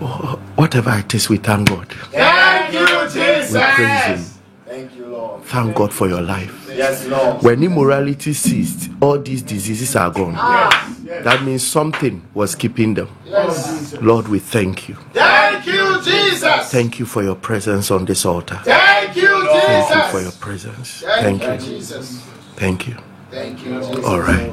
Oh, 0.00 0.38
Whatever 0.56 0.98
it 0.98 1.14
is, 1.14 1.28
we 1.28 1.38
thank 1.38 1.68
God. 1.68 1.88
Thank 2.10 2.72
you, 2.74 2.86
Jesus. 3.10 3.52
We 3.52 3.60
praise 3.60 4.02
Him. 4.04 4.16
Jesus. 4.16 4.38
Thank 4.66 4.96
you, 4.96 5.06
Lord. 5.06 5.42
Thank 5.44 5.74
God 5.74 5.92
for 5.92 6.08
your 6.08 6.20
life. 6.22 6.61
Yes, 6.76 7.06
Lord. 7.06 7.42
When 7.42 7.62
immorality 7.62 8.32
ceased, 8.32 8.90
all 9.00 9.18
these 9.18 9.42
diseases 9.42 9.94
are 9.96 10.10
gone. 10.10 10.34
Yes, 10.34 11.00
yes. 11.04 11.24
That 11.24 11.42
means 11.42 11.66
something 11.66 12.22
was 12.34 12.54
keeping 12.54 12.94
them. 12.94 13.08
Yes. 13.26 13.94
Lord, 14.00 14.28
we 14.28 14.38
thank 14.38 14.88
you. 14.88 14.96
Thank 15.12 15.66
you, 15.66 16.00
Jesus. 16.02 16.70
Thank 16.70 16.98
you 16.98 17.06
for 17.06 17.22
your 17.22 17.36
presence 17.36 17.90
on 17.90 18.04
this 18.04 18.24
altar. 18.24 18.60
Thank 18.64 19.16
you, 19.16 19.22
Jesus. 19.22 19.88
Thank 19.88 20.04
you 20.04 20.10
for 20.10 20.20
your 20.20 20.32
presence. 20.32 21.00
Thank 21.02 21.42
Thank 21.42 21.62
you, 21.62 21.72
you. 21.72 21.78
Jesus. 21.78 22.22
Thank 22.56 22.88
you. 22.88 22.96
Thank 23.30 23.64
you, 23.64 23.80
Jesus. 23.80 24.04
All 24.04 24.20
right. 24.20 24.52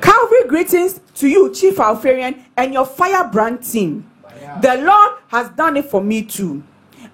Calvary 0.00 0.48
greetings 0.48 1.00
to 1.16 1.28
you, 1.28 1.52
Chief 1.52 1.78
Alpharian, 1.78 2.44
and 2.56 2.72
your 2.72 2.86
firebrand 2.86 3.64
team. 3.64 4.10
The 4.62 4.76
Lord 4.76 5.18
has 5.28 5.50
done 5.50 5.76
it 5.76 5.86
for 5.86 6.00
me 6.00 6.22
too. 6.22 6.62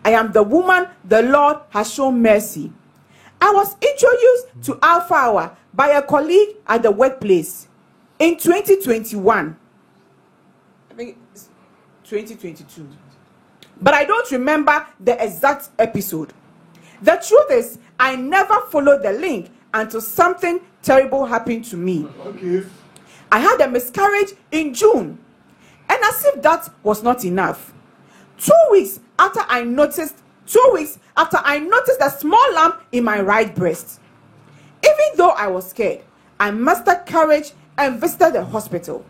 I 0.05 0.11
am 0.11 0.33
the 0.33 0.43
woman 0.43 0.89
the 1.05 1.23
Lord 1.23 1.59
has 1.71 1.93
shown 1.93 2.21
mercy. 2.21 2.73
I 3.41 3.51
was 3.53 3.75
introduced 3.81 4.67
to 4.67 4.79
Alpha 4.83 5.15
Hour 5.15 5.57
by 5.75 5.89
a 5.89 6.03
colleague 6.03 6.57
at 6.67 6.83
the 6.83 6.91
workplace 6.91 7.69
in 8.19 8.37
2021. 8.37 9.57
I 10.91 10.95
think 10.95 11.17
it's 11.33 11.49
2022. 12.05 12.89
But 13.81 13.95
I 13.95 14.05
don't 14.05 14.31
remember 14.31 14.87
the 15.01 15.23
exact 15.23 15.71
episode. 15.79 16.33
The 17.03 17.23
truth 17.27 17.51
is, 17.51 17.79
I 17.99 18.15
never 18.17 18.61
followed 18.71 19.03
the 19.03 19.13
link 19.13 19.51
until 19.75 20.01
something 20.01 20.61
terrible 20.83 21.27
happened 21.27 21.65
to 21.67 21.77
me. 21.77 22.07
I 23.31 23.39
had 23.39 23.61
a 23.61 23.69
miscarriage 23.69 24.35
in 24.51 24.75
June. 24.75 25.19
And 25.89 26.05
as 26.05 26.25
if 26.27 26.43
that 26.43 26.69
was 26.83 27.03
not 27.03 27.25
enough, 27.25 27.73
two 28.39 28.53
weeks 28.71 29.01
after 29.23 29.41
I 29.49 29.63
noticed, 29.63 30.17
two 30.47 30.71
weeks 30.73 30.99
after 31.17 31.39
I 31.45 31.61
noticed 31.61 32.01
a 32.01 32.11
small 32.11 32.55
lump 32.55 32.83
in 32.91 33.05
my 33.05 33.21
right 33.21 33.55
breast. 33.55 34.01
Even 34.85 35.17
though 35.17 35.31
I 35.31 35.47
was 35.47 35.71
scared, 35.71 36.01
I 36.41 36.51
mustered 36.51 37.07
courage 37.07 37.53
and 37.79 38.01
visited 38.01 38.33
the 38.33 38.45
hospital. 38.45 39.07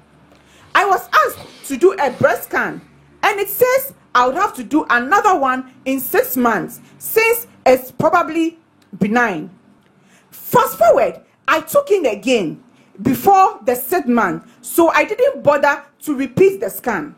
I 0.75 0.85
was 0.85 1.09
asked 1.25 1.39
to 1.69 1.79
do 1.79 1.95
a 1.95 2.11
breast 2.11 2.45
scan, 2.45 2.83
and 3.23 3.41
it 3.41 3.49
says 3.49 3.95
I 4.15 4.27
would 4.27 4.35
have 4.35 4.55
to 4.57 4.65
do 4.65 4.85
another 4.91 5.35
one 5.39 5.73
in 5.87 5.99
six 5.99 6.37
months 6.37 6.81
since 6.99 7.47
it's 7.65 7.91
probably 7.91 8.59
benign. 8.99 9.49
Fast 10.31 10.77
forward, 10.77 11.23
I 11.49 11.63
took 11.63 11.91
in 11.91 12.05
again 12.05 12.63
before 13.01 13.61
the 13.65 13.75
sixth 13.75 14.09
month, 14.09 14.45
so 14.61 14.91
I 14.91 15.05
didn't 15.05 15.43
bother 15.43 15.83
to 16.03 16.15
repeat 16.15 16.61
the 16.61 16.69
scan. 16.69 17.15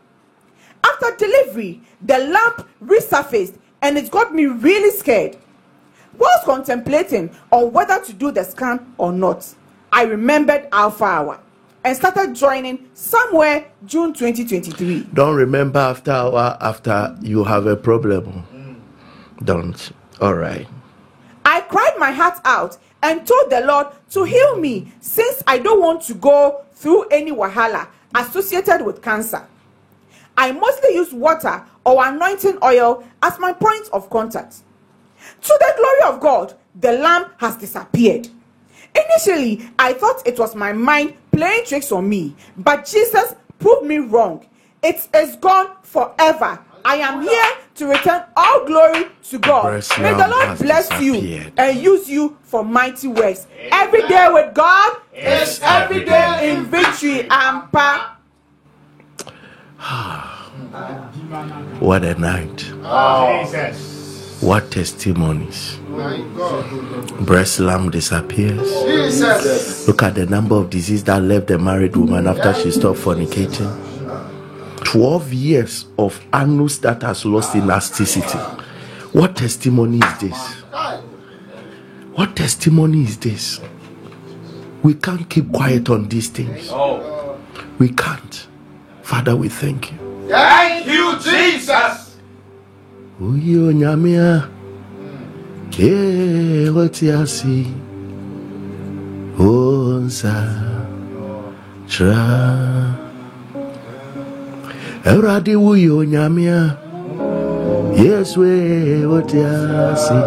After 0.85 1.15
delivery, 1.17 1.81
the 2.01 2.19
lump 2.19 2.67
resurfaced 2.83 3.57
and 3.81 3.97
it 3.97 4.11
got 4.11 4.33
me 4.33 4.45
really 4.45 4.91
scared. 4.91 5.37
Whilst 6.17 6.45
contemplating 6.45 7.35
on 7.51 7.71
whether 7.73 7.99
to 8.03 8.13
do 8.13 8.31
the 8.31 8.43
scan 8.43 8.93
or 8.97 9.11
not, 9.11 9.53
I 9.91 10.03
remembered 10.03 10.67
Alpha 10.71 11.03
Hour 11.03 11.39
and 11.83 11.95
started 11.95 12.35
joining 12.35 12.87
somewhere 12.93 13.65
June 13.85 14.13
2023. 14.13 15.07
Don't 15.13 15.35
remember 15.35 15.79
after 15.79 16.11
hour 16.11 16.57
after 16.61 17.17
you 17.21 17.43
have 17.43 17.65
a 17.65 17.75
problem. 17.75 18.81
Don't. 19.43 19.91
All 20.21 20.33
right. 20.35 20.67
I 21.43 21.61
cried 21.61 21.93
my 21.97 22.11
heart 22.11 22.39
out 22.45 22.77
and 23.03 23.25
told 23.27 23.49
the 23.49 23.61
Lord 23.61 23.87
to 24.11 24.23
heal 24.23 24.57
me 24.57 24.91
since 24.99 25.43
I 25.45 25.59
don't 25.59 25.81
want 25.81 26.01
to 26.03 26.13
go 26.15 26.63
through 26.73 27.03
any 27.09 27.31
wahala 27.31 27.87
associated 28.15 28.83
with 28.85 29.01
cancer. 29.01 29.47
I 30.37 30.51
mostly 30.51 30.95
use 30.95 31.13
water 31.13 31.63
or 31.85 32.05
anointing 32.05 32.57
oil 32.63 33.03
as 33.21 33.39
my 33.39 33.53
point 33.53 33.87
of 33.93 34.09
contact. 34.09 34.57
To 35.41 35.57
the 35.59 35.73
glory 35.77 36.13
of 36.15 36.19
God, 36.21 36.53
the 36.79 36.93
lamp 36.93 37.33
has 37.37 37.55
disappeared. 37.57 38.27
Initially, 38.95 39.67
I 39.77 39.93
thought 39.93 40.25
it 40.25 40.39
was 40.39 40.55
my 40.55 40.73
mind 40.73 41.15
playing 41.31 41.65
tricks 41.65 41.91
on 41.91 42.07
me, 42.07 42.35
but 42.57 42.85
Jesus 42.85 43.35
proved 43.59 43.85
me 43.85 43.97
wrong. 43.97 44.45
It 44.83 45.07
is 45.13 45.35
gone 45.37 45.71
forever. 45.83 46.59
I 46.85 46.97
am 46.97 47.21
here 47.21 47.51
to 47.75 47.87
return 47.87 48.23
all 48.37 48.65
glory 48.65 49.05
to 49.29 49.39
God. 49.39 49.83
May 49.99 50.13
the 50.13 50.27
Lord 50.27 50.59
bless 50.59 51.01
you 51.01 51.49
and 51.57 51.79
use 51.81 52.07
you 52.07 52.37
for 52.43 52.63
mighty 52.63 53.07
works. 53.07 53.47
Every 53.71 54.07
day 54.07 54.29
with 54.31 54.53
God 54.53 54.97
is 55.13 55.59
every 55.63 56.05
day 56.05 56.51
in 56.53 56.65
victory 56.65 57.27
and 57.29 57.71
power. 57.71 58.14
What 61.79 62.03
a 62.03 62.15
night. 62.15 62.57
Jesus. 62.57 64.41
What 64.41 64.71
testimonies. 64.71 65.77
My 65.89 66.17
Breast 67.21 67.59
lamb 67.59 67.89
disappears. 67.89 68.69
Jesus. 68.85 69.87
Look 69.87 70.03
at 70.03 70.15
the 70.15 70.25
number 70.25 70.55
of 70.55 70.69
disease 70.69 71.03
that 71.05 71.21
left 71.21 71.47
the 71.47 71.57
married 71.57 71.95
woman 71.95 72.27
after 72.27 72.53
she 72.53 72.71
stopped 72.71 72.99
fornicating. 72.99 73.81
12 74.83 75.33
years 75.33 75.85
of 75.97 76.23
anus 76.33 76.77
that 76.79 77.01
has 77.01 77.25
lost 77.25 77.55
elasticity. 77.55 78.37
What 79.11 79.35
testimony 79.35 79.99
is 79.99 80.17
this? 80.19 80.51
What 82.13 82.35
testimony 82.35 83.03
is 83.03 83.17
this? 83.17 83.59
We 84.83 84.93
can't 84.93 85.27
keep 85.29 85.51
quiet 85.51 85.89
on 85.89 86.07
these 86.07 86.29
things. 86.29 86.67
Oh. 86.69 87.37
We 87.79 87.89
can't. 87.89 88.47
Father, 89.05 89.35
we 89.35 89.49
thank 89.49 89.91
you. 89.91 89.97
Thank 90.27 90.87
you, 90.87 91.05
Jesus. 91.21 92.17
Uyi 93.21 93.55
onyame 93.69 94.13
a 94.19 94.49
ee 95.79 96.67
wɔte 96.75 97.05
ase 97.21 97.55
wo 99.37 99.99
nsa 100.05 100.35
kyerɛ 101.87 102.19
awurade 105.09 105.53
woyɛ 105.63 105.91
onyame 106.01 106.45
a 106.59 106.61
yesu 108.01 108.39
ee 108.43 109.05
wɔte 109.11 109.39
ase 109.93 110.17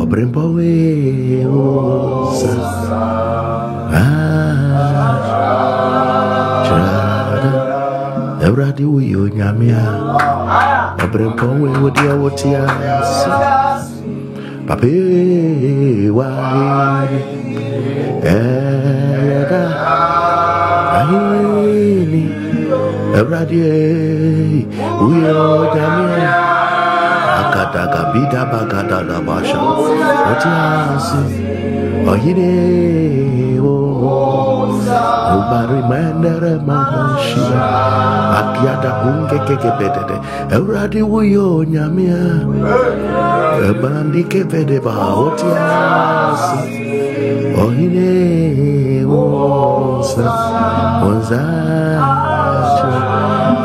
ɔberempɔ 0.00 0.42
wee 0.54 1.44
wo 1.52 1.64
nsa 2.34 2.52
Ah, 3.94 4.27
awurade 8.48 8.84
woyɛ 8.92 9.16
onyame 9.24 9.68
a 9.82 9.84
ɔberempɔ 11.04 11.46
wee 11.60 11.76
wode 11.82 12.02
a 12.12 12.14
wɔte 12.22 12.48
ase 12.64 13.32
papa 14.66 14.88
wae 16.18 17.18
ɛyɛda 18.32 19.62
aheni 20.98 22.24
awurade 23.18 23.60
woyɛ 25.00 25.32
onyame 25.60 26.06
a 26.24 26.26
akadagabidabagadadabasha 27.40 29.58
wɔte 30.28 30.50
ase 30.96 31.20
ɔhene 32.12 32.50
wo 33.64 33.74
obarimɛndɛrɛ 35.34 36.52
mahoshia 36.68 37.60
akiada 38.38 38.90
hungekekebedede 39.00 40.16
awurade 40.54 41.00
woyɛ 41.12 41.42
onyame 41.58 42.06
a 42.20 42.24
Ebrandike 43.68 44.42
vedeba 44.50 44.94
otiasi. 45.24 46.62
Ohine 47.58 49.04
wosa 49.04 50.26
wosa. 51.02 51.42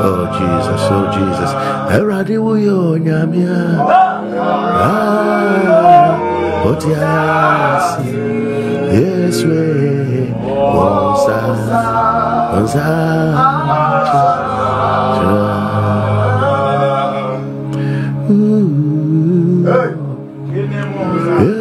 Oh 0.05 0.23
Jesus, 0.35 0.83
oh 0.91 1.05
Jesus. 1.13 1.51
Eradi 1.95 2.37
wuyo 2.37 2.97
nyamia. 2.97 3.59
Ah, 4.83 6.17
otiasi. 6.65 8.11
Yes 8.93 9.37
we 10.63 10.79
wosa 10.79 11.37
wosa. 12.53 12.87
Ooh. 18.29 18.73
Wahine 20.53 20.81
fatao 20.87 21.53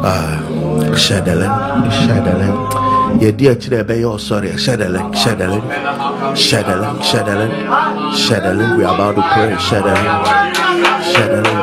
Ah, 0.04 0.38
Shadalen, 1.04 1.52
Shadalen. 2.02 2.56
Yɛdi 3.22 3.44
akyirɛ 3.52 3.78
ɛbɛyɛ 3.82 4.08
ɔsɔre 4.16 4.50
Shadalen, 4.64 5.06
Shadalen, 5.14 5.62
Shadalen, 6.34 6.94
Shadalen, 7.08 7.52
Shadalen. 8.24 8.70
We 8.76 8.84
about 8.84 9.14
to 9.16 9.22
pray. 9.32 9.52
Shadalen, 9.68 10.08
Shadalen. 11.12 11.58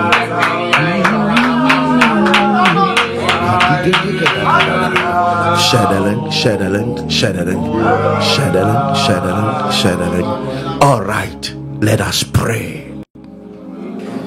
Shadowland, 5.70 6.34
Shadowland, 6.34 7.12
Shadowland, 7.12 7.64
Shadowland, 8.24 8.98
Shadowland, 8.98 9.74
Shadowland. 9.74 10.84
All 10.84 11.02
right, 11.04 11.54
let 11.82 12.02
us 12.02 12.24
pray. 12.24 12.92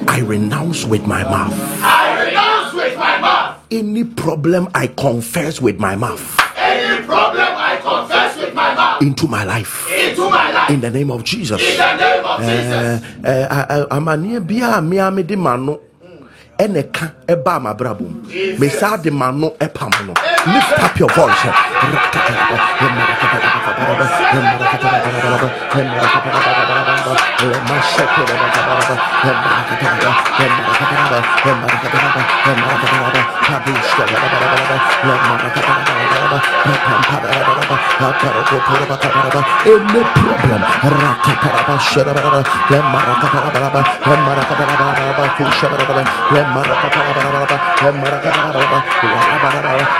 I 0.07 0.19
renounce 0.19 0.85
with 0.85 1.05
my 1.07 1.23
mouth 1.23 1.53
I 1.81 2.23
renounce 2.27 2.73
with 2.75 2.95
my 2.97 3.17
mouth 3.19 3.57
any 3.71 4.03
problem 4.03 4.67
I 4.75 4.87
confess 4.87 5.59
with 5.59 5.79
my 5.79 5.95
mouth 5.95 6.21
any 6.57 7.01
problem 7.03 7.47
I 7.49 7.77
confess 7.81 8.37
with 8.37 8.53
my 8.53 8.75
mouth 8.75 9.01
into 9.01 9.27
my 9.27 9.43
life. 9.43 9.87
into 9.91 10.29
my 10.29 10.51
life. 10.51 10.69
In 10.69 10.81
the 10.81 10.91
name 10.91 11.09
of 11.09 11.23
Jesus. 11.23 11.59
In 11.61 11.77
the 11.77 11.95
name 11.97 12.23
of 12.25 12.41
Eh, 12.41 12.45
Jesus. 12.45 13.03
eh, 13.23 13.47
a- 13.49 13.65
a- 13.69 13.87
amanneɛ 13.97 14.39
biaa 14.45 14.81
mmea 14.81 15.11
mede 15.11 15.35
ma 15.37 15.55
no 15.57 15.79
ɛna 16.59 16.79
ɛka 16.83 17.05
ɛbaa 17.27 17.59
m'abrabɔ 17.63 18.05
mu 18.09 18.19
mesaa 18.59 18.97
de 18.97 19.09
ma 19.11 19.31
no 19.31 19.49
ɛpam 19.59 19.91
no 20.07 20.13
lift 20.47 20.79
up 20.79 20.99
your 20.99 21.09
voice 21.15 21.43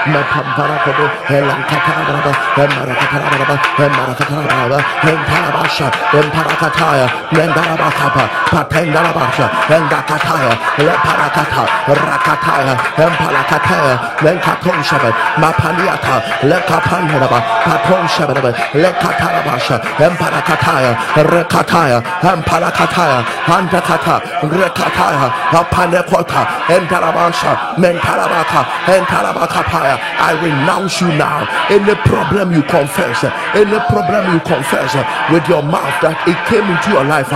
any 0.05 0.23
problem 0.23 0.32
mepamparakabu 0.33 1.05
elankataraba 1.29 2.31
lemarakataraba 2.57 3.55
lemarakataraba 3.77 4.77
lentarabasha 5.05 5.87
lemparakataya 6.13 7.07
lendarabakapa 7.31 8.23
patendarabasha 8.51 9.45
lendakataya 9.69 10.51
leparakata 10.77 11.63
rakataya 11.87 12.73
lemparakataya 12.97 13.93
lenkatonshabe 14.25 15.09
mapaniata 15.37 16.15
lekapandaraba 16.49 17.39
patonshabe 17.65 18.51
lekatarabasha 18.73 19.77
emparakataya 20.05 20.91
rekataya 21.29 21.97
emparakataya 22.31 23.19
andakata 23.47 24.15
rekataya 24.49 25.27
apanekota 25.53 26.41
endarabasha 26.69 27.51
mentarabaka 27.77 28.61
entarabakapaya 28.87 29.95
I 30.23 30.39
renounce 30.39 31.01
you 31.01 31.09
now. 31.19 31.43
Any 31.67 31.95
problem 32.07 32.53
you 32.55 32.63
confess 32.63 33.23
any 33.53 33.79
problem 33.91 34.33
you 34.33 34.39
confess 34.41 34.95
with 35.31 35.45
your 35.47 35.61
mouth 35.61 35.93
that 36.01 36.15
it 36.25 36.39
came 36.47 36.63
into 36.63 36.89
your 36.95 37.03
life 37.03 37.29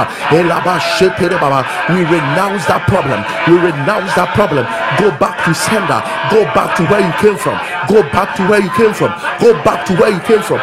we 1.92 2.04
renounce 2.04 2.66
that 2.68 2.88
problem. 2.88 3.24
We 3.48 3.60
renounce 3.60 4.14
that 4.16 4.34
problem. 4.36 4.66
Go 5.00 5.12
back 5.20 5.44
to 5.46 5.54
sender. 5.54 6.02
Go 6.32 6.44
back 6.54 6.76
to 6.78 6.84
where 6.88 7.06
you 7.06 7.14
came 7.20 7.38
from 7.38 7.76
go 7.88 8.04
back 8.12 8.36
to 8.36 8.44
where 8.48 8.60
you 8.62 8.70
came 8.76 8.94
from. 8.94 9.10
Go 9.40 9.56
back 9.64 9.86
to 9.88 9.96
where 9.96 10.12
you 10.12 10.20
came 10.28 10.44
from. 10.44 10.60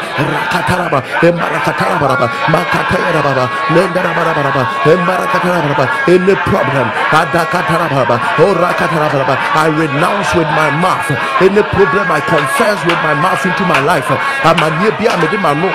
Any 6.05 6.35
problem 6.45 6.87
oh 8.39 8.53
I 9.57 9.66
renounce 9.72 10.31
with 10.37 10.49
my 10.53 10.68
mouth. 10.79 11.09
Any 11.41 11.62
problem 11.72 12.07
I 12.12 12.20
confess 12.20 12.79
with 12.85 13.01
my 13.03 13.14
mouth 13.16 13.41
into 13.45 13.64
my 13.64 13.81
life. 13.83 14.09
No 14.12 15.70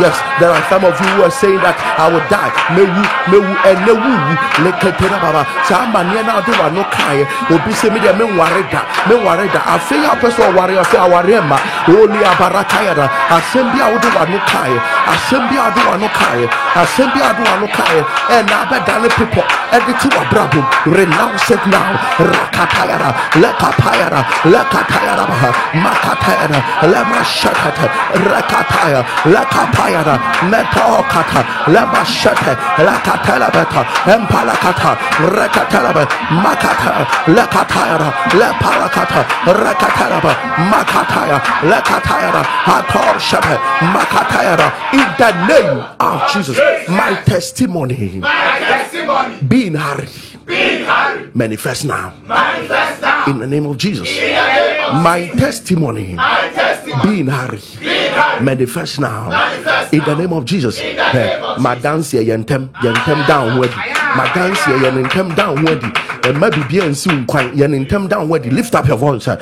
yes 0.00 0.16
there 0.40 0.48
are 0.50 0.64
some 0.70 0.84
of 0.88 0.96
you 1.00 1.08
who 1.18 1.22
are 1.22 1.30
saying 1.30 1.60
that 1.60 1.76
I 1.98 2.08
will 2.08 2.24
die. 2.32 2.48
Mewu 2.72 3.02
mewu 3.28 3.52
ene 3.68 3.92
wu 3.92 4.12
leketera 4.64 5.18
baba 5.20 5.44
sa 5.68 5.84
amanye 5.84 6.22
na 6.24 6.40
de 6.40 6.52
wa 6.56 6.68
no 6.70 6.82
kai 6.88 7.26
obi 7.52 7.72
se 7.74 7.90
me 7.90 8.00
de 8.00 8.12
me 9.08 9.14
nware 9.16 9.46
da 9.48 9.52
me 9.52 9.52
nware 9.52 9.52
da 9.52 9.60
afi 9.74 9.94
ya 10.02 10.14
person 10.20 10.54
ware 10.54 10.78
afi 10.78 10.96
aware 10.96 11.40
ma. 11.40 11.56
Oli 11.88 12.18
abaraka 12.24 12.82
ya 12.84 12.94
da 12.94 13.08
asem 13.30 13.70
bia 13.72 13.86
wo 13.90 13.98
de 13.98 14.08
wa 14.16 14.24
no 14.24 14.38
kai 14.46 14.74
asem 15.12 15.48
bia 15.48 15.62
wo 15.64 15.70
de 15.74 15.82
wa 15.88 15.96
no 15.96 16.08
kai 16.08 16.48
asem 16.82 17.10
bia 17.12 17.28
wo 17.28 17.34
de 17.34 17.50
wa 17.50 17.56
no 17.60 17.66
kai 17.66 17.98
e 18.30 18.42
na 18.48 18.64
be 18.70 18.78
dane 18.86 19.08
people 19.16 19.44
e 19.72 19.78
de 19.86 19.92
ti 20.00 20.08
wa 20.16 20.24
brabum 20.30 20.64
renounce 20.86 21.50
it 21.50 21.66
now. 21.66 21.92
Rakatayara 22.18 23.10
lekapayara 23.42 24.20
lekatayara 24.44 25.24
baha 25.26 25.50
makatayara 25.84 26.58
lemashakata 26.92 27.86
rekataya 28.26 29.00
lekapayara 29.24 30.14
metokata 30.50 31.40
lemashate 31.66 32.52
lekatelebeta 32.86 33.82
empalakata 34.14 34.96
rekatelebe 35.36 36.04
makata 36.44 37.06
lekatayara 37.26 38.08
leparakata 38.82 39.24
rekatelebe 39.46 40.32
makataya 40.70 41.40
lekatayara 41.62 42.42
atorshepe 42.66 43.58
makatayara 43.94 44.72
in 44.92 45.06
the 45.18 45.46
name 45.46 45.84
of 46.00 46.32
Jesus 46.32 46.58
my 46.88 47.14
testimony 47.24 47.94
My 48.20 48.58
testimony 48.58 49.36
being 49.48 49.72
Be 50.44 50.78
in 50.78 50.84
hurried. 50.84 51.34
manifest 51.36 51.84
now 51.84 52.12
Manifest 52.26 53.00
now. 53.00 53.24
in 53.26 53.38
the 53.38 53.46
name 53.46 53.66
of 53.66 53.76
Jesus. 53.78 54.08
In 54.10 54.16
the 54.16 54.26
name 54.26 54.84
of 54.96 55.02
My 55.02 55.28
testimony 55.38 56.14
my 56.14 56.50
testimony 56.52 57.02
being 57.04 57.26
hurried 57.28 57.62
being 57.78 58.12
hurried. 58.12 58.42
manifest 58.44 58.98
now 59.00 59.28
Manifest 59.30 59.94
in 59.94 60.00
the 60.04 60.14
name 60.16 60.32
of 60.32 60.44
Jesus. 60.44 60.80
In 60.80 60.96
the 60.96 61.12
name 61.12 61.42
of 61.44 61.58
My 61.60 61.74
dance 61.76 62.10
here, 62.10 62.22
yentem, 62.24 62.68
yentem 62.82 63.26
down 63.28 63.58
wadi. 63.58 63.74
My 64.16 64.26
dance 64.34 64.64
here, 64.64 64.78
yentem 64.78 65.34
down 65.36 65.62
wadi. 65.64 65.86
Ɛma 66.22 66.50
biribiara 66.50 66.88
nsi 66.88 67.08
nkwan 67.10 67.50
yɛne 67.58 67.76
ntɛm 67.84 68.08
down 68.08 68.28
where 68.28 68.40
wadi 68.40 68.50
lift 68.50 68.74
up 68.74 68.86
your 68.86 68.96
voice 68.96 69.26
uh, 69.26 69.36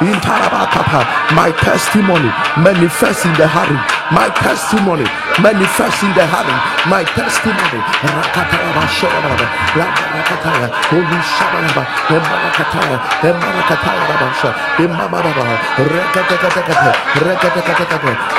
intarabakapa 0.00 1.00
my 1.34 1.50
testimony 1.58 2.30
manifest 2.58 3.24
in 3.26 3.34
the 3.34 3.46
hurry 3.46 3.76
my 4.12 4.28
testimony 4.38 5.04
manifest 5.42 6.02
in 6.04 6.14
the 6.14 6.26
hurry 6.26 6.72
my 6.90 7.04
testimony. 7.04 7.78
Rakataraba 8.02 8.82
shabaraba, 8.90 9.46
lamarakataya, 9.78 10.68
holy 10.90 11.18
shabaraba. 11.22 11.82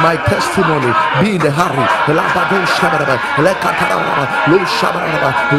My 0.04 0.16
testimony 0.28 0.92
be 1.22 1.36
in 1.36 1.42
the 1.42 1.52
hurry. 1.52 1.84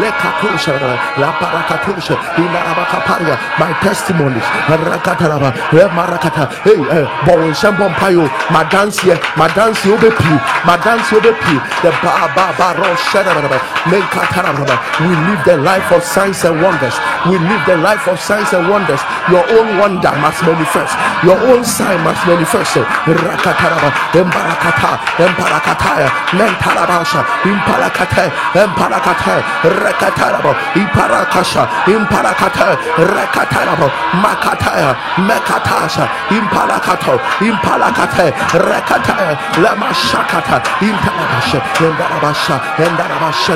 Lekatu 0.01 0.49
shabaraba, 0.59 0.97
laparacatusha, 1.17 2.15
inarabakaparia. 2.37 3.37
My 3.59 3.73
testimonies. 3.81 4.43
Rakataraba, 4.69 5.53
emarakata. 5.73 6.51
Hey, 6.65 6.79
eh, 6.91 7.07
Bowen 7.27 7.53
Shambon 7.53 7.93
Payo, 7.95 8.27
my 8.51 8.65
dance 8.69 9.01
here, 9.01 9.19
my 9.37 9.49
dance 9.55 9.83
here, 9.83 9.97
be 9.99 10.11
pew, 10.11 10.37
my 10.67 10.77
dance 10.83 11.09
here, 11.11 11.21
be 11.21 11.33
pew. 11.45 11.59
The 11.83 11.91
ba 12.03 12.29
ba 12.35 12.55
ba 12.59 12.75
ro 12.79 12.91
shadaraba, 13.11 13.59
mekataraba. 13.91 14.77
We 15.01 15.13
live 15.27 15.43
the 15.45 15.57
life 15.59 15.91
of 15.93 16.03
signs 16.03 16.45
and 16.45 16.61
wonders. 16.63 16.95
We 17.27 17.39
live 17.39 17.63
the 17.67 17.77
life 17.77 18.07
of 18.09 18.19
signs 18.21 18.53
and 18.53 18.69
wonders. 18.69 19.01
Your 19.31 19.45
own 19.57 19.79
wonder 19.79 20.13
must 20.21 20.43
manifest. 20.43 20.95
Your 21.25 21.39
own 21.51 21.65
sign 21.65 22.03
must 22.05 22.27
manifest. 22.27 22.77
Rakataraba, 23.07 23.91
embarakata, 24.13 24.93
emparakataya, 25.19 26.09
mentarabasha, 26.37 27.21
imparakate, 27.45 28.27
emparakate, 28.55 29.37
rekataraba, 29.65 30.53
imparakasha, 30.77 31.65
imparakate, 31.89 32.77
rekataraba, 33.01 33.89
makataya, 34.21 34.93
mekatasha, 35.25 36.05
impalakato, 36.31 37.17
impalakate, 37.41 38.33
rekataya, 38.61 39.35
lemashakata, 39.63 40.57
impalabasha, 40.81 41.59
endarabasha, 41.81 42.57
endarabasha, 42.79 43.55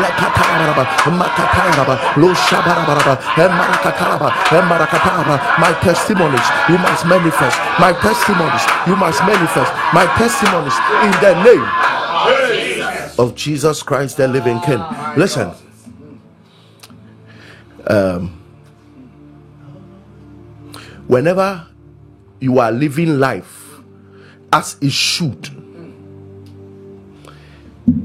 lekataraba, 0.00 0.84
makataraba, 1.18 1.94
lushabaraba, 2.16 3.14
emarakataraba, 3.36 4.28
emarakataraba. 4.50 5.40
My 5.58 5.72
testimonies, 5.80 6.46
you 6.68 6.78
must 6.78 7.04
manifest. 7.06 7.58
My 7.78 7.92
testimonies, 7.92 8.64
you 8.86 8.96
must 8.96 9.20
manifest. 9.24 9.72
My 9.92 10.06
testimonies 10.16 10.76
in 11.04 11.12
the 11.20 11.32
name 11.44 11.89
of 13.20 13.34
Jesus 13.34 13.82
Christ, 13.82 14.16
the 14.16 14.26
living 14.26 14.58
King. 14.60 14.82
Listen. 15.14 15.52
Um, 17.86 18.40
whenever 21.06 21.66
you 22.40 22.58
are 22.60 22.72
living 22.72 23.18
life 23.18 23.82
as 24.50 24.78
it 24.80 24.92
should, 24.92 25.50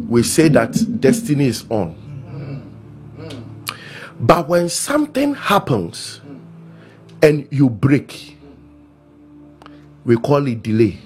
we 0.09 0.21
say 0.21 0.49
that 0.49 0.99
destiny 0.99 1.47
is 1.47 1.63
on. 1.69 1.95
But 4.19 4.49
when 4.49 4.67
something 4.67 5.33
happens 5.33 6.19
and 7.21 7.47
you 7.51 7.69
break, 7.69 8.37
we 10.03 10.17
call 10.17 10.45
it 10.47 10.61
delay. 10.61 10.99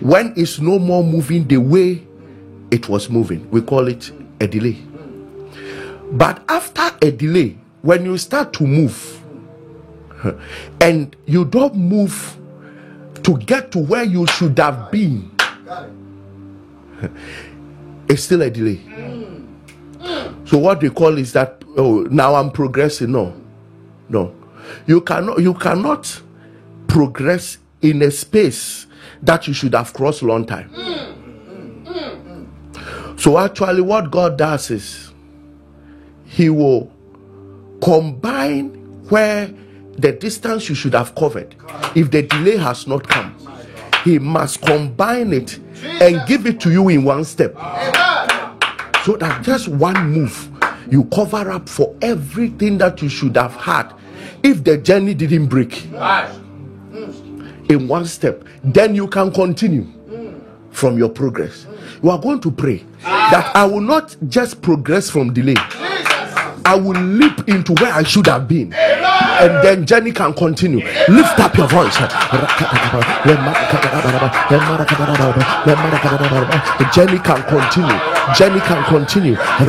When 0.00 0.34
it's 0.36 0.58
no 0.58 0.80
more 0.80 1.04
moving 1.04 1.46
the 1.46 1.58
way 1.58 2.06
it 2.70 2.88
was 2.88 3.08
moving, 3.08 3.48
we 3.50 3.60
call 3.62 3.88
it 3.88 4.10
a 4.40 4.46
delay. 4.46 4.78
But 6.12 6.42
after 6.48 6.90
a 7.02 7.10
delay, 7.10 7.56
when 7.82 8.04
you 8.04 8.18
start 8.18 8.52
to 8.54 8.66
move 8.66 9.22
and 10.80 11.14
you 11.26 11.44
don't 11.44 11.74
move 11.74 12.36
to 13.22 13.36
get 13.38 13.72
to 13.72 13.78
where 13.78 14.04
you 14.04 14.26
should 14.26 14.58
have 14.58 14.90
been, 14.90 15.30
it's 18.08 18.22
still 18.24 18.42
a 18.42 18.50
delay. 18.50 18.80
So 20.44 20.58
what 20.58 20.80
we 20.80 20.90
call 20.90 21.18
is 21.18 21.32
that 21.32 21.62
oh 21.76 22.02
now 22.10 22.34
I'm 22.34 22.50
progressing. 22.50 23.10
No, 23.12 23.34
no, 24.08 24.34
you 24.86 25.00
cannot 25.00 25.40
you 25.40 25.54
cannot 25.54 26.22
progress 26.86 27.58
in 27.82 28.00
a 28.02 28.10
space 28.10 28.86
that 29.22 29.48
you 29.48 29.54
should 29.54 29.74
have 29.74 29.92
crossed 29.92 30.22
long 30.22 30.46
time. 30.46 30.70
So 33.26 33.38
actually, 33.38 33.82
what 33.82 34.12
God 34.12 34.38
does 34.38 34.70
is 34.70 35.12
He 36.26 36.48
will 36.48 36.92
combine 37.82 38.68
where 39.08 39.52
the 39.98 40.12
distance 40.12 40.68
you 40.68 40.76
should 40.76 40.94
have 40.94 41.12
covered, 41.16 41.56
if 41.96 42.12
the 42.12 42.22
delay 42.22 42.56
has 42.56 42.86
not 42.86 43.02
come, 43.08 43.34
He 44.04 44.20
must 44.20 44.60
combine 44.60 45.32
it 45.32 45.58
and 45.82 46.24
give 46.28 46.46
it 46.46 46.60
to 46.60 46.70
you 46.70 46.88
in 46.88 47.02
one 47.02 47.24
step. 47.24 47.56
So 49.04 49.16
that 49.16 49.40
just 49.42 49.66
one 49.66 50.08
move, 50.08 50.48
you 50.88 51.02
cover 51.06 51.50
up 51.50 51.68
for 51.68 51.96
everything 52.02 52.78
that 52.78 53.02
you 53.02 53.08
should 53.08 53.36
have 53.36 53.56
had 53.56 53.92
if 54.44 54.62
the 54.62 54.78
journey 54.78 55.14
didn't 55.14 55.46
break 55.46 55.86
in 57.68 57.88
one 57.88 58.04
step, 58.06 58.44
then 58.62 58.94
you 58.94 59.08
can 59.08 59.32
continue 59.32 59.92
from 60.70 60.96
your 60.96 61.08
progress. 61.08 61.66
You 62.04 62.10
are 62.10 62.20
going 62.20 62.40
to 62.42 62.52
pray 62.52 62.84
Ah. 63.08 63.28
that 63.30 63.54
I 63.56 63.64
will 63.64 63.80
not 63.80 64.16
just 64.28 64.60
progress 64.62 65.08
from 65.08 65.32
delay, 65.32 65.54
I 66.64 66.74
will 66.74 67.00
leap 67.00 67.48
into 67.48 67.72
where 67.74 67.92
I 67.92 68.02
should 68.02 68.26
have 68.26 68.48
been. 68.48 68.72
And 68.74 69.62
then 69.62 69.86
journey 69.86 70.10
can 70.12 70.32
continue. 70.34 70.84
Lift 71.08 71.38
up 71.38 71.56
your 71.56 71.68
voice. 71.68 71.96
The 76.78 76.88
journey 76.92 77.18
can 77.18 77.42
continue. 77.44 78.15
Journey 78.34 78.60
can 78.60 78.82
continue. 78.84 79.36
There 79.36 79.66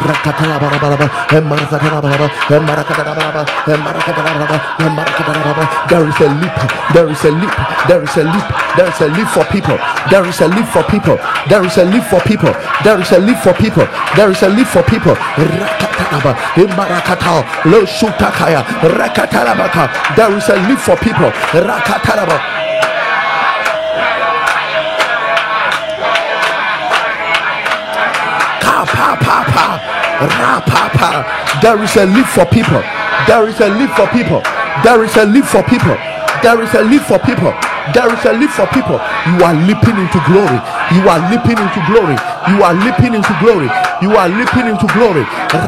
is 6.07 6.21
a 6.21 6.27
leap. 6.27 6.53
There 6.93 7.09
is 7.09 7.25
a 7.25 7.31
leap. 7.31 7.53
There 7.87 8.03
is 8.03 8.17
a 8.17 8.23
leap. 8.23 8.43
There 8.77 8.89
is 8.89 9.01
a 9.01 9.07
leap 9.07 9.27
for 9.27 9.43
people. 9.45 9.77
There 10.09 10.25
is 10.25 10.41
a 10.41 10.47
leap 10.47 10.65
for 10.67 10.83
people. 10.83 11.17
There 11.49 11.65
is 11.65 11.77
a 11.77 11.85
leap 11.85 12.03
for 12.05 12.19
people. 12.21 12.53
There 12.83 12.99
is 12.99 13.11
a 13.11 13.19
leap 13.19 13.37
for 13.37 13.53
people. 13.53 13.87
There 14.15 14.31
is 14.31 14.41
a 14.41 14.49
leap 14.49 14.67
for 14.67 14.83
people. 14.83 15.15
There 20.15 20.31
is 20.33 20.49
a 20.49 20.55
leap 20.57 20.79
for 20.79 20.97
people. 20.97 21.31
Ra 30.17 30.59
pa 30.65 30.89
pa. 30.97 31.09
There 31.61 31.77
is 31.83 31.95
a 31.95 32.05
leap 32.05 32.25
for 32.27 32.45
people. 32.45 32.81
There 33.27 33.47
is 33.47 33.59
a 33.61 33.69
leap 33.69 33.91
for 33.93 34.07
people. 34.09 34.41
There 34.83 35.03
is 35.03 35.15
a 35.17 35.25
leap 35.25 35.45
for 35.45 35.61
people. 35.63 35.97
There 36.41 36.61
is 36.61 36.73
a 36.73 36.81
leap 36.81 37.03
for 37.03 37.19
people. 37.19 37.53
There 37.93 38.09
is 38.13 38.25
a 38.25 38.33
leap 38.33 38.49
for 38.49 38.67
people. 38.73 38.97
You 39.29 39.45
are 39.45 39.53
leaping 39.53 39.97
into 39.97 40.19
glory. 40.25 40.59
You 40.93 41.05
are 41.05 41.21
leaping 41.29 41.57
into 41.57 41.81
glory. 41.85 42.17
You 42.49 42.63
are 42.63 42.73
leaping 42.73 43.13
into 43.13 43.33
glory. 43.39 43.69
You 44.01 44.15
are 44.15 44.29
leaping 44.29 44.67
into 44.67 44.87
glory. 44.93 45.25
You 45.51 45.59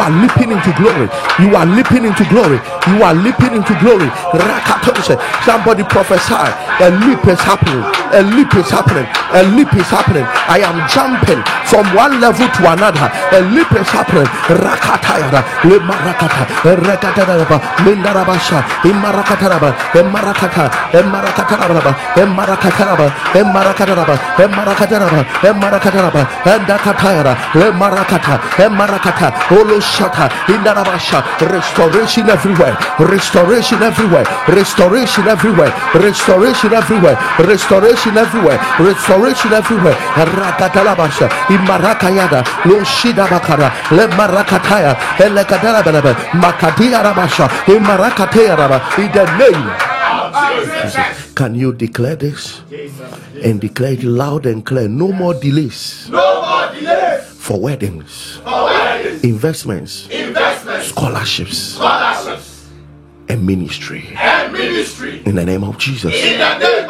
are 0.00 0.10
leaping 0.10 0.50
into 0.52 0.72
glory. 0.72 1.08
You 1.40 1.54
are 1.56 1.66
leaping 1.66 2.04
into 2.04 2.24
glory. 2.24 2.58
You 2.88 3.02
are 3.04 3.14
leaping 3.14 3.54
into 3.54 3.74
glory. 3.80 4.08
Somebody 5.44 5.82
prophesy. 5.84 6.34
A 6.80 6.90
leap 7.04 7.26
is 7.26 7.40
happening. 7.40 7.84
A 8.12 8.22
leap 8.22 8.54
is 8.54 8.70
happening. 8.70 9.06
A 9.34 9.42
leap 9.54 9.72
is 9.74 9.86
happening. 9.88 10.24
I 10.48 10.58
am 10.64 10.80
jumping 10.88 11.42
from 11.66 11.84
one 11.94 12.20
level 12.20 12.48
to 12.48 12.72
another. 12.72 13.10
A 13.36 13.40
leap 13.52 13.70
is 13.72 13.88
happening. 13.88 14.26
Rakatayara. 14.48 15.44
Rekataraba. 17.50 17.60
Mindarabasha. 17.84 18.64
Imarakataraba. 18.84 19.74
Emarakata. 19.94 20.70
Emarakataraba. 20.92 21.92
Emarakataraba. 22.14 23.06
Emarakataraba. 23.34 24.14
Emarakataraba. 24.38 25.24
Emarakataraba. 25.42 26.22
Endakatayara. 26.44 27.34
Emarakata. 27.54 28.40
Emarakata. 28.58 29.32
Oloshata. 29.50 30.28
Indarabasha. 30.48 31.22
Restoration 31.40 32.30
everywhere. 32.30 32.76
Restoration 32.98 33.82
everywhere. 33.82 34.24
Restoration 34.48 35.28
everywhere. 35.28 35.72
Restoration 35.94 36.78
everywhere. 36.78 37.16
Restoration 37.38 38.16
everywhere. 38.16 38.58
Restoration 38.78 39.52
everywhere. 39.52 39.96
Rakatalabasha. 40.16 41.26
Imarakayada. 41.48 42.44
Loshida 42.64 43.26
bakara. 43.26 43.70
Le 43.90 44.06
marakataya. 44.16 44.96
Elekadara 45.18 45.82
belebe. 45.82 46.14
Makadia 46.34 47.02
rabasha. 47.02 47.29
In 47.30 47.82
the 49.12 49.24
name. 49.38 51.34
Can 51.36 51.54
you 51.54 51.72
declare 51.72 52.16
this? 52.16 52.60
And 53.44 53.60
declare 53.60 53.92
it 53.92 54.02
loud 54.02 54.46
and 54.46 54.66
clear. 54.66 54.88
No 54.88 55.12
more 55.12 55.34
delays 55.34 56.08
No 56.10 56.42
more 56.42 56.74
delays. 56.74 57.24
for 57.38 57.60
weddings, 57.60 58.40
For 58.44 58.64
weddings, 58.64 59.22
investments, 59.24 60.08
investments, 60.10 60.88
scholarships, 60.88 61.56
scholarships, 61.74 62.66
and 63.28 63.38
and 63.38 63.46
ministry. 63.46 64.08
and 64.18 64.39
ministry. 64.72 65.22
In 65.26 65.34
the 65.34 65.44
name 65.44 65.64
of 65.64 65.78
Jesus. 65.78 66.12
Name 66.12 66.40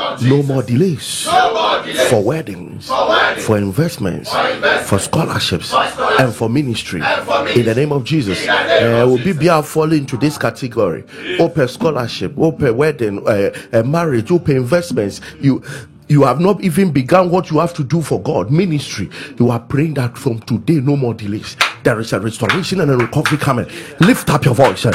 of 0.00 0.22
No 0.22 0.42
more 0.42 0.62
delays 0.62 1.26
No 1.26 1.52
more 1.54 1.82
delay. 1.84 2.06
for 2.08 2.22
weddings, 2.22 2.86
For 2.86 3.08
weddings. 3.08 3.44
for 3.46 3.58
investments, 3.58 4.30
investments, 4.34 4.88
for 4.88 4.98
scholarships, 4.98 5.70
for 5.70 5.86
scholarships, 5.86 6.20
and 6.20 6.34
for 6.34 6.48
ministry. 6.48 7.00
and 7.02 7.26
for 7.26 7.48
In 7.48 7.64
the 7.64 7.74
name 7.74 7.92
of 7.92 8.04
Jesus, 8.04 8.46
uh, 8.46 9.04
will 9.08 9.18
be 9.18 9.32
be 9.32 9.48
fall 9.62 9.92
into 9.92 10.16
this 10.16 10.38
category. 10.38 11.04
Open 11.38 11.68
scholarship, 11.68 12.34
open 12.38 12.76
wedding, 12.76 13.26
uh, 13.26 13.50
uh, 13.72 13.82
marriage, 13.82 14.30
open 14.30 14.56
investments. 14.56 15.20
You. 15.40 15.62
You 16.08 16.24
have 16.24 16.40
not 16.40 16.60
even 16.64 16.90
begun 16.90 17.30
what 17.30 17.52
you 17.52 17.60
have 17.60 17.72
to 17.74 17.84
do 17.84 18.02
for 18.02 18.20
God. 18.20 18.50
Ministry. 18.50 19.08
You 19.38 19.48
are 19.52 19.60
praying 19.60 19.94
that 19.94 20.18
from 20.18 20.40
today, 20.40 20.80
no 20.80 20.96
more 20.96 21.14
delays. 21.14 21.56
There 21.82 21.98
is 21.98 22.12
a 22.12 22.20
restoration 22.20 22.82
and 22.82 22.90
a 22.90 22.96
recovery 22.96 23.38
coming. 23.38 23.64
Lift 24.00 24.28
up 24.28 24.44
your 24.44 24.54
voice. 24.54 24.84
It 24.84 24.92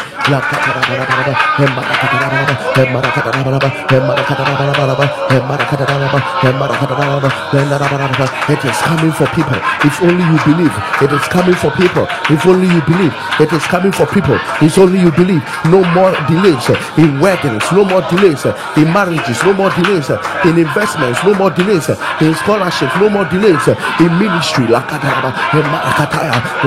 is 8.61 8.77
coming 8.85 9.11
for 9.11 9.25
people. 9.33 9.57
If 9.81 9.97
only 10.03 10.21
you 10.29 10.37
believe. 10.45 10.75
It 11.01 11.11
is 11.11 11.25
coming 11.25 11.55
for 11.55 11.71
people. 11.71 12.05
If 12.29 12.45
only 12.45 12.67
you 12.69 12.81
believe. 12.85 13.13
It 13.39 13.51
is 13.51 13.63
coming 13.65 13.91
for 13.91 14.05
people. 14.05 14.37
It's 14.61 14.77
only 14.77 14.99
you 14.99 15.11
believe. 15.11 15.41
No 15.65 15.81
more 15.97 16.13
delays 16.29 16.69
in 16.99 17.19
weddings. 17.19 17.65
No 17.71 17.83
more 17.83 18.01
delays 18.13 18.45
in 18.77 18.93
marriages. 18.93 19.41
No 19.41 19.53
more 19.53 19.71
delays 19.71 20.11
in 20.45 20.59
investments. 20.59 21.23
No 21.23 21.33
more 21.33 21.49
delays 21.49 21.89
in 22.21 22.35
scholarships. 22.35 22.93
No 23.01 23.09
more 23.09 23.25
delays 23.25 23.67
in 23.99 24.19
ministry 24.21 24.67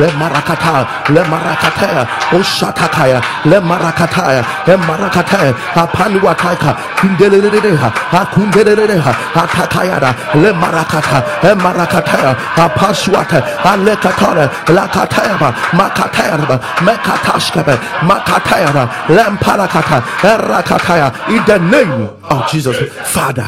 le 0.08 0.18
marakata, 0.18 0.86
le 1.10 1.22
marakata, 1.24 2.06
oshatakaya, 2.32 3.20
le 3.44 3.60
marakata, 3.60 4.44
le 4.66 4.76
marakata, 4.76 5.54
apaluataka, 5.74 6.76
kundelereha, 6.96 7.92
akundelereha, 8.12 9.12
atakayara, 9.34 10.14
le 10.34 10.52
marakata, 10.52 11.24
le 11.42 11.54
marakata, 11.54 12.36
apaswata, 12.56 13.42
alekatara, 13.64 14.50
lakatayaba, 14.68 15.54
makatayaba, 15.72 16.60
mekatashkaba, 16.80 17.78
makatayara, 18.02 18.88
lemparakata, 19.08 20.02
erakataya, 20.22 21.12
in 21.28 21.44
the 21.46 21.58
name 21.58 22.08
of 22.30 22.50
Jesus, 22.50 22.76
Father, 23.12 23.46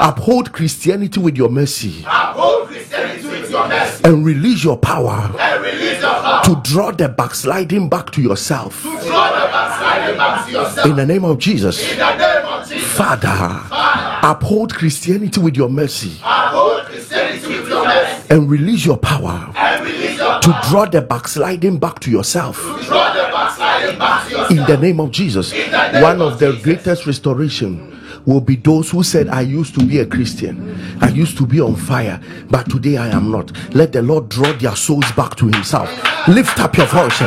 uphold 0.00 0.52
Christianity 0.52 1.20
with 1.20 1.36
your 1.36 1.50
mercy. 1.50 2.04
Uphold 2.06 2.68
Christianity 2.68 3.33
your 3.54 3.68
mercy. 3.68 4.04
and 4.04 4.24
release 4.26 4.64
your 4.64 4.76
power 4.76 5.30
And 5.38 5.62
release 5.62 6.00
your 6.00 6.10
power. 6.12 6.42
to 6.44 6.60
draw 6.62 6.90
the 6.90 7.08
backsliding 7.08 7.88
back 7.88 8.10
to 8.12 8.20
yourself. 8.22 8.82
Draw 8.82 8.92
the 8.92 9.08
backsliding 9.50 10.16
back 10.18 10.46
to 10.46 10.52
yourself. 10.52 10.86
In 10.86 10.96
the 10.96 11.06
name 11.06 11.24
of 11.24 11.38
Jesus, 11.38 11.80
In 11.92 11.98
the 11.98 12.16
name 12.16 12.44
of 12.46 12.68
Jesus. 12.68 12.92
Father, 12.92 13.60
uphold 14.22 14.74
Christianity 14.74 15.40
with 15.40 15.56
your 15.56 15.68
mercy 15.68 16.12
Uphold 16.24 16.82
Christianity 16.84 17.46
with 17.46 17.68
your 17.68 17.84
mercy. 17.84 18.26
and 18.30 18.50
release 18.50 18.84
your 18.84 18.96
power 18.96 19.50
And 19.56 19.84
release 19.84 20.16
your 20.18 20.40
to 20.40 20.60
draw 20.68 20.84
the 20.86 21.00
backsliding 21.02 21.78
back 21.78 22.00
to 22.00 22.10
yourself. 22.10 22.56
Draw 22.60 23.12
the 23.14 23.28
backsliding 23.32 23.98
back 23.98 24.24
to 24.26 24.30
yourself. 24.30 24.50
In 24.50 24.64
the 24.66 24.76
name 24.76 25.00
of 25.00 25.10
Jesus, 25.10 25.52
one 26.02 26.20
of 26.20 26.38
the 26.38 26.58
greatest 26.62 27.06
restoration 27.06 27.93
will 28.26 28.40
be 28.40 28.56
those 28.56 28.90
who 28.90 29.02
said, 29.02 29.28
I 29.28 29.42
used 29.42 29.74
to 29.78 29.84
be 29.84 29.98
a 30.00 30.06
Christian, 30.06 30.74
I 31.00 31.08
used 31.08 31.36
to 31.38 31.46
be 31.46 31.60
on 31.60 31.76
fire, 31.76 32.20
but 32.48 32.70
today 32.70 32.96
I 32.96 33.08
am 33.08 33.30
not. 33.30 33.52
Let 33.74 33.92
the 33.92 34.02
Lord 34.02 34.28
draw 34.28 34.52
their 34.54 34.76
souls 34.76 35.10
back 35.12 35.36
to 35.36 35.46
Himself. 35.46 35.88
Lift 36.28 36.58
up 36.58 36.76
your 36.76 36.86
voice. 36.86 37.20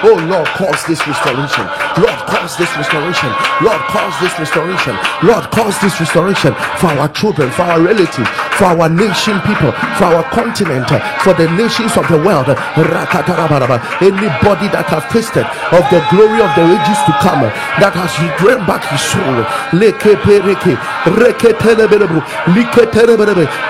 Oh 0.00 0.16
Lord, 0.28 0.48
cause 0.56 0.86
this 0.86 1.06
restoration. 1.06 1.66
Lord, 2.00 2.18
cause 2.24 2.56
this 2.56 2.72
restoration. 2.76 3.30
Lord, 3.60 3.82
cause 3.92 4.14
this 4.20 4.38
restoration. 4.38 4.96
Lord, 5.22 5.44
cause 5.50 5.78
this 5.80 6.00
restoration 6.00 6.54
for 6.80 6.88
our 6.96 7.08
children, 7.12 7.50
for 7.50 7.62
our 7.62 7.80
relatives, 7.80 8.28
for 8.56 8.72
our 8.72 8.88
nation 8.88 9.38
people, 9.44 9.72
for 10.00 10.08
our 10.16 10.24
continent, 10.32 10.88
for 11.20 11.34
the 11.34 11.50
nations 11.60 11.96
of 11.96 12.08
the 12.08 12.16
world. 12.24 12.48
Anybody 14.00 14.68
that 14.72 14.86
have 14.88 15.08
tasted 15.12 15.44
of 15.76 15.84
the 15.92 16.00
glory 16.08 16.40
of 16.40 16.48
the 16.56 16.64
ages 16.64 16.98
to 17.04 17.12
come, 17.20 17.42
that 17.80 17.94
has 17.94 18.12
drained 18.38 18.66
back 18.66 18.84
his 18.90 19.02
soul. 19.02 19.44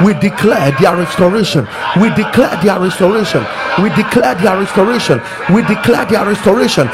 We 0.04 0.14
declare 0.14 0.70
their 0.78 0.96
restoration. 0.96 1.66
We 2.00 2.08
declare 2.10 2.56
their 2.62 2.80
restoration. 2.80 3.42
We 3.82 3.90
declare 3.90 4.34
their 4.34 4.56
restoration. 4.58 5.20
We 5.54 5.62
declare 5.62 6.04
their 6.06 6.24
restoration. 6.26 6.88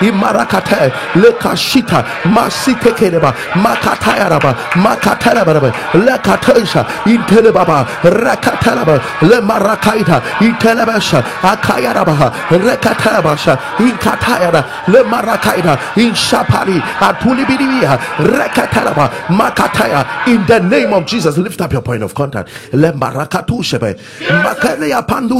Imarakate, 0.00 0.90
Lekashita, 1.14 2.04
Makatayaraba, 3.52 4.54
Intelebaba, 7.04 7.86
Lemarakaita, 9.20 10.20
Intelebasha, 10.40 11.22
Rekatabasha, 12.50 13.56
Inkatayara, 13.78 14.62
Lemarakaita, 14.86 15.76
Inshapari, 15.96 16.80
Makataya, 19.28 20.06
in 20.28 20.46
the 20.46 20.60
name 20.60 20.92
of 20.92 21.06
Jesus, 21.06 21.36
lift 21.38 21.60
up 21.60 21.72
your 21.72 21.82
point 21.82 22.02
of 22.02 22.14
contact. 22.14 22.48
Panduriaka, 25.10 25.39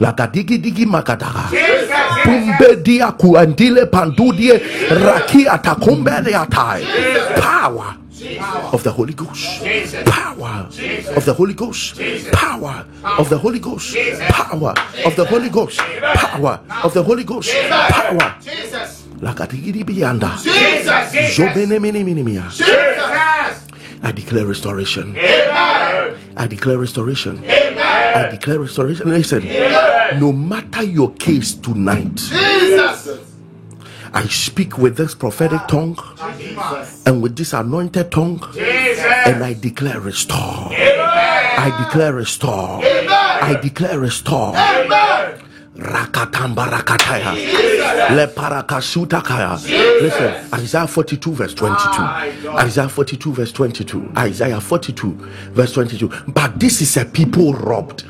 Lagadigi 0.00 0.58
digi 0.58 0.86
makadaga. 0.86 1.50
Pumbe 2.24 2.82
dia 2.82 3.12
kuandile 3.12 3.86
pandudie 3.86 4.60
raki 4.90 5.46
atakumbele 5.46 6.34
atai. 6.34 6.84
Power 7.40 7.96
of 8.72 8.82
the 8.82 8.90
Holy 8.90 9.12
Ghost. 9.12 9.62
Power 10.06 10.66
of 11.16 11.24
the 11.24 11.32
Holy 11.32 11.54
Ghost. 11.54 12.00
Power 12.32 12.84
of 13.18 13.28
the 13.28 13.38
Holy 13.38 13.58
Ghost. 13.58 13.96
Power 14.30 14.74
of 15.04 15.16
the 15.16 15.24
Holy 15.24 15.48
Ghost. 15.48 15.80
Power 16.14 16.60
of 16.82 16.94
the 16.94 17.02
Holy 17.02 17.24
Ghost. 17.24 17.50
Power. 17.68 18.34
Jesus. 20.42 21.12
Jesus. 21.12 21.36
Jobene 21.38 21.80
mini 21.80 22.02
mini 22.02 22.22
mia. 22.22 22.42
Jesus. 22.50 23.68
I 24.02 24.12
declare 24.12 24.46
restoration. 24.46 25.16
Amen. 25.16 26.16
I 26.36 26.46
declare 26.46 26.78
restoration. 26.78 27.38
Amen. 27.44 27.78
I 27.78 28.28
declare 28.30 28.58
restoration. 28.58 29.08
Listen, 29.08 29.42
no 30.20 30.30
matter 30.32 30.82
your 30.82 31.12
case 31.14 31.54
tonight, 31.54 32.16
Jesus. 32.16 33.08
I 34.12 34.26
speak 34.26 34.78
with 34.78 34.96
this 34.96 35.14
prophetic 35.14 35.66
tongue 35.66 35.98
and 37.06 37.22
with 37.22 37.34
this 37.36 37.52
anointed 37.52 38.12
tongue, 38.12 38.40
Jesus. 38.52 39.04
and 39.26 39.42
I 39.42 39.54
declare 39.54 39.98
restore. 40.00 40.68
I 40.70 41.84
declare 41.84 42.12
restore. 42.12 42.80
I 42.82 43.58
declare 43.60 43.98
restore. 43.98 44.54
Amen. 44.56 45.03
Rakatamba 45.76 46.66
rakataya. 46.70 47.34
Listen, 50.00 50.34
Isaiah 50.54 50.86
42 50.86 51.32
verse 51.32 51.54
22. 51.54 52.48
Isaiah 52.50 52.88
42 52.88 53.32
verse 53.32 53.52
22. 53.52 54.12
Isaiah 54.16 54.60
42 54.60 55.10
verse 55.52 55.72
22. 55.72 56.10
But 56.28 56.60
this 56.60 56.80
is 56.80 56.96
a 56.96 57.04
people 57.04 57.54
robbed 57.54 58.04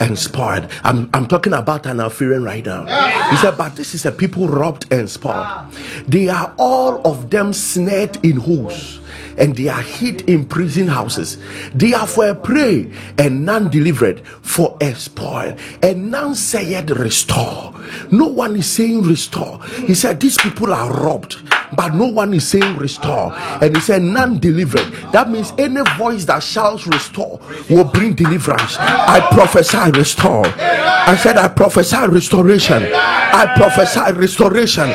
and 0.00 0.18
spoiled. 0.18 0.68
I'm, 0.84 1.10
I'm 1.14 1.26
talking 1.26 1.52
about 1.52 1.86
an 1.86 2.00
Alpharian 2.00 2.44
right 2.44 2.64
now. 2.64 2.84
He 3.30 3.36
said, 3.38 3.56
But 3.56 3.76
this 3.76 3.94
is 3.94 4.06
a 4.06 4.12
people 4.12 4.48
robbed 4.48 4.92
and 4.92 5.08
spoiled. 5.10 5.72
They 6.06 6.28
are 6.28 6.54
all 6.58 7.00
of 7.06 7.30
them 7.30 7.52
snared 7.52 8.24
in 8.24 8.36
holes 8.36 9.00
and 9.36 9.56
they 9.56 9.68
are 9.68 9.82
hid 9.82 10.28
in 10.28 10.46
prison 10.46 10.88
houses. 10.88 11.38
They 11.74 11.92
are 11.94 12.06
for 12.06 12.28
a 12.28 12.34
prey 12.34 12.90
and 13.18 13.44
none 13.44 13.70
delivered, 13.70 14.26
for 14.42 14.76
a 14.80 14.94
spoil, 14.94 15.56
and 15.82 16.10
none 16.10 16.34
said 16.34 16.90
restore. 16.90 17.74
No 18.10 18.26
one 18.28 18.56
is 18.56 18.70
saying 18.70 19.02
restore. 19.02 19.62
He 19.86 19.94
said, 19.94 20.20
These 20.20 20.38
people 20.38 20.72
are 20.72 20.92
robbed 20.92 21.36
but 21.72 21.94
no 21.94 22.06
one 22.06 22.34
is 22.34 22.46
saying 22.48 22.76
restore. 22.76 23.32
And 23.34 23.74
he 23.76 23.80
said, 23.80 24.02
None 24.02 24.38
delivered. 24.38 24.92
That 25.12 25.30
means 25.30 25.52
any 25.58 25.82
voice 25.96 26.24
that 26.26 26.42
shouts 26.42 26.86
restore 26.86 27.40
will 27.70 27.84
bring 27.84 28.14
deliverance. 28.14 28.76
I 28.78 29.26
prophesy 29.32 29.90
restore. 29.98 30.46
I 30.46 31.16
said, 31.16 31.36
I 31.36 31.48
prophesy 31.48 32.06
restoration. 32.08 32.82
I 32.94 33.52
prophesy 33.56 34.12
restoration. 34.12 34.90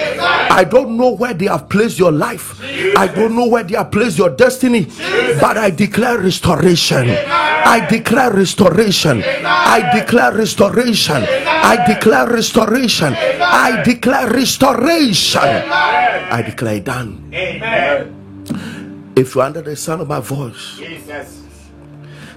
I 0.52 0.64
don't 0.64 0.98
know 0.98 1.12
where 1.12 1.34
they 1.34 1.46
have 1.46 1.70
placed 1.70 2.00
your 2.00 2.12
life, 2.12 2.60
I 2.98 3.08
don't 3.08 3.36
know 3.36 3.48
where 3.48 3.64
they 3.64 3.78
have 3.78 3.92
placed 3.92 4.18
your 4.18 4.30
destiny, 4.30 4.86
but 5.40 5.58
I 5.58 5.70
declare 5.70 6.18
restoration. 6.18 7.10
I 7.10 7.86
declare 7.88 8.32
restoration. 8.34 9.24
I 9.24 9.90
declare 9.94 10.34
restoration. 10.34 11.24
I 11.24 11.86
declare 11.88 12.28
restoration. 12.28 13.14
I 13.16 13.84
declare 13.84 14.30
restoration. 14.32 15.40
I 15.42 16.42
declare 16.46 16.69
it 16.74 16.84
done. 16.86 17.30
Amen. 17.34 19.14
If 19.16 19.36
you're 19.36 19.44
under 19.44 19.62
the 19.62 19.76
sound 19.76 20.02
of 20.02 20.08
my 20.08 20.20
voice, 20.20 20.78
Jesus. 20.78 21.44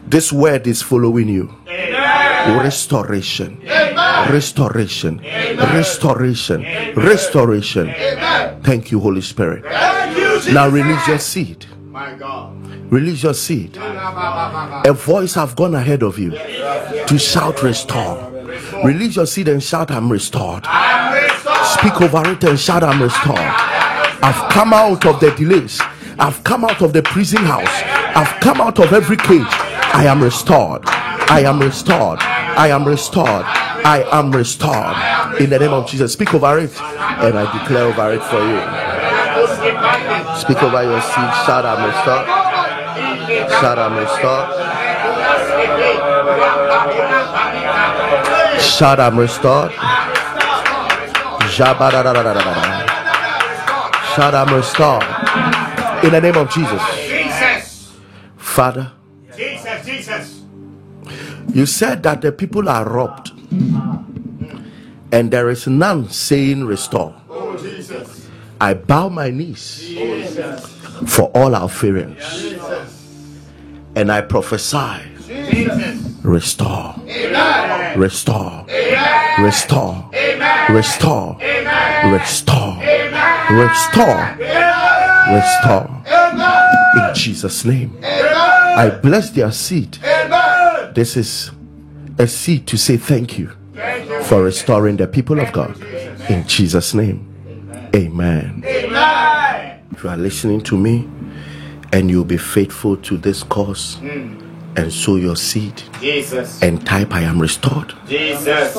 this 0.07 0.33
word 0.33 0.67
is 0.67 0.83
following 0.83 1.29
you. 1.29 1.55
Amen. 1.69 2.59
Restoration. 2.59 3.61
Restoration. 4.31 5.19
Restoration. 5.59 6.63
Restoration. 6.97 7.95
Thank 8.63 8.91
you, 8.91 9.01
Holy 9.01 9.21
Spirit. 9.21 9.65
You, 10.17 10.53
Now 10.53 10.69
release 10.69 11.07
your 11.07 11.19
seed. 11.19 11.67
My 11.87 12.15
God. 12.15 12.57
Release 12.93 13.23
your 13.23 13.35
seed. 13.35 13.77
A 13.79 14.93
voice 14.93 15.35
have 15.35 15.55
gone 15.57 15.75
ahead 15.75 16.03
of 16.03 16.19
you 16.19 16.31
to 16.33 17.19
shout 17.19 17.63
restore. 17.63 18.29
Release 18.85 19.17
your 19.17 19.27
seed 19.27 19.49
and 19.49 19.63
shout, 19.63 19.91
I'm 19.91 20.11
restored. 20.11 20.65
I'm 20.67 21.15
restored. 21.15 21.67
Speak 21.79 22.01
over 22.03 22.29
it 22.31 22.45
and 22.45 22.59
shout, 22.59 22.83
I'm 22.83 23.01
restored. 23.01 23.39
I've 24.23 24.51
come 24.51 24.73
out 24.73 25.05
of 25.05 25.19
the 25.19 25.33
delays. 25.33 25.81
I've 26.19 26.43
come 26.45 26.65
out 26.65 26.81
of 26.81 26.93
the 26.93 27.03
prison 27.03 27.43
house. 27.45 27.83
I've 28.15 28.41
come 28.41 28.61
out 28.61 28.79
of 28.79 28.93
every 28.93 29.17
cage. 29.17 29.47
I 29.95 30.05
am 30.07 30.23
restored. 30.23 30.83
I 30.87 31.41
am 31.45 31.59
restored. 31.59 32.21
I 32.21 32.69
am 32.69 32.85
restored. 32.85 33.45
I 33.85 34.05
am 34.13 34.31
restored. 34.31 35.41
In 35.41 35.51
the 35.51 35.59
name 35.59 35.73
of 35.73 35.89
Jesus, 35.89 36.13
speak 36.13 36.33
over 36.35 36.59
it 36.59 36.71
and 36.81 37.37
I 37.37 37.59
declare 37.59 37.87
over 37.87 38.13
it 38.13 38.23
for 38.23 38.39
you. 38.39 38.61
Speak 40.39 40.63
over 40.63 40.83
your 40.85 41.01
seed. 41.01 41.33
Shout, 41.45 41.65
I'm 41.65 41.85
restored. 41.89 42.27
Shout, 43.51 43.79
I'm 43.79 43.97
restored. 43.99 44.49
Shout, 48.61 49.01
I'm 49.01 49.19
restored. 49.19 49.73
I'm. 54.19 56.05
In 56.05 56.13
the 56.13 56.21
name 56.21 56.37
of 56.37 56.51
Jesus. 56.51 56.83
Jesus. 57.07 57.93
Father, 58.37 58.93
Jesus. 59.37 59.87
Jesus. 59.87 60.43
you 61.55 61.65
said 61.65 62.03
that 62.03 62.21
the 62.21 62.33
people 62.33 62.69
are 62.69 62.85
robbed 62.85 63.31
and 65.13 65.31
there 65.31 65.49
is 65.49 65.67
none 65.67 66.09
saying 66.11 66.65
restore. 66.65 67.15
Oh, 67.31 67.57
Jesus. 67.57 68.29
I 68.61 68.75
bow 68.75 69.09
my 69.09 69.31
knees 69.31 69.95
for 71.07 71.31
all 71.35 71.55
our 71.55 71.69
parents 71.69 72.55
and 73.95 74.11
I 74.11 74.21
prophesy 74.21 75.03
Jesus. 75.27 76.03
restore, 76.23 76.95
Amen. 77.07 77.99
restore, 77.99 78.67
Amen. 78.69 79.45
restore, 79.45 80.11
Amen. 80.13 80.75
restore, 80.75 81.39
restore. 82.11 83.02
Restore, 83.53 84.37
restore. 85.33 86.03
In 86.97 87.15
Jesus' 87.15 87.65
name, 87.65 87.97
I 88.03 88.99
bless 89.03 89.31
their 89.31 89.53
seed. 89.53 89.99
This 90.95 91.17
is 91.17 91.51
a 92.19 92.27
seed 92.27 92.67
to 92.69 92.77
say 92.77 92.97
thank 92.97 93.39
you 93.39 93.51
for 94.25 94.43
restoring 94.43 94.97
the 94.97 95.07
people 95.07 95.41
of 95.41 95.53
God. 95.53 95.81
In 96.29 96.47
Jesus' 96.47 96.95
name, 96.95 97.27
amen. 97.95 98.63
Amen. 98.67 99.83
If 99.93 100.05
you 100.05 100.11
are 100.11 100.17
listening 100.17 100.61
to 100.63 100.77
me 100.77 101.09
and 101.93 102.11
you'll 102.11 102.25
be 102.25 102.39
faithful 102.39 102.97
to 102.99 103.17
this 103.17 103.43
cause 103.43 103.99
and 104.77 104.93
sow 104.93 105.17
your 105.17 105.37
seed 105.37 105.83
Jesus. 106.01 106.63
and 106.63 106.85
type, 106.87 107.13
I 107.13 107.21
am 107.23 107.41
restored, 107.41 107.95
Jesus. 108.09 108.77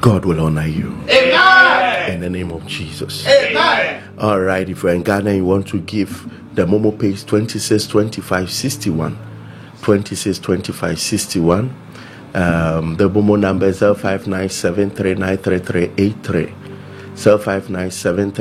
God 0.00 0.24
will 0.24 0.40
honor 0.40 0.66
you 0.66 0.92
Amen. 1.08 2.10
in 2.12 2.20
the 2.20 2.30
name 2.30 2.50
of 2.52 2.66
Jesus. 2.66 3.26
Amen. 3.26 4.02
All 4.18 4.40
right, 4.40 4.68
if 4.68 4.82
you're 4.82 4.92
in 4.92 5.02
Ghana 5.02 5.34
you 5.34 5.44
want 5.44 5.68
to 5.68 5.80
give, 5.80 6.30
the 6.54 6.66
Momo 6.66 6.98
page 6.98 7.24
26 7.26 7.86
25 7.86 8.50
61. 8.50 9.18
26 9.82 10.38
25 10.38 10.98
61. 11.00 11.74
Um, 12.34 12.96
the 12.96 13.08
Momo 13.08 13.38
number 13.38 13.66
is 13.66 13.78
0597 13.80 14.90
393383. 14.90 16.54
0597 17.16 18.32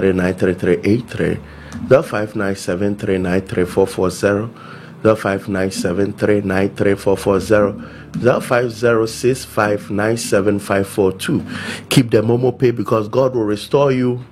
0597 5.04 6.14
393440. 6.14 8.42
0597 8.42 10.60
0506 10.60 11.88
Keep 11.90 12.12
the 12.12 12.22
Momo 12.22 12.58
pay 12.58 12.72
because 12.72 13.08
God 13.08 13.36
will 13.36 13.44
restore 13.44 13.92
you. 13.92 14.24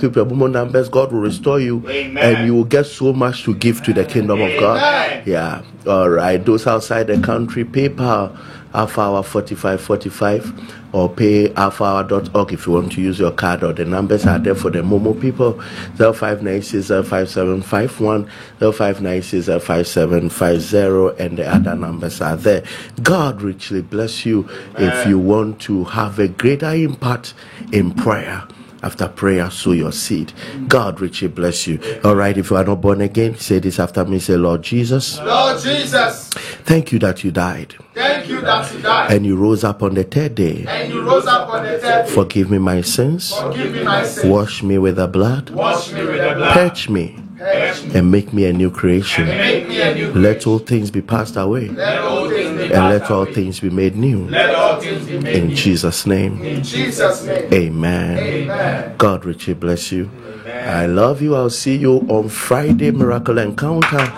Keep 0.00 0.16
your 0.16 0.26
Momo 0.26 0.50
numbers, 0.50 0.88
God 0.88 1.12
will 1.12 1.20
restore 1.20 1.60
you, 1.60 1.88
Amen. 1.88 2.18
and 2.36 2.46
you 2.46 2.54
will 2.54 2.64
get 2.64 2.86
so 2.86 3.12
much 3.12 3.44
to 3.44 3.54
give 3.54 3.82
to 3.84 3.92
the 3.92 4.04
kingdom 4.04 4.40
of 4.40 4.50
God. 4.58 5.24
Yeah. 5.26 5.62
All 5.86 6.08
right. 6.08 6.44
Those 6.44 6.66
outside 6.66 7.06
the 7.06 7.20
country, 7.20 7.64
PayPal, 7.64 8.36
Alpha 8.74 9.00
Hour 9.00 9.22
4545 9.22 10.85
or 10.96 11.10
pay 11.10 11.50
alphahour.org 11.50 12.54
if 12.54 12.66
you 12.66 12.72
want 12.72 12.90
to 12.90 13.02
use 13.02 13.18
your 13.18 13.30
card 13.30 13.62
or 13.62 13.74
the 13.74 13.84
numbers 13.84 14.24
are 14.24 14.38
there 14.38 14.54
for 14.54 14.70
the 14.70 14.78
Momo 14.78 15.20
people. 15.20 15.52
0596 15.98 16.88
5751 16.88 18.26
0596 18.58 19.62
5750 19.62 21.22
and 21.22 21.36
the 21.36 21.46
other 21.46 21.74
numbers 21.74 22.22
are 22.22 22.38
there. 22.38 22.64
God 23.02 23.42
richly 23.42 23.82
bless 23.82 24.24
you 24.24 24.48
if 24.78 25.06
you 25.06 25.18
want 25.18 25.60
to 25.60 25.84
have 25.84 26.18
a 26.18 26.28
greater 26.28 26.72
impact 26.72 27.34
in 27.72 27.92
prayer 27.92 28.48
after 28.86 29.08
prayer, 29.08 29.50
sow 29.50 29.72
your 29.72 29.92
seed. 29.92 30.32
God 30.68 31.00
richly 31.00 31.28
bless 31.28 31.66
you. 31.66 31.78
All 32.04 32.14
right, 32.14 32.36
if 32.36 32.50
you 32.50 32.56
are 32.56 32.64
not 32.64 32.80
born 32.80 33.00
again, 33.00 33.36
say 33.36 33.58
this 33.58 33.78
after 33.78 34.04
me. 34.04 34.18
Say, 34.18 34.36
Lord 34.36 34.62
Jesus, 34.62 35.18
Lord 35.20 35.60
Jesus, 35.60 36.30
thank 36.64 36.92
you 36.92 36.98
that 37.00 37.22
you 37.24 37.30
died 37.32 37.74
thank 37.96 38.28
you 38.28 38.40
that 38.42 38.72
you 38.72 38.80
died 38.82 39.12
and 39.12 39.24
you 39.26 39.36
rose 39.36 39.64
up 39.64 39.82
on 39.82 39.94
the 39.94 40.04
third 40.04 40.34
day. 40.34 40.64
and 40.68 40.92
you 40.92 41.02
rose 41.02 41.26
up 41.26 41.48
on 41.48 41.64
the 41.64 41.78
third 41.78 42.06
day. 42.06 42.12
Forgive 42.12 42.50
me 42.50 42.58
my 42.58 42.80
sins, 42.82 43.34
Forgive 43.34 43.72
me 43.72 43.82
my 43.82 44.04
sins. 44.04 44.26
wash 44.26 44.62
me 44.62 44.78
with 44.78 44.96
the 44.96 45.08
blood, 45.08 45.50
Wash 45.50 45.92
me 45.92 46.04
with 46.04 46.18
the 46.18 46.34
blood. 46.34 46.52
purge 46.52 46.88
me, 46.88 47.16
me. 47.16 47.25
And 47.38 48.10
make 48.10 48.32
me 48.32 48.46
a 48.46 48.52
new 48.52 48.70
creation. 48.70 49.28
A 49.28 49.94
new 49.94 50.12
Let 50.12 50.46
all 50.46 50.58
things 50.58 50.90
be 50.90 51.02
passed 51.02 51.36
away, 51.36 51.68
Let 51.68 52.30
be 52.30 52.72
and 52.72 52.88
let 52.88 53.10
all 53.10 53.24
things 53.26 53.60
be 53.60 53.70
made 53.70 53.96
new. 53.96 54.26
Let 54.28 54.54
all 54.54 54.80
things 54.80 55.06
be 55.06 55.18
made. 55.18 55.36
In 55.36 55.54
Jesus' 55.54 56.06
name, 56.06 56.42
in 56.42 56.62
Jesus' 56.62 57.24
name. 57.24 57.52
amen. 57.52 58.18
Amen. 58.18 58.94
God 58.96 59.24
richly 59.24 59.54
bless 59.54 59.92
you. 59.92 60.10
I 60.46 60.86
love 60.86 61.22
you. 61.22 61.34
I'll 61.36 61.50
see 61.50 61.76
you 61.76 61.98
on 62.08 62.28
Friday 62.28 62.90
Miracle 62.90 63.38
Encounter. 63.38 64.12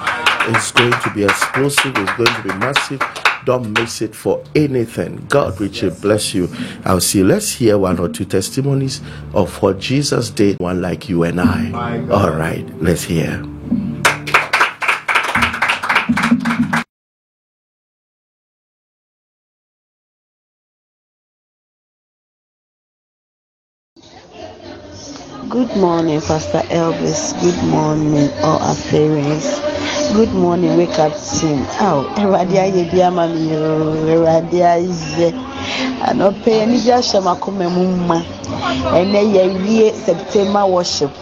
It's 0.50 0.72
going 0.72 0.92
to 0.92 1.10
be 1.14 1.24
explosive, 1.24 1.92
it's 1.96 2.12
going 2.16 2.34
to 2.34 2.42
be 2.42 2.54
massive. 2.54 3.27
Don't 3.48 3.72
miss 3.72 4.02
it 4.02 4.14
for 4.14 4.44
anything. 4.54 5.24
God 5.30 5.58
richly 5.58 5.88
bless 5.88 6.34
you. 6.34 6.50
I'll 6.84 7.00
see. 7.00 7.22
Let's 7.22 7.50
hear 7.50 7.78
one 7.78 7.98
or 7.98 8.10
two 8.10 8.26
testimonies 8.26 9.00
of 9.32 9.62
what 9.62 9.78
Jesus 9.78 10.28
did, 10.28 10.58
one 10.60 10.82
like 10.82 11.08
you 11.08 11.22
and 11.22 11.40
I. 11.40 11.72
All 12.10 12.30
right, 12.30 12.62
let's 12.82 13.04
hear. 13.04 13.42
Morning, 25.78 26.20
Pastor 26.20 26.60
Elvis. 26.74 27.32
Good 27.40 27.62
morning, 27.70 28.28
all 28.42 28.58
our 28.58 28.74
parents. 28.90 29.60
Good 30.12 30.32
morning, 30.34 30.76
wake 30.76 30.98
up 30.98 31.12
team. 31.14 31.62
Oh, 31.80 32.02
Awurade 32.18 32.58
ayɛ 32.58 32.90
bi 32.90 33.00
ama 33.02 33.28
me 33.28 33.50
yoo. 33.54 33.94
Awurade 34.10 34.58
ayɛ. 34.58 35.30
Anɔpɛ 36.08 36.46
yi, 36.50 36.60
anigye 36.62 36.92
ahyɛ 36.98 37.20
m'akoma 37.22 37.70
mu 37.70 37.86
ma. 38.08 38.18
Ɛnɛ 38.98 39.20
yɛawie 39.34 39.92
September 39.94 40.66
worship. 40.66 41.12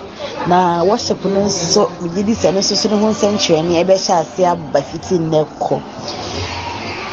Na 0.48 0.82
worship 0.84 1.22
no 1.24 1.44
nso, 1.44 1.88
megye 2.00 2.24
di 2.24 2.34
sɛ 2.34 2.52
no 2.54 2.60
nso 2.60 2.74
so 2.76 2.88
ne 2.88 2.96
ho 2.96 3.10
nsɛnkyerɛnne 3.12 3.84
ɛbɛhyɛ 3.84 4.20
ase 4.20 4.40
aba 4.44 4.80
fiti 4.82 5.18
nnɛ 5.18 5.44
kɔ. 5.60 5.80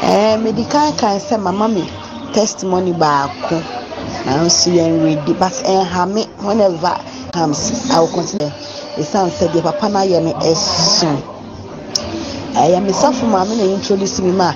Ɛɛ, 0.00 0.40
mede 0.42 0.64
kan 0.70 0.92
kan 0.96 1.18
sɛ 1.20 1.38
mama 1.40 1.68
me 1.68 1.84
testimony 2.32 2.92
baako. 2.92 3.62
nanso 4.26 4.70
yɛn 4.70 5.02
ready 5.04 5.32
but 5.34 5.52
ɛnha 5.64 6.02
me 6.14 6.22
whenever 6.46 6.96
comes 7.34 7.90
i 7.90 7.98
will 7.98 8.08
continue. 8.14 8.50
Ɛsiane 8.96 9.30
sɛ 9.36 9.46
deɛ 9.52 9.62
papa 9.62 9.88
no 9.88 9.98
ayɛ 9.98 10.22
no 10.22 10.32
ɛso. 10.50 11.10
Ɛyɛ 12.54 12.78
mesafo 12.86 13.26
maame 13.26 13.56
na 13.58 13.64
introduce 13.74 14.20
me 14.20 14.30
ma 14.30 14.52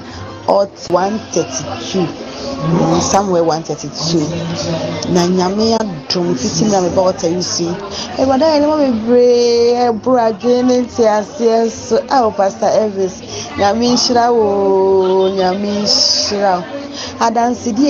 ɔt 0.47 0.71
132 0.91 2.07
mm, 2.07 3.01
somewhere 3.03 3.43
132 3.43 5.11
na 5.13 5.27
nyame 5.27 5.75
adom 5.81 6.39
titi 6.39 6.65
na 6.71 6.79
meba 6.81 7.03
ɔta 7.11 7.27
yi 7.35 7.43
so 7.43 7.65
yi 7.65 7.75
awurade 8.23 8.47
ayɛ 8.47 8.59
nneɛma 8.63 8.77
bebree. 8.79 9.75
Ɛboro 9.91 10.21
adwene 10.31 10.63
ne 10.69 10.81
nte 10.87 11.03
aseɛ 11.19 11.69
so 11.71 11.99
ao 12.11 12.31
pastor 12.31 12.71
elvis. 12.71 13.19
Nyame 13.59 13.91
nhyira 13.91 14.31
wo 14.33 15.29
nyame 15.35 15.83
nhyira 15.83 16.63
wo. 16.63 16.65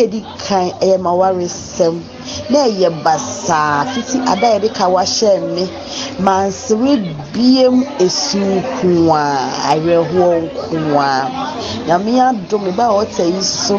Edi 0.01 0.25
kan 0.49 0.71
ɛyɛ 0.81 0.99
ma 0.99 1.13
waresɛm 1.13 2.18
na 2.51 2.59
ɛyɛ 2.69 2.89
basaa 3.05 3.85
fiti 3.93 4.19
ada 4.27 4.47
yɛde 4.55 4.69
ka 4.73 4.89
wahyɛ 4.89 5.41
me 5.55 5.65
mansere 6.19 6.97
biem 7.33 7.85
esu 8.01 8.39
nko 8.39 9.15
a 9.15 9.25
awerɛhoɔ 9.73 10.35
nko 10.73 10.99
a 11.01 11.13
nyame 11.87 12.13
adom 12.21 12.63
me 12.65 12.71
ba 12.73 12.85
a 12.89 13.05
ɔta 13.05 13.25
yi 13.35 13.43
so 13.43 13.79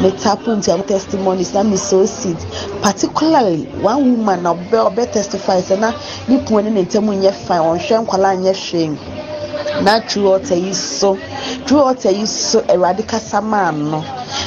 me 0.00 0.10
tap 0.22 0.46
into 0.46 0.72
am 0.72 0.82
testimonies 0.82 1.54
na 1.54 1.62
me 1.62 1.76
sow 1.76 2.04
seed. 2.04 2.36
Particularly 2.82 3.62
one 3.80 4.16
woman 4.16 4.42
na 4.42 4.54
ɔbɛ 4.54 4.78
ɔbɛ 4.88 5.12
testify 5.12 5.60
sɛ 5.60 5.78
na 5.78 5.92
ne 6.28 6.38
pon 6.38 6.64
ne 6.64 6.70
ne 6.70 6.82
ntam 6.84 7.06
nyɛ 7.06 7.32
fine 7.32 7.60
ɔnhwɛ 7.60 8.04
nkwalaa 8.06 8.36
nyɛ 8.42 8.52
hwee 8.54 9.23
na 9.82 10.00
true 10.00 10.28
ɔta 10.38 10.56
yi 10.56 10.72
so. 10.74 11.18
True 11.66 11.80
ɔta 11.82 12.10
yi 12.12 12.26
so 12.26 12.60
awurade 12.62 13.06
kasa 13.06 13.40
maa 13.40 13.70
no. 13.70 14.04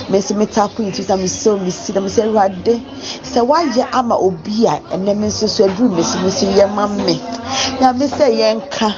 Me 0.09 0.19
nso 0.19 0.35
me 0.37 0.45
tap 0.45 0.79
into 0.79 1.01
sɛ 1.01 1.19
me 1.19 1.27
sow 1.27 1.57
me 1.57 1.69
seed 1.71 1.95
na 1.95 2.01
me 2.01 2.09
sɛ 2.09 2.23
awurade 2.27 2.81
sɛ 3.23 3.45
wayɛ 3.45 3.87
ama 3.93 4.15
obi 4.17 4.65
a 4.65 4.79
ɛnɛ 4.93 5.15
me 5.17 5.27
nso 5.27 5.47
so 5.49 5.67
aduru 5.67 5.89
me 5.95 6.03
so 6.03 6.19
me 6.19 6.29
so 6.31 6.45
yɛ 6.45 6.73
ma 6.73 6.87
me. 6.87 7.19
Nyame 7.79 8.07
sɛ 8.07 8.27
yɛnka 8.31 8.93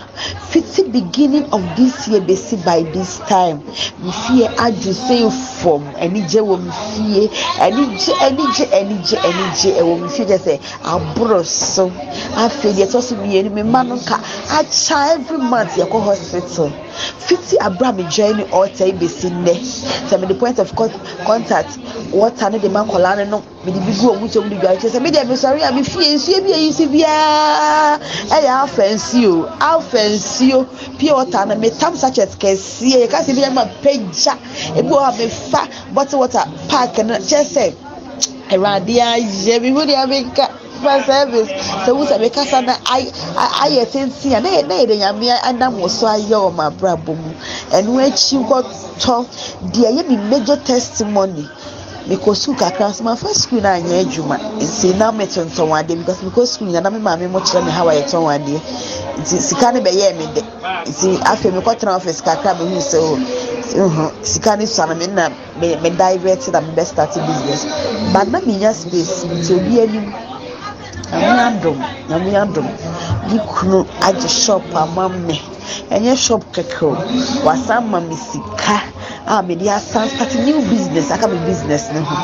fiti 0.49 0.83
beginning 0.83 1.45
of 1.51 1.61
this 1.75 2.07
year 2.07 2.21
besi 2.21 2.57
by 2.65 2.81
this 2.93 3.19
time. 3.27 3.61
Me 3.99 4.11
fie 4.11 4.47
adwo 4.57 4.93
sɛ 4.93 5.31
fam 5.31 5.83
anigye 5.97 6.41
wɔ 6.41 6.59
me 6.61 6.71
fie 6.71 7.29
anigye 7.59 8.13
anigye 8.21 8.65
anigye 8.71 9.17
anigye 9.17 9.71
ɛwɔ 9.79 10.01
me 10.01 10.09
fie 10.09 10.25
kyɛ 10.25 10.37
sɛ 10.39 10.59
aboro 10.83 11.43
so. 11.45 11.89
Afei 12.35 12.73
deɛ 12.73 12.85
ɛtɔ 12.87 13.01
so 13.01 13.15
mmienu 13.15 13.51
me 13.51 13.61
mma 13.63 13.83
no 13.87 13.95
nka. 13.95 14.17
Akya 14.49 15.15
every 15.15 15.37
month 15.37 15.75
yɛkɔ 15.75 15.97
hospital 16.09 16.71
fiti 17.19 17.57
abira 17.59 17.91
mi 17.95 18.03
join 18.09 18.37
ne 18.37 18.43
ɔɔta 18.45 18.85
yi 18.85 18.93
besi 18.93 19.29
nnɛ 19.29 19.53
sɛ 20.09 20.27
de 20.27 20.33
point 20.33 20.57
of 20.59 20.73
con 20.75 20.89
contact 21.25 21.77
wɔta 22.11 22.51
ne 22.51 22.57
de 22.59 22.69
ma 22.69 22.83
nkɔlaa 22.83 23.17
ne 23.17 23.25
no 23.25 23.41
me 23.65 23.71
de 23.71 23.79
bi 23.79 23.91
gu 23.99 24.07
ɔmu 24.13 24.27
kyɛm 24.29 24.49
de 24.49 24.55
dwa 24.55 24.75
kyerɛ 24.75 24.89
sɛ 24.91 25.01
me 25.01 25.11
deɛ 25.11 25.27
me 25.27 25.35
sɔre 25.35 25.61
a 25.67 25.71
me 25.71 25.83
fie 25.83 26.15
nsuo 26.15 26.41
bi 26.45 26.51
a. 26.53 26.57
Yi 26.59 26.71
si 26.71 26.87
biara 26.87 27.99
ɛyɛ 28.29 28.63
afa 28.63 28.83
nsuo 28.93 29.49
afa 29.59 29.97
nsuo 29.97 30.65
pure 30.97 31.15
water 31.15 31.45
no 31.45 31.55
me 31.55 31.69
tam 31.69 31.95
sachet 31.95 32.31
kɛseɛ 32.39 33.07
yɛka 33.07 33.23
sɛ 33.25 33.35
bi 33.35 33.41
yɛ 33.41 33.53
ma 33.53 33.65
pagya 33.83 34.33
ebi 34.75 34.89
wɔ 34.89 34.99
hɔ 34.99 35.13
a 35.13 35.17
me 35.17 35.27
fa 35.29 35.67
bottle 35.93 36.19
water 36.19 36.43
park 36.67 36.97
no 37.05 37.15
kyerɛ 37.15 37.45
sɛ 37.45 37.73
awurade 38.51 38.95
ayɛ 38.99 39.61
me 39.61 39.69
hu 39.71 39.81
deɛ 39.85 40.07
meka 40.09 40.49
fa 40.83 41.03
service 41.03 41.49
sɛ 41.85 41.91
wu 41.95 42.05
sɛ 42.05 42.19
mekasa 42.19 42.61
na 42.65 42.73
ay- 42.91 43.11
ay- 43.37 43.55
ayɛ 43.69 43.85
tenten 43.91 44.33
a 44.35 44.39
na 44.41 44.49
yɛ 44.49 44.67
na 44.67 44.75
yɛde 44.75 44.95
nyame 44.99 45.29
anam 45.43 45.73
wɔ 45.79 45.89
so 45.89 46.07
ayɛ 46.07 46.37
wɔ 46.37 46.53
ma 46.55 46.69
abrabɔ 46.69 47.15
mu 47.15 47.33
ɛno 47.71 47.99
akyi 48.07 48.37
nkɔtɔ 48.43 49.25
deɛ 49.73 49.87
ɛyɛ 49.91 50.07
me 50.09 50.17
major 50.29 50.57
testimony 50.57 51.47
mekɔ 52.09 52.35
sukuu 52.35 52.57
kakra 52.59 52.89
nso 52.89 53.03
mafa 53.03 53.27
sukuu 53.33 53.61
no 53.61 53.69
anyɛ 53.69 54.01
adwuma 54.05 54.37
nti 54.59 54.93
na 54.97 55.11
metontɔn 55.11 55.71
adeɛ 55.79 55.97
because 55.99 56.17
mekɔ 56.23 56.45
sukuu 56.47 56.65
nyina 56.67 56.81
na 56.83 56.89
me 56.89 56.99
maame 56.99 57.27
mo 57.31 57.39
kyerɛ 57.39 57.65
me 57.65 57.71
ha 57.71 57.83
wɔyɛtɔn 57.85 58.33
adeɛ 58.35 58.61
nti 59.19 59.39
sika 59.41 59.71
no 59.73 59.79
bɛyɛɛ 59.81 60.17
me 60.17 60.25
dɛ 60.35 60.41
nti 60.87 61.19
afei 61.23 61.51
mekɔtena 61.51 61.95
office 61.95 62.21
kakra 62.21 62.55
mehu 62.55 62.79
sɛ 62.79 62.97
o 62.97 63.19
sika 64.23 64.57
no 64.57 64.65
sua 64.65 64.87
no 64.87 64.95
me 64.95 65.07
na 65.07 65.29
me 65.61 65.89
divert 65.91 66.47
na 66.51 66.61
me 66.61 66.73
bɛ 66.75 66.85
start 66.85 67.13
business 67.13 67.65
but 68.13 68.27
na 68.29 68.39
menya 68.41 68.73
space 68.73 69.25
nti 69.25 69.51
obi 69.55 69.81
anim 69.81 70.11
nyame 71.11 71.41
adom 71.49 71.77
nyame 72.09 72.31
adom 72.43 72.67
ne 73.29 73.37
kunu 73.49 73.85
agye 74.07 74.27
shop 74.29 74.63
ama 74.75 75.09
me. 75.09 75.35
Ɛnyɛ 75.93 76.15
shop 76.17 76.41
kɛkɛ 76.53 76.83
o. 76.85 76.93
Wasan 77.45 77.83
ma 77.91 77.99
me 77.99 78.15
sika 78.15 78.77
a 79.29 79.43
mede 79.43 79.69
asan 79.69 80.09
start 80.09 80.33
new 80.45 80.59
business. 80.69 81.11
Aka 81.11 81.27
me 81.27 81.37
business 81.45 81.91
ne 81.93 81.99
ho 82.01 82.15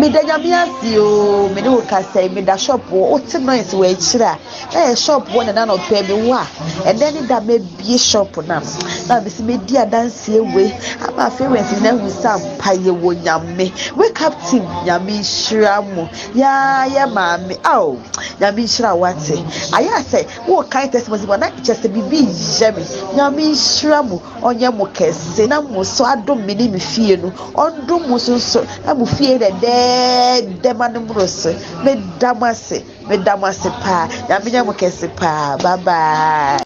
meda 0.00 0.22
nyame 0.22 0.52
ase 0.54 0.96
o 0.98 1.48
mede 1.54 1.68
wo 1.68 1.82
kasa 1.82 2.28
meda 2.30 2.56
shop 2.58 2.80
wɔ 2.90 3.10
wote 3.10 3.34
noise 3.40 3.74
wɔ 3.74 3.92
akyire 3.92 4.38
a 4.72 4.88
na 4.88 4.94
shop 4.94 5.28
wɔ 5.28 5.44
ne 5.46 5.52
nanɔpɛ 5.52 6.06
bi 6.08 6.14
wɔ 6.14 6.32
a 6.32 6.46
ɛnɛ 6.88 7.12
ne 7.14 7.26
da 7.28 7.40
mabie 7.40 7.98
shop 7.98 8.36
no 8.48 8.54
a 8.54 8.60
na 9.08 9.20
mesi 9.20 9.42
medi 9.42 9.74
adanseɛ 9.76 10.40
wei 10.54 10.72
ama 11.06 11.28
afei 11.28 11.46
wɛnsi 11.46 11.82
na 11.82 11.90
ahu 11.90 12.08
sɛ 12.08 12.28
ampa 12.32 12.70
yɛwɔ 12.72 13.22
nyame 13.22 13.96
wake 13.96 14.22
up 14.22 14.34
team 14.48 14.62
nyame 14.86 15.20
nhyira 15.20 15.82
mo 15.94 16.08
yaa 16.34 16.86
yɛ 16.88 17.12
maame 17.12 17.58
ao 17.64 17.98
nyame 18.40 18.64
nhyira 18.64 18.96
wate 18.96 19.36
ayɛ 19.76 20.00
sɛ 20.10 20.24
wɔɔkae 20.48 20.90
testimony 20.90 21.26
bɔ 21.26 21.38
na 21.38 21.50
kyɛ 21.50 21.74
sɛ 21.76 21.88
biribi 21.92 22.24
yɛ 22.24 22.74
me. 22.76 22.82
Nyame 23.14 23.52
nhyira 23.52 24.02
mo 24.08 24.22
ɔnyɛ 24.40 24.74
mo 24.74 24.86
kɛse 24.86 25.46
na 25.48 25.60
mo 25.60 25.82
so 25.82 26.04
adom 26.30 26.46
me 26.46 26.54
ne 26.54 26.68
me 26.68 26.78
fie 26.78 27.16
no 27.16 27.28
ɔndom 27.64 28.02
mo 28.08 28.18
so 28.18 28.34
nso 28.36 28.60
mo 28.98 29.04
fie 29.04 29.38
dɛdɛɛdɛ 29.38 30.76
ma 30.78 30.86
no 30.88 31.00
mmoro 31.00 31.26
so 31.26 31.50
meda 31.84 32.34
mo 32.34 32.46
ase 32.46 32.82
meda 33.08 33.36
mo 33.36 33.46
ase 33.46 33.68
paa 33.82 34.08
nyame 34.28 34.66
mo 34.66 34.72
kɛse 34.72 35.08
paa 35.16 35.56
bye 35.62 35.76
bye 35.84 36.62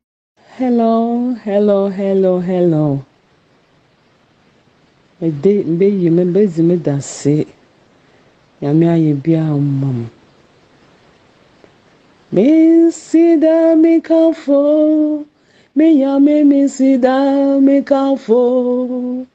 Hello, 0.57 1.35
hello, 1.45 1.89
hello, 1.89 2.39
hello. 2.39 3.01
Mede 5.21 5.65
mbeyi 5.67 6.11
me 6.11 6.25
mbedzi 6.25 6.63
me 6.63 6.77
da 6.77 6.95
ase. 6.97 7.47
Nyame 8.63 8.87
ayɛ 8.87 9.15
biara 9.23 9.57
ma 9.59 9.91
mo. 9.91 10.07
Mesida 12.33 13.75
mekamfo, 13.75 15.25
me 15.75 15.95
nyame 15.95 16.45
mesida 16.45 17.15
mekamfo. 17.61 19.27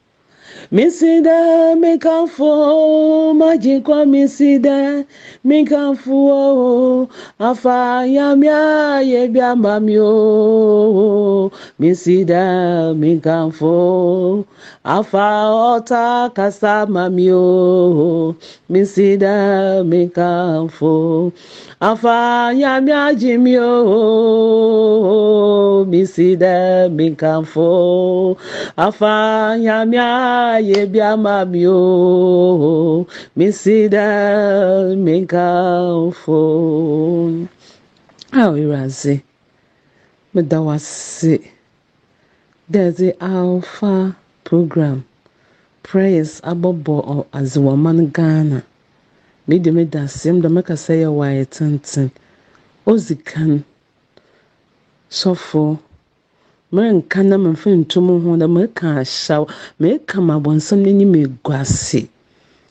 Misida 0.72 1.74
mekanfo 1.74 3.34
majinkwa 3.34 4.06
misida 4.06 5.04
mekanfo 5.44 7.08
afa 7.38 8.06
yamya 8.06 9.00
yebya 9.02 9.56
mamyo 9.56 11.50
misida 11.78 12.94
mekanfo 12.94 14.44
afa 14.84 15.50
ota 15.50 16.30
kasa 16.34 16.86
mamyo 16.86 18.36
misida 18.68 19.82
mekanfo 19.84 21.32
afa 21.80 22.52
yamya 22.54 23.14
jimyo 23.14 23.70
misida 25.90 26.88
mekanfo 26.88 28.36
afa 28.76 29.56
yamya 29.60 30.59
Mesida 30.60 30.66
mekamfo. 30.66 30.66
Afa 30.66 30.66
nyame 30.66 30.84
ayɛ 30.84 30.92
biara 30.92 31.16
ma 31.16 31.44
me 31.44 31.66
o. 31.66 33.06
Mesida 33.36 34.06
mekamfo. 34.96 36.38
Ao 38.32 38.52
Awurade, 38.54 39.22
meda 40.34 40.62
wo 40.62 40.70
ase 40.70 41.40
dɛ 42.70 42.92
ɛde 42.92 43.16
alpha 43.20 44.16
program 44.44 45.04
prayers 45.82 46.40
abɔbɔ 46.42 47.04
ɔ- 47.06 47.26
adze 47.32 47.56
wɔ 47.58 47.72
ɔman 47.74 48.12
ghana 48.12 48.62
mede 49.48 49.72
meda 49.72 50.02
ase 50.02 50.26
meda 50.32 50.48
mɛkasa 50.48 50.94
yɛ 50.94 51.08
wɔ 51.10 51.24
ayɛ 51.26 51.46
tenten 51.50 52.10
odzi 52.86 53.16
kan 53.24 53.64
sɔfo 55.10 55.78
merenka 56.72 57.22
na 57.22 57.36
memfa 57.38 57.70
nto 57.80 58.00
mo 58.00 58.18
ho 58.22 58.36
na 58.36 58.46
meka 58.46 58.86
ahyɛw 59.02 59.44
meka 59.80 60.20
ma 60.20 60.34
abɔnsɛm 60.38 60.80
n'anim 60.82 61.14
egu 61.24 61.50
ase 61.52 62.08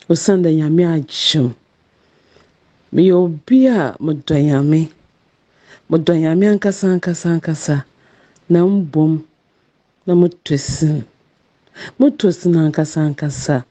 osiane 0.09 0.43
dɛ 0.43 0.51
nyame 0.59 0.83
agyem 0.95 1.47
meyɛ 2.93 3.13
obi 3.13 3.67
a 3.67 3.95
medɔ 4.05 4.35
nyame 4.47 4.81
medɔ 5.89 6.13
nyame 6.21 6.45
ankasa 6.53 6.85
ankasa 6.93 7.27
ankasa. 7.35 7.85
Na 8.49 8.65
mbom 8.65 9.21
na 10.05 10.13
motɔ 10.13 10.57
sin 10.57 11.05
motɔ 11.99 12.33
sin 12.33 12.53
ankasa 12.55 12.99
ankasa. 13.07 13.65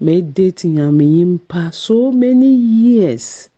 Medate 0.00 0.68
nyame 0.68 1.04
nyimpa 1.06 1.72
so 1.72 2.12
many 2.12 2.52
years. 2.52 3.48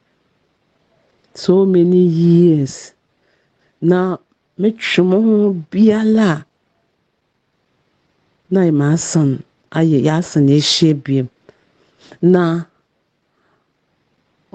So 1.35 1.65
many 1.67 2.03
years. 2.07 2.93
Na 3.81 4.17
metwe 4.61 5.03
ho 5.25 5.53
biala 5.71 6.29
a 6.33 6.45
na 8.53 8.61
maasan 8.81 9.31
ayɛ 9.79 9.99
yɛasan 10.07 10.47
ahyia 10.57 10.93
biom 11.05 11.29
na 12.33 12.43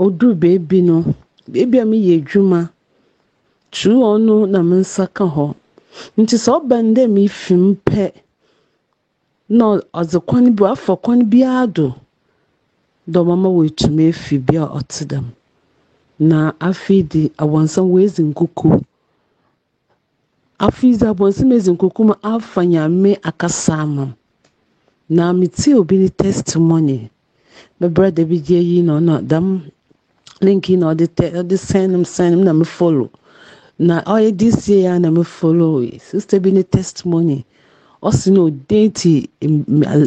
oduru 0.03 0.33
beebi 0.41 0.79
no 0.87 0.97
beebi 1.51 1.77
a 1.79 1.85
meyɛ 1.91 2.13
adwuma 2.19 2.59
twerɛ 3.73 4.11
no 4.25 4.35
na 4.53 4.59
me 4.69 4.75
nsa 4.81 5.05
ka 5.15 5.25
hɔ 5.35 5.45
nti 6.19 6.35
sɛ 6.43 6.49
ɔbɛn 6.59 6.85
dɛ 6.95 7.03
mefim 7.15 7.63
pɛ 7.87 8.03
na 9.57 9.65
ɔdze 9.99 10.19
kwan 10.27 10.45
bi 10.55 10.63
wafa 10.63 10.93
kwan 11.03 11.21
biara 11.31 11.67
do 11.75 11.87
dɛ 13.11 13.17
ɔbɛma 13.23 13.47
wɔatumi 13.57 14.09
afi 14.09 14.35
bi 14.45 14.55
a 14.57 14.65
ɔte 14.77 15.05
dɛm. 15.11 15.25
Na 16.29 16.53
afei 16.59 17.01
de 17.11 17.29
abɔnsɛm 17.37 17.85
wɔadzi 17.93 18.21
nkuku 18.29 18.69
afei 20.65 20.93
dze 20.97 21.05
abɔnsɛm 21.11 21.51
adzi 21.55 21.71
nkuku 21.73 22.01
mu 22.07 22.13
afa 22.33 22.61
nyame 22.71 23.11
akasa 23.29 23.73
ama 23.83 24.05
na 25.15 25.23
metie 25.39 25.73
obi 25.79 25.95
ne 25.97 26.09
testimony. 26.09 26.99
Me 27.79 27.87
brother 27.95 28.25
bi 28.29 28.37
gye 28.47 28.59
yi 28.69 28.81
na 28.85 28.93
ɔna 28.99 29.15
dɛm 29.29 29.47
link 30.45 30.63
yi 30.69 30.75
na 30.77 30.85
ɔde 30.93 31.05
tɛ 31.17 31.25
ɔde 31.39 31.55
send 31.57 31.93
m 31.95 32.05
send 32.05 32.33
m 32.39 32.43
na 32.45 32.53
me 32.53 32.63
follow. 32.65 33.09
Na 33.79 34.01
ɔyɛ 34.13 34.37
this 34.37 34.69
year 34.69 34.99
na 34.99 35.09
me 35.09 35.23
follow. 35.23 35.81
Sister 36.09 36.39
bi 36.39 36.51
ne 36.51 36.63
testimony. 36.63 37.43
Ɔsi 38.03 38.31
na 38.31 38.39
odate 38.47 39.27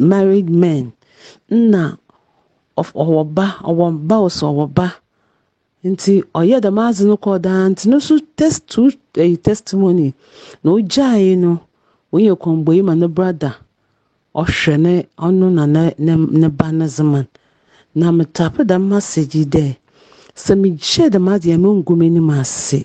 married 0.00 0.48
men. 0.48 0.92
Nna 1.50 1.98
ɔwɔ 2.78 3.34
ba 3.34 3.46
ɔwɔ 3.62 3.86
ba 4.08 4.16
ɔsɛ 4.26 4.44
ɔwɔ 4.52 4.74
ba 4.74 4.94
nti 5.90 6.14
ɔyɛ 6.38 6.56
dɛm 6.64 6.78
adze 6.86 7.04
no 7.10 7.16
kɔɔ 7.24 7.38
daa 7.46 7.68
nti 7.70 7.84
no 7.90 7.98
so 8.06 8.14
test 8.38 8.66
two 8.72 8.88
ɛyi 9.22 9.36
testimony 9.46 10.14
na 10.62 10.68
ogyae 10.76 11.36
no 11.36 11.60
oyɛ 12.14 12.32
kɔnbɔyi 12.42 12.80
ma 12.84 12.94
ne 12.94 13.06
brother. 13.06 13.54
Ɔhwɛ 14.34 14.74
ne 14.80 14.94
ɔno 15.18 15.46
na 15.52 15.64
ne 15.66 15.94
ne 15.98 16.14
ne 16.40 16.48
ba 16.48 16.72
ne 16.72 16.86
zeman 16.86 17.26
na 17.94 18.10
metape 18.10 18.64
dɛm 18.64 18.82
message 18.88 19.34
yi 19.34 19.44
dɛ 19.44 19.76
sɛ 20.34 20.52
mehyɛ 20.62 21.04
dɛm 21.12 21.26
adeɛ 21.34 21.56
mengu 21.60 21.92
m'anim 21.96 22.30
ase 22.40 22.84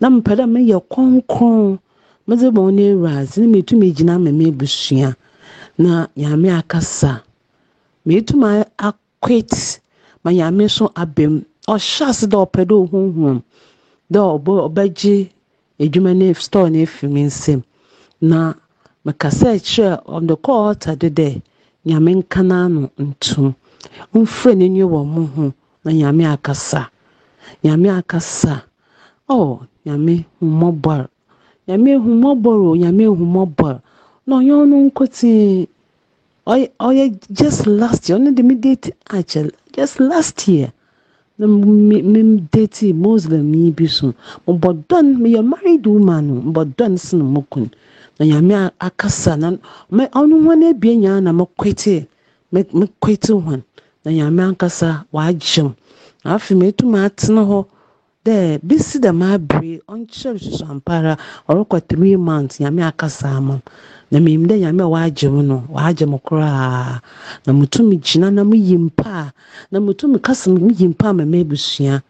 na 0.00 0.08
mepɛ 0.10 0.32
dɛ 0.38 0.44
meyɛ 0.54 0.78
kronkron 0.90 1.78
medze 2.26 2.48
bɔ 2.50 2.72
ne 2.74 2.92
awuradze 2.92 3.38
na 3.38 3.46
metumi 3.46 3.94
gyina 3.94 4.14
ama 4.16 4.32
me 4.32 4.50
abusua 4.50 5.14
na 5.78 6.06
nyame 6.16 6.50
akasa. 6.58 7.22
Metumi 8.06 8.64
akwit 8.78 9.78
ma 10.24 10.30
nyame 10.32 10.68
so 10.68 10.88
abam 10.96 11.44
ɔhyɛ 11.70 12.04
ase 12.10 12.26
dɛ 12.32 12.36
ɔpɛ 12.44 12.60
dɛ 12.68 12.74
ohunhum 12.82 13.36
dɛ 14.12 14.20
ɔbɛ 14.34 14.52
ɔbɛgye 14.66 15.16
edwuma 15.82 16.12
ne 16.14 16.34
store 16.34 16.68
no 16.70 16.78
efi 16.84 17.06
me 17.14 17.22
nsam 17.30 17.60
na 18.20 18.54
mekasa 19.04 19.48
kyerɛ 19.58 20.26
the 20.26 20.36
call 20.36 20.68
altar 20.68 20.96
de 20.96 21.08
dɛ 21.10 21.40
nyame 21.86 22.10
nka 22.20 22.40
n'ano 22.42 22.90
ntom 22.98 23.54
mfrɛ 24.14 24.50
n'ani 24.58 24.82
wɔ 24.92 25.00
mo 25.06 25.22
ho 25.34 25.44
na 25.84 25.90
nyame 25.92 26.24
akasa 26.34 26.90
nyame 27.62 27.88
akasa 28.00 28.64
oh 29.28 29.62
nyame 29.86 30.24
hummɔbɔr 30.40 31.06
nyame 31.68 31.90
hummɔbɔr 32.04 32.58
o 32.70 32.74
nyame 32.82 33.04
hummɔbɔr 33.06 33.74
na 34.26 34.32
ɔnyɛ 34.38 34.54
ɔno 34.62 34.76
nkotsee 34.90 35.68
ɔyɛ 36.86 37.04
just 37.30 37.66
last 37.66 38.08
year 38.08 38.18
ɔno 38.18 38.34
de 38.34 38.42
me 38.42 38.54
date 38.56 38.90
akyɛ 39.06 39.50
just 39.72 40.00
last 40.00 40.48
year. 40.48 40.72
Me 41.38 42.40
date 42.52 42.92
muslim 42.94 43.54
yi 43.54 43.70
bi 43.70 43.86
so. 43.86 44.14
Mbɔ 44.46 44.68
dɔn 44.88 45.06
meyɛ 45.22 45.42
married 45.44 45.86
woman 45.86 46.30
o 46.30 46.34
mbɔ 46.50 46.62
dɔn 46.76 46.98
sen 46.98 47.20
mo 47.22 47.44
kun. 47.50 47.70
Na 48.18 48.26
nyame 48.26 48.70
akasa 48.80 49.36
na 49.36 49.50
ɔno 49.90 50.36
hɔn 50.44 50.62
ebien 50.70 51.00
nyinaa 51.00 51.22
na 51.22 51.32
me 51.32 51.44
kwete 51.58 52.06
me 52.52 52.64
me 52.74 52.86
kwete 53.00 53.32
hɔn. 53.32 53.62
Na 54.04 54.10
nyame 54.12 54.42
ankasa 54.42 55.04
wagyem 55.12 55.74
na 56.24 56.36
afei 56.36 56.56
metum 56.56 56.94
atena 56.94 57.42
hɔ 57.44 57.64
dɛ 58.24 58.60
bisi 58.62 58.98
dɛm 59.00 59.22
abere 59.22 59.80
ɔnkyerɛ 59.88 60.38
susu 60.38 60.64
ampara 60.70 61.16
ɔrekɔ 61.48 61.88
three 61.88 62.16
months 62.16 62.58
nyame 62.60 62.82
akasa 62.86 63.28
ama 63.28 63.60
na 64.12 64.20
menim 64.20 64.44
dɛ 64.48 64.60
nyame 64.60 64.82
a 64.84 64.88
wagye 64.94 65.28
m 65.32 65.40
no 65.48 65.64
waagye 65.72 66.04
mu 66.12 66.18
koraa 66.20 67.00
na 67.46 67.50
mutumi 67.56 67.96
gyina 67.96 68.28
na 68.30 68.44
meyi 68.44 68.76
mpa 68.76 69.08
a 69.08 69.32
na 69.72 69.78
mutumi 69.80 70.20
kasa 70.20 70.50
meyi 70.52 70.84
mpa 70.92 71.08
a 71.08 71.12
ma 71.16 71.24
m'abusua 71.24 72.02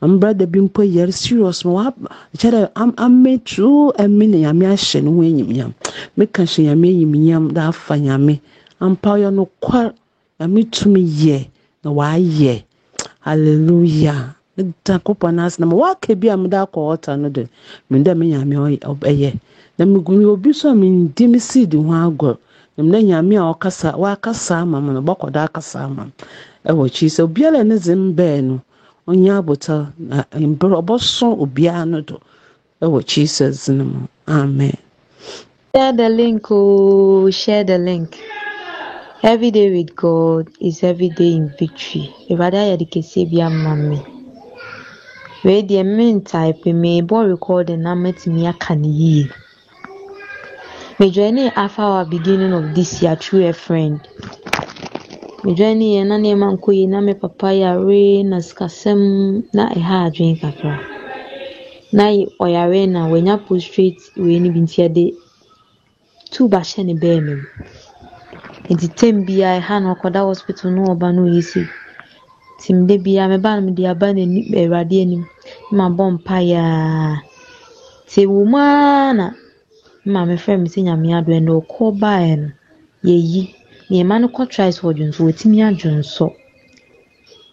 na 0.00 0.04
mbrada 0.08 0.46
bi 0.46 0.60
mpo 0.62 0.80
yɛre 0.86 1.10
serious 1.12 1.64
ma 1.66 1.90
kyerɛ 2.38 2.70
dɛ 2.70 2.94
amɛturu 3.04 3.90
ɛmi 3.98 4.24
na 4.30 4.38
nyame 4.46 4.64
ahyɛ 4.70 5.02
ne 5.02 5.10
ho 5.10 5.20
enyimnyam 5.26 5.72
meka 6.16 6.42
hyɛ 6.46 6.62
nyame 6.70 6.86
enyimnyam 6.94 7.44
dɛ 7.50 7.60
afa 7.68 7.94
nyame 7.98 8.40
ampa 8.78 9.08
ɔyɛ 9.18 9.30
nokwar 9.34 9.90
nyame 10.38 10.60
tumi 10.70 11.02
yɛ 11.02 11.38
na 11.82 11.90
waayɛ 11.90 12.62
hallelujah. 13.26 14.36
Da 14.84 14.98
kopɔ 14.98 15.32
no 15.34 15.44
ase 15.46 15.58
na 15.58 15.66
ma 15.66 15.74
waka 15.76 16.14
bi 16.14 16.28
a 16.28 16.36
mede 16.36 16.56
akɔ 16.56 16.78
ɔta 16.92 17.18
no 17.18 17.28
de 17.28 17.48
mene 17.88 18.04
dɛ 18.04 18.12
me 18.18 18.26
nyame 18.30 18.78
ɔbɛyɛ 18.78 19.30
na 19.80 19.86
megu 19.86 20.12
me 20.12 20.24
obi 20.26 20.52
so 20.52 20.68
a 20.68 20.74
mendi 20.74 21.24
me 21.26 21.38
seed 21.40 21.72
ho 21.72 21.80
agor 22.04 22.36
na 22.76 22.84
mene 22.84 22.98
nyame 23.08 23.34
a 23.40 23.48
ɔkasa 23.52 23.96
wakasa 23.96 24.54
ama 24.60 24.78
me 24.84 24.92
no 24.92 25.00
bɔkɔ 25.00 25.32
do 25.32 25.40
akasa 25.40 25.78
ama 25.88 26.04
me 26.04 26.12
ɛwɔ 26.68 26.82
akyi 26.86 27.06
sɛ 27.08 27.22
obiara 27.24 27.64
ne 27.64 27.76
dze 27.80 27.94
mbɛɛ 27.96 28.44
no 28.44 28.60
ɔnyɛ 29.08 29.32
abotar 29.40 29.82
na 29.96 30.24
mberɛ 30.36 30.76
ɔbɔso 30.84 31.26
obiara 31.44 31.88
no 31.88 32.00
do 32.02 32.20
ɛwɔ 32.82 32.98
jesus 33.08 33.68
no 33.70 33.84
mu 33.84 34.00
amen 34.28 34.76
Share 35.74 35.92
the 35.92 36.08
link, 36.10 36.46
oh, 36.50 37.30
share 37.30 37.62
the 37.64 37.78
link. 37.78 38.18
Every 39.22 39.50
day 39.52 39.70
with 39.70 39.94
God 39.96 40.48
is 40.60 40.82
every 40.82 41.08
day 41.10 41.32
in 41.36 41.48
victory. 41.58 42.12
Awurade 42.28 42.58
ayɛ 42.58 42.76
de 42.78 42.84
kɛseɛ 42.84 43.30
bi 43.30 43.40
ama 43.40 43.76
me. 43.76 44.02
Wei 45.44 45.62
deɛ 45.62 45.84
mentype 45.86 46.64
meebɔ 46.74 47.28
recording 47.30 47.82
na 47.82 47.94
matumi 47.94 48.46
aka 48.48 48.74
no 48.74 48.88
yie. 48.88 49.30
Mejoinee 51.00 51.50
Alpha 51.56 51.80
Hour 51.82 52.04
beginning 52.04 52.52
of 52.52 52.74
this 52.74 53.00
year 53.00 53.16
through 53.16 53.46
a 53.48 53.54
friend. 53.54 54.00
Mejoinee 55.44 55.94
yɛ 55.96 56.02
na 56.06 56.16
nneɛma 56.18 56.46
nkɔ 56.54 56.70
yie 56.78 56.86
na 56.92 57.00
me 57.00 57.14
papa 57.14 57.48
yare 57.62 58.22
na 58.30 58.36
sikasɛm 58.46 59.00
na 59.56 59.64
ɛha 59.76 59.96
adwene 60.06 60.36
kakra. 60.42 60.74
Na 61.96 62.04
ɔyare 62.44 62.86
na 62.86 63.08
wanya 63.08 63.34
prostrate 63.46 64.02
wei 64.18 64.38
no 64.40 64.50
bi 64.52 64.60
nti 64.60 64.76
yɛde 64.82 65.04
tube 66.32 66.52
ahyɛ 66.60 66.84
ne 66.84 66.94
bɛɛma 67.02 67.32
mu. 67.40 67.46
Nti 68.68 68.86
term 68.94 69.24
biara 69.24 69.56
ɛha 69.60 69.82
no 69.82 69.94
ɔkɔda 69.94 70.20
hospital 70.28 70.70
na 70.70 70.82
ɔba 70.92 71.14
na 71.14 71.22
oyi 71.22 71.40
se. 71.42 71.62
Nti 72.58 72.74
mda 72.76 72.98
biara 72.98 73.28
meba 73.32 73.56
no 73.56 73.62
mede 73.66 73.88
aba 73.88 74.12
n'anim 74.12 74.52
Awurade 74.52 75.00
anim 75.00 75.24
na 75.72 75.88
mabɔ 75.88 76.04
mpaeɛ 76.20 76.56
a. 76.60 77.22
Nti 78.04 78.26
ɛwɔ 78.26 78.44
mu 78.50 78.58
ara 78.58 79.14
na 79.14 79.30
me 80.04 80.12
maame 80.12 80.34
frɛɛ 80.42 80.60
me 80.62 80.68
sɛ 80.72 80.80
Nyame 80.86 81.08
adom 81.18 81.34
ɛnnɛ 81.38 81.52
ɔkɔɔ 81.60 81.88
baeɛ 82.00 82.34
no 82.40 82.48
yɛayi 83.04 83.42
na 83.88 83.94
yɛma 83.98 84.20
no 84.20 84.28
kɔ 84.28 84.42
trials 84.52 84.78
wɔ 84.80 84.90
dwonso 84.96 85.20
watumi 85.26 85.58
adwonsɔ. 85.68 86.26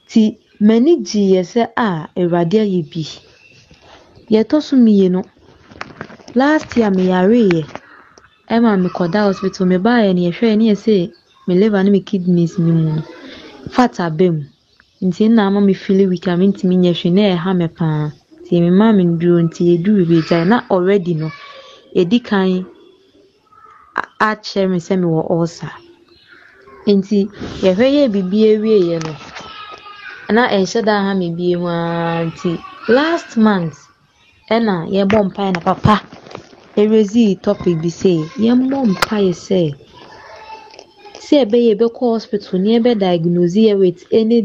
Nti 0.06 0.22
m'ani 0.68 0.92
gyeeɛ 1.08 1.42
sɛ 1.52 1.62
a 1.76 2.08
Awurade 2.20 2.58
ayɛ 2.64 2.82
bi. 2.92 3.04
Deɛ 4.30 4.44
ɛtɔ 4.44 4.58
so 4.62 4.76
mmienu, 4.78 5.22
last 6.36 6.78
year 6.78 6.92
meyareeɛ 6.92 7.64
ɛma 8.50 8.70
mekɔdaa 8.84 9.28
hospital 9.28 9.66
mebaeɛ 9.68 10.14
no 10.16 10.22
yɛhwɛɛ 10.28 10.58
na 10.58 10.64
yɛse 10.72 11.12
me 11.48 11.54
liver 11.56 11.84
ne 11.84 11.90
me 11.92 12.02
kidneys 12.02 12.58
no 12.60 12.74
mu 12.74 12.96
no 12.96 13.02
fat 13.70 14.00
aba 14.00 14.32
mu. 14.32 14.44
Nti 15.02 15.30
na 15.30 15.48
ama 15.48 15.60
me 15.62 15.74
feel 15.74 16.08
weak 16.10 16.28
a 16.28 16.32
mentumi 16.40 16.76
nyɛ 16.78 16.92
hwee 17.00 17.12
na 17.12 17.22
ɛha 17.36 17.52
me 17.58 17.68
paa. 17.68 18.12
Nti 18.42 18.54
memaa 18.64 18.96
me 18.96 19.04
nduro 19.04 19.40
nti 19.48 19.62
yɛduu 19.70 20.06
baabi 20.10 20.48
na 20.48 20.64
already 20.72 21.14
no 21.14 21.30
yɛdi 21.96 22.20
kan 22.28 22.66
akyerɛ 24.30 24.68
me 24.72 24.80
sɛ 24.88 24.94
mewɔ 25.02 25.22
ulcer. 25.36 25.74
Nti 26.98 27.20
yɛhwɛ 27.64 27.86
yɛɛ 27.96 28.08
biribi 28.14 28.40
awieeɛ 28.54 28.98
no 29.06 29.14
na 30.36 30.44
ɛnhyɛ 30.50 30.80
da 30.86 30.96
ha 31.06 31.14
me 31.14 31.28
bio 31.38 31.66
ara 31.68 32.26
nti 32.30 32.52
last 32.98 33.38
month 33.38 33.78
ɛna 34.56 34.76
yɛbɔ 34.96 35.18
mpaeɛ 35.28 35.52
na 35.54 35.60
papa 35.68 35.96
ɛresii 36.78 37.42
topic 37.42 37.76
bi 37.82 37.90
sɛ 38.02 38.14
yɛmmɔ 38.46 38.78
mpaeɛ 38.94 39.34
sɛ 39.48 39.62
sɛ 41.26 41.36
ɛbɛyɛ 41.46 41.68
yɛbɛkɔ 41.76 42.04
hospital 42.16 42.60
na 42.60 42.70
yɛbɛdiagnose 42.76 43.60
yɛ 43.68 43.74
with 43.80 44.00
any 44.12 44.40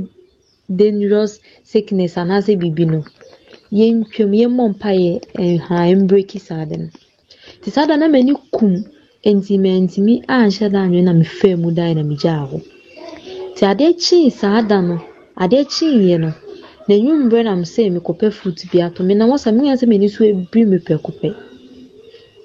dangerous 0.80 1.40
sickness 1.64 2.14
anaasɛ 2.16 2.52
biribi 2.60 2.84
no 2.92 3.00
yɛntwam 3.78 4.30
yɛmmɔ 4.40 4.64
mpaeɛ 4.74 5.12
ɛha 5.44 5.78
mbreki 6.02 6.38
saa 6.40 6.64
no. 6.64 6.88
Nti 7.62 7.70
saa 7.70 7.86
da 7.86 7.96
na 7.96 8.08
m'ani 8.08 8.34
kum 8.50 8.74
nti 9.24 9.54
mantumi 9.58 10.14
anhyɛ 10.26 10.66
da 10.74 10.78
anwene 10.82 11.04
na 11.06 11.12
mefaa 11.14 11.56
mu 11.62 11.70
dae 11.70 11.94
na 11.94 12.02
megyaa 12.02 12.42
hɔ 12.50 12.58
nti 13.52 13.62
adeɛ 13.70 13.90
kyee 14.02 14.30
saa 14.40 14.60
da 14.70 14.80
no 14.88 14.96
adeɛ 15.42 15.62
kyeeɛ 15.70 16.18
no 16.18 16.30
na 16.88 17.54
mesɛ 17.62 17.82
mekɔpɛ 17.94 18.26
fruit 18.32 18.58
bi 18.70 18.78
ato 18.82 19.00
me 19.06 19.14
na 19.14 19.24
wɔsa 19.30 19.54
menya 19.54 19.78
sɛ 19.80 19.86
m'ani 19.86 20.08
so 20.10 20.24
abiri 20.24 20.66
me 20.66 20.76
prɛko 20.78 21.10
pɛ 21.20 21.28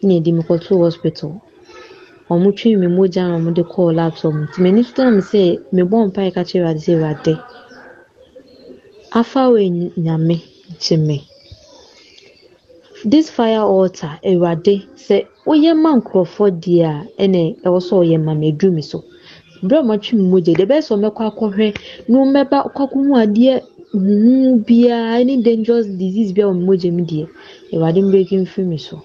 na 0.06 0.14
ɛde 0.18 0.32
me 0.38 0.42
kɔtoo 0.48 0.84
hospital. 0.86 1.42
Ɔmo 2.30 2.54
twee 2.56 2.76
me 2.76 2.88
mogya 2.88 3.24
na 3.28 3.38
ɔmo 3.40 3.54
de 3.58 3.64
kɔɔ 3.64 3.96
lab 3.96 4.14
sɛ 4.20 4.26
ɔmo 4.30 4.42
nti 4.46 4.58
m'ani 4.62 4.84
so 4.86 4.92
tɔ 4.98 5.12
me 5.16 5.22
sɛ 5.32 5.42
mebɔ 5.76 5.98
mpaeɛ 6.12 6.34
ka 6.36 6.42
kyerɛ 6.50 6.78
sɛ 6.78 6.92
Awurade 6.94 7.34
afa 9.20 9.42
wo 9.50 9.58
nyame 10.06 10.36
gye 10.84 10.98
me 10.98 11.18
this 13.06 13.30
fire 13.30 13.62
altar 13.62 14.20
awurade 14.24 14.76
sɛ 14.96 15.26
woyɛ 15.46 15.74
ma 15.76 15.92
nkurɔfoɔ 15.98 16.50
deɛ 16.64 16.84
a 16.86 16.96
ɛna 17.24 17.42
ɛwɔ 17.66 17.80
sɛ 17.88 17.94
ɔyɛ 18.02 18.18
ma 18.24 18.34
me 18.34 18.52
aduru 18.52 18.74
me 18.74 18.82
so. 18.82 19.04
Berɛ 19.64 19.80
a 19.80 19.84
matwe 19.84 20.14
mu 20.18 20.26
mogya 20.32 20.54
deɛ 20.56 20.66
ɛbɛyɛ 20.66 20.82
sɛ 20.86 20.92
ɔmɛkɔ 20.98 21.22
akɔhwɛ 21.30 21.68
na 22.08 22.16
ɔmɛba 22.24 22.58
kɔkɔhu 22.76 23.12
adeɛ 23.24 23.62
huhu 23.94 24.64
biara 24.66 25.20
any 25.22 25.38
dangerous 25.42 25.88
disease 25.88 26.34
bi 26.34 26.42
a 26.42 26.46
wɔ 26.46 26.56
me 26.58 26.66
mogya 26.66 26.92
mu 26.92 27.04
deɛ 27.06 27.28
awurade 27.74 28.02
mbɛki 28.02 28.36
mfiri 28.44 28.66
me 28.68 28.78
so. 28.78 29.02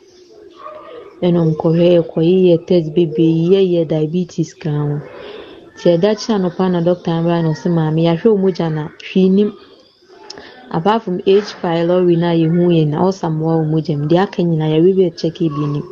Ɛna 1.23 1.39
ɔmkɔhwɛ 1.45 1.87
yɛkɔyeyɛ 1.97 2.67
test 2.67 2.95
bebree 2.95 3.49
yɛyɛ 3.53 3.87
diabetes 3.89 4.55
kaa 4.55 4.71
ho. 4.89 5.01
Nti 5.77 5.87
ɛda 5.97 6.11
anɔpa 6.37 6.71
na 6.71 6.81
dɔkta 6.81 7.23
na 7.23 7.51
ɔsɛ 7.53 7.69
maame 7.71 8.01
yɛahwɛ 8.07 8.29
wo 8.33 8.39
mogya 8.39 8.69
na 8.73 8.89
hwee 9.05 9.29
nim 9.29 9.53
apart 10.77 11.03
from 11.05 11.21
h 11.27 11.53
pylori 11.61 12.17
na 12.17 12.31
yɛhu 12.33 12.63
yɛ 12.77 12.89
na 12.89 12.97
ɔsamoa 13.09 13.55
wɔ 13.61 13.65
mogya 13.71 13.95
mu 14.01 14.07
deɛ 14.11 14.19
aka 14.25 14.41
nyinaa 14.43 14.73
yɛwe 14.75 14.91
bɛ 14.99 15.07
kyɛke 15.19 15.45
bi 15.55 15.65
nim 15.73 15.87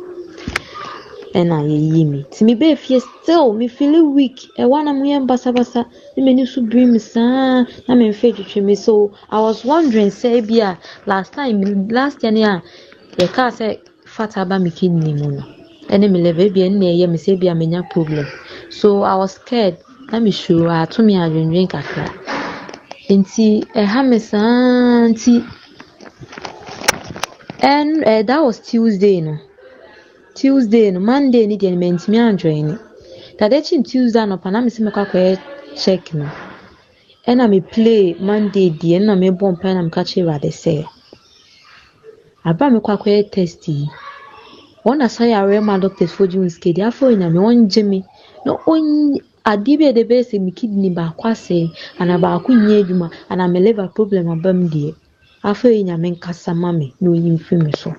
ɛna 1.39 1.57
yɛyi 1.69 2.03
mi. 2.11 2.19
Nti 2.31 2.41
mebɛɛ 2.47 2.75
fie 2.77 2.99
still 2.99 3.53
mefili 3.53 4.01
weak. 4.15 4.37
Ɛwa 4.59 4.83
na 4.83 4.91
moyɛ 4.93 5.25
basabasa 5.27 5.85
ne 6.17 6.19
m'ani 6.23 6.45
so 6.47 6.61
biri 6.61 6.85
me 6.91 6.99
saa 6.99 7.63
na 7.87 7.93
memfa 7.95 8.33
twitwi 8.35 8.61
me 8.63 8.75
so 8.75 9.11
i 9.29 9.39
was 9.39 9.63
wondering 9.63 10.09
sɛ 10.09 10.45
bi 10.47 10.57
a 10.59 10.77
last 11.05 11.31
time 11.33 11.87
last 11.89 12.23
year 12.23 12.31
ne 12.33 12.43
a 12.43 12.61
yɛkaa 13.17 13.49
sɛ 13.57 13.79
fata 14.05 14.41
aba 14.41 14.59
me 14.59 14.71
kidney 14.71 15.13
mu 15.13 15.31
no 15.37 15.43
ɛne 15.89 16.09
me 16.11 16.19
level 16.21 16.49
bi 16.49 16.61
ɛne 16.67 16.77
na 16.79 16.85
ɛyɛ 16.85 17.07
me 17.09 17.17
sɛ 17.17 17.39
bi 17.39 17.47
a 17.47 17.53
menya 17.55 17.81
problem. 17.89 18.25
So 18.69 19.03
i 19.03 19.15
was 19.15 19.33
scared. 19.33 19.77
Na 20.11 20.19
mesuro 20.19 20.69
ato 20.69 21.01
me 21.03 21.13
adwendwen 21.15 21.67
kakra 21.69 22.05
nti 23.19 23.47
ɛha 23.81 23.99
me 24.09 24.17
saa 24.19 25.07
nti 25.11 25.33
ɛn 27.73 27.87
ɛɛ 28.11 28.25
that 28.27 28.41
was 28.43 28.57
tuesday 28.59 29.21
no. 29.21 29.35
Tuesday 30.35 30.91
no 30.91 30.99
monday 30.99 31.45
ne 31.47 31.57
deɛ 31.57 31.75
mantumi 31.81 32.17
anjoin 32.17 32.65
ne. 32.69 32.75
Tadekyi 33.37 33.83
tuesday 33.89 34.21
anɔpa 34.23 34.47
na 34.51 34.61
mesi 34.61 34.81
mekɔ 34.83 35.01
akɔyɛ 35.05 35.39
check 35.75 36.13
no. 36.13 36.27
Ɛna 37.27 37.49
me 37.49 37.59
play 37.61 38.15
monday 38.19 38.69
deɛ 38.69 38.99
ɛna 38.99 39.13
mebɔ 39.21 39.45
mpae 39.55 39.73
na 39.75 39.81
meka 39.83 40.01
kyerɛ 40.09 40.21
awurade 40.23 40.51
sɛ 40.63 40.85
aba 42.49 42.65
mekɔ 42.73 42.89
akɔyɛ 42.97 43.29
test 43.31 43.67
yi 43.67 43.89
wɔn 44.85 45.03
asa 45.05 45.23
yɛ 45.25 45.35
awerɛ 45.41 45.61
ma 45.63 45.77
doctors 45.77 46.11
fo 46.15 46.25
gye 46.27 46.39
wo 46.39 46.47
sika 46.47 46.69
deɛ 46.73 46.87
afɔ 46.89 47.03
onyame 47.13 47.39
ɔngye 47.49 47.83
me 47.85 47.99
na 48.45 48.51
ɔnyi 48.71 49.21
adeɛ 49.45 49.77
bi 49.77 49.85
a 49.85 49.91
ɛde 49.91 50.03
bɛyɛ 50.09 50.23
sɛ 50.29 50.37
me 50.39 50.89
baako 50.89 51.23
asɛe 51.33 51.71
ana 51.99 52.17
baako 52.17 52.49
nyɛ 52.53 52.81
adwuma 52.81 53.07
ana 53.29 53.47
me 53.47 53.59
liver 53.59 53.87
problem 53.95 54.29
aba 54.29 54.53
mu 54.53 54.67
deɛ 54.69 54.93
afɔ 55.43 55.67
onyame 55.79 56.07
nkasa 56.15 56.53
ma 56.55 56.71
me 56.71 56.93
na 57.01 57.09
ɔyi 57.09 57.31
mfiri 57.37 57.63
me 57.65 57.71
so. 57.73 57.89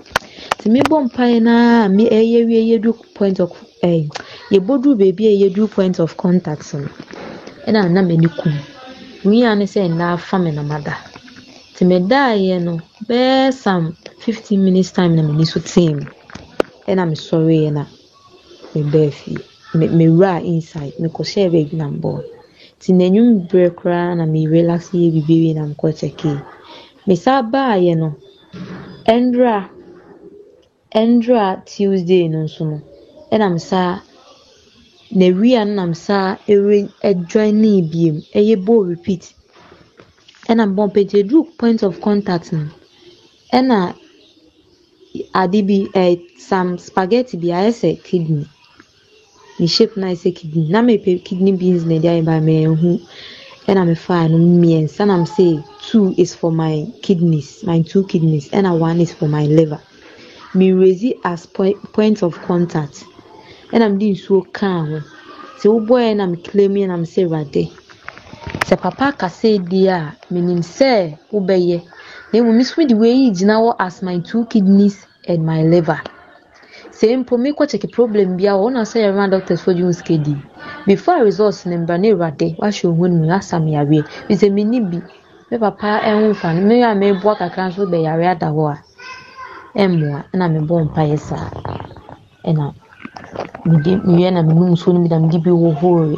Nti 0.59 0.66
mebɔ 0.70 0.97
mpae 1.06 1.40
naa 1.43 1.89
me 1.89 2.05
ɛyɛ 2.09 2.47
wie 2.47 2.62
yɛdu 2.70 2.90
point 3.14 3.40
of 3.40 3.51
ɛɛ 3.82 4.09
yɛbɔduru 4.52 4.94
baabi 5.01 5.27
a 5.27 5.35
yɛduru 5.43 5.69
point 5.70 5.98
of 5.98 6.16
contact 6.16 6.74
no 6.74 6.89
ɛna 7.66 7.90
na 7.90 8.01
m'ani 8.02 8.28
kum. 8.39 8.55
Nwia 9.24 9.56
ne 9.59 9.64
sɛ 9.64 9.89
nna 9.90 10.12
afa 10.14 10.39
me 10.39 10.51
na 10.52 10.62
mada 10.62 10.94
nti 11.74 11.82
medaeɛ 11.90 12.62
no 12.62 12.78
bɛyɛ 13.09 13.52
sam 13.52 13.97
fifteen 14.20 14.64
minutes 14.64 14.93
time 14.93 15.16
na 15.16 15.23
m'ani 15.23 15.44
so 15.44 15.59
tee 15.60 15.94
mu 15.94 16.05
ɛna 16.86 17.02
mesɔreeɛ 17.10 17.73
na 17.73 17.82
mebaa 18.74 19.10
fie 19.10 19.39
me 19.78 19.86
mewura 19.99 20.32
inside. 20.53 20.94
Mekɔhyɛɛ 21.03 21.49
baabi 21.53 21.77
na 21.81 21.86
mbɔɔ 21.97 22.19
nti 22.77 22.90
n'anwum 22.99 23.31
berɛ 23.49 23.69
koraa 23.78 24.16
na 24.19 24.24
me 24.32 24.40
relax 24.47 24.82
yɛ 25.01 25.09
biribi 25.15 25.55
na 25.55 25.62
mekɔ 25.70 25.89
kyɛkee 25.99 26.39
mesaa 27.07 27.40
baeɛ 27.53 27.93
no 28.03 28.09
ɛndra 29.15 29.57
ɛndra 31.01 31.44
tuesday 31.70 32.28
no. 32.28 32.39
Nso 32.47 32.62
no 32.70 32.78
ɛna 33.32 33.47
mesaa 33.57 34.03
n'awia 35.19 35.61
no 35.66 35.73
na 35.78 35.85
mesaa 35.93 36.39
ɛre 36.53 36.78
ɛdwane 37.11 37.73
biem 37.90 38.16
ɛyɛ 38.39 38.57
bɔ 38.66 38.74
repeat. 38.90 39.24
Ɛna 40.51 40.62
mbɔ 40.70 40.82
mpɛ 40.90 41.01
nti 41.05 41.15
eduru 41.23 41.40
point 41.59 41.81
of 41.82 42.01
contact 42.01 42.53
no 42.53 42.66
ɛna 43.53 43.94
ade 45.40 45.59
bi 45.69 45.78
ɛɛ 45.94 46.20
some 46.39 46.70
spaghetti 46.78 47.36
bi 47.36 47.49
ayɛ 47.59 47.70
sɛ 47.81 47.90
kidney 48.07 48.47
ne 49.63 49.69
shape 49.69 49.95
ayɛ 50.03 50.17
sɛ 50.23 50.31
kidney 50.39 50.67
na 50.73 50.83
mepɛ 50.83 51.23
kidney 51.27 51.53
beans 51.61 51.85
na 51.87 51.95
ɛde 51.95 52.09
ayɛ 52.13 52.23
ba 52.25 52.37
mɛnhu 52.43 52.91
ɛna 53.69 53.83
mefaa 53.87 54.29
no 54.31 54.37
mmiɛnsa 54.39 55.07
na 55.07 55.17
mesɛ 55.23 55.63
two 55.87 56.13
is 56.19 56.35
for 56.35 56.51
my 56.51 56.85
kidneys 57.01 57.63
my 57.63 57.81
two 57.81 58.03
kidneys 58.11 58.51
ɛna 58.51 58.77
one 58.77 59.01
is 59.01 59.13
for 59.13 59.29
my 59.29 59.47
liver. 59.47 59.81
Me 60.55 60.73
raise 60.73 61.15
as 61.25 61.47
point, 61.47 62.23
of 62.23 62.35
contact 62.43 63.05
ɛna 63.73 63.87
mede 63.93 64.19
nsuo 64.19 64.43
kaa 64.53 64.83
ho 64.85 64.99
sɛ 65.61 65.67
wobɔɛ 65.71 66.17
na 66.17 66.27
me 66.27 66.37
claim 66.39 66.75
yɛ 66.75 66.87
na 66.89 66.97
mesɛ 66.97 67.23
awurade 67.23 67.71
sɛ 68.67 68.75
papa 68.83 69.15
kasa 69.17 69.59
di 69.59 69.87
a 69.87 70.17
menim 70.33 70.59
sɛ 70.59 71.17
wobɛyɛ 71.33 71.79
na 72.33 72.41
mmom 72.41 72.57
me 72.57 72.65
so 72.65 72.83
de 72.85 72.95
wei 72.97 73.31
gyina 73.31 73.63
hɔ 73.63 73.77
as 73.79 74.03
my 74.03 74.19
two 74.19 74.45
kidneys 74.47 75.07
and 75.29 75.47
my 75.47 75.63
liver 75.63 76.01
sɛ 77.03 77.16
mpo 77.19 77.35
mekɔ 77.37 77.62
kyɛke 77.70 77.89
problem 77.91 78.37
bia 78.39 78.53
wɔ 78.55 78.66
na 78.73 78.83
sɛ 78.91 78.97
yɛrema 79.03 79.31
doctors 79.31 79.61
fo 79.65 79.73
gye 79.74 79.83
wo 79.85 79.93
sika 79.93 80.16
di 80.19 80.37
before 80.87 81.24
results 81.24 81.66
no 81.66 81.77
mbra 81.79 81.99
ne 81.99 82.09
awurade 82.12 82.55
wahyɛ 82.61 82.85
wo 82.89 82.95
ho 82.95 83.07
no 83.09 83.16
mu 83.27 83.33
asa 83.33 83.59
me 83.59 83.73
yareɛ 83.74 84.07
fi 84.29 84.35
sɛ 84.35 84.47
menni 84.55 84.79
bi 84.91 84.99
me 85.51 85.59
papa 85.59 85.99
ɛho 86.07 86.31
mfa 86.31 86.55
no 86.55 86.61
me 86.69 86.83
a 86.85 86.95
meboa 86.95 87.35
kakra 87.41 87.69
nso 87.69 87.83
bɛyare 87.91 88.24
ada 88.31 88.47
hɔ 88.55 88.65
a. 88.74 88.77
Ɛmmoa 89.83 90.19
ɛna 90.33 90.47
mebɔ 90.55 90.74
mpaeɛ 90.87 91.16
saa 91.19 91.51
ɛna 92.49 92.65
mede 93.66 93.93
mewie 94.07 94.31
na 94.33 94.43
menom 94.43 94.70
nsuo 94.73 94.93
no 94.95 95.01
bi 95.03 95.09
na 95.09 95.19
mede 95.19 95.39
bi 95.43 95.51
hohore 95.51 96.16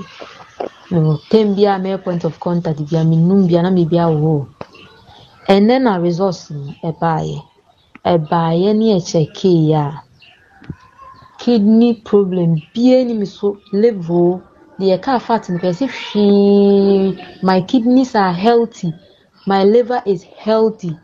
mewɔ 0.90 1.12
tam 1.31 1.55
bi 1.56 1.62
a 1.65 1.78
mɛyɛ 1.78 1.98
point 2.05 2.24
of 2.24 2.39
contact 2.40 2.81
bi 2.90 2.97
a 3.01 3.05
menum 3.05 3.47
bi 3.48 3.55
a 3.59 3.62
na 3.62 3.70
mebi 3.70 3.97
ahohoro 3.97 4.47
ɛnɛ 5.48 5.81
na 5.82 5.97
results 5.97 6.51
no 6.51 6.74
ɛbaeɛ 6.90 7.39
ɛbaeɛ 8.05 8.77
ne 8.77 8.86
ɛkyɛkee 8.98 9.73
a 9.73 10.02
kidney 11.45 11.93
problem 11.95 12.57
biara 12.75 13.05
ni 13.05 13.15
me 13.15 13.27
so 13.27 13.49
liver 13.73 14.15
o 14.15 14.41
deɛ 14.81 14.97
ɛka 14.97 15.21
fat 15.27 15.45
no 15.51 15.59
pɛ 15.62 15.71
sɛ 15.79 15.87
hwee. 15.97 17.19
My 17.43 17.61
kidneys 17.61 18.15
are 18.15 18.33
healthy. 18.33 18.91
My 19.47 19.62
liver 19.65 20.01
is 20.07 20.23
healthy. 20.25 20.97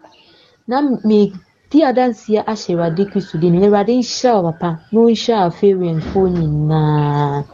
Na 0.66 0.80
me 1.04 1.32
di 1.70 1.78
adanseɛ 1.82 2.40
ahyɛ 2.46 2.72
awurade 2.72 3.04
kristo 3.12 3.38
din 3.38 3.52
no 3.60 3.66
awurade 3.68 3.92
nhyira 4.00 4.40
wɔ 4.40 4.42
papa. 4.42 4.70
Na 4.92 4.98
ɔnhyira 5.00 5.38
afeerianfoɔ 5.48 6.26
nyinaa. 6.36 7.44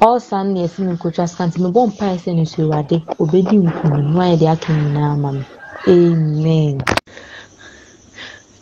Ɔsa 0.00 0.36
no 0.44 0.50
na 0.54 0.60
yɛsi 0.64 0.78
me 0.86 0.92
nkotwa 0.96 1.28
sika 1.28 1.44
nti 1.46 1.58
mebɔ 1.60 1.80
mpaeɛ 1.92 2.16
sɛ 2.24 2.30
no 2.34 2.44
so 2.44 2.62
awurade 2.62 2.96
ɔbɛdi 3.20 3.56
nkunim 3.68 4.08
na 4.16 4.20
ayɛ 4.32 4.36
deɛ 4.40 4.48
aka 4.52 4.72
nyinaa 4.72 5.14
ma 5.20 5.30
me. 5.32 5.44
Amen. 5.86 6.80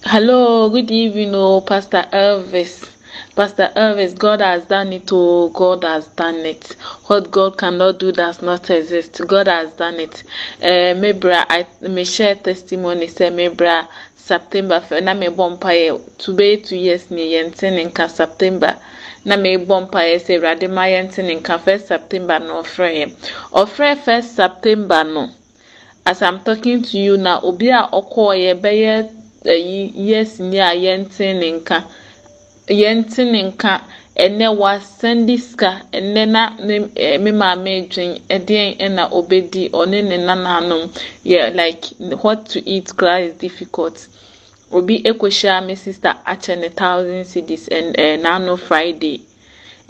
Hello, 0.02 0.68
good 0.70 0.90
evening, 0.90 1.32
oh, 1.34 1.60
Pastor 1.60 2.04
Elvis. 2.12 2.99
Pastor 3.36 3.72
Elvis, 3.76 4.18
God 4.18 4.40
has 4.40 4.64
done 4.66 4.92
it, 4.92 5.08
oh, 5.12 5.48
God 5.50 5.84
has 5.84 6.08
done 6.08 6.36
it. 6.46 6.72
What 7.06 7.30
God 7.30 7.56
cannot 7.58 7.98
do 8.00 8.12
does 8.12 8.42
not 8.42 8.68
exist. 8.70 9.20
God 9.26 9.46
has 9.48 9.72
done 9.72 10.00
it. 10.00 10.24
Uh, 10.62 10.94
mebra, 11.00 11.46
I 11.48 11.66
may 11.82 12.04
share 12.04 12.34
testimony, 12.34 13.06
say, 13.06 13.30
mebra, 13.30 13.88
September, 14.16 14.80
na 15.02 15.12
me 15.14 15.26
mpaeɛ 15.28 16.18
to 16.18 16.32
be 16.34 16.56
two 16.58 16.76
years 16.76 17.10
ni 17.10 17.32
yɛnte 17.32 17.72
ne 17.72 17.84
nka 17.86 18.08
September. 18.08 18.76
na 19.24 19.36
mebɔ 19.36 19.76
mpaeɛ 19.88 20.16
sɛ 20.24 20.32
awurade 20.38 20.68
ma 20.70 20.84
yɛnte 20.86 21.22
ne 21.24 21.34
nka 21.40 21.58
first 21.60 21.88
September 21.88 22.38
no 22.38 22.62
ɔfrɛ 22.62 22.88
yɛ. 22.98 23.06
Ɔfrɛ 23.52 23.98
first 24.04 24.36
September 24.36 25.02
no, 25.04 25.30
as 26.06 26.22
I'm 26.22 26.40
talking 26.40 26.82
to 26.82 26.98
you 26.98 27.16
now, 27.16 27.40
obi 27.42 27.68
a 27.70 27.88
ɔkɔɔ 27.92 28.60
bɛyɛ 28.60 29.08
ɛyi 29.44 29.92
years 29.94 30.38
ni 30.40 30.58
a 30.58 30.70
yɛnte 30.74 31.34
ne 31.40 31.52
nka 31.60 31.84
yɛnte 32.70 33.24
ne 33.32 33.40
nka 33.50 33.72
ɛnɛ 34.24 34.46
wasɛnde 34.60 35.34
sika 35.46 35.70
ɛnɛ 35.92 36.22
na 36.34 36.42
ne 36.66 36.78
ɛɛ 37.04 37.20
me 37.24 37.30
maame 37.32 37.70
edwin 37.80 38.12
ɛdeɛn 38.36 38.78
ɛna 38.78 39.10
obedi 39.18 39.70
ɔne 39.70 39.98
ne 40.08 40.16
nananom. 40.18 40.84
Yɛ 41.24 41.54
like 41.54 41.84
what 42.22 42.46
to 42.46 42.58
eat 42.68 42.86
koraa 42.96 43.20
is 43.26 43.34
difficult. 43.34 44.06
Obi 44.72 45.02
ekohyia 45.02 45.66
me 45.66 45.74
sister 45.74 46.14
akyɛ 46.26 46.58
ne 46.60 46.68
thousand 46.68 47.24
cedis 47.24 47.68
ɛn 47.68 47.94
ɛɛ 47.96 48.20
n'ano 48.22 48.56
friday. 48.56 49.20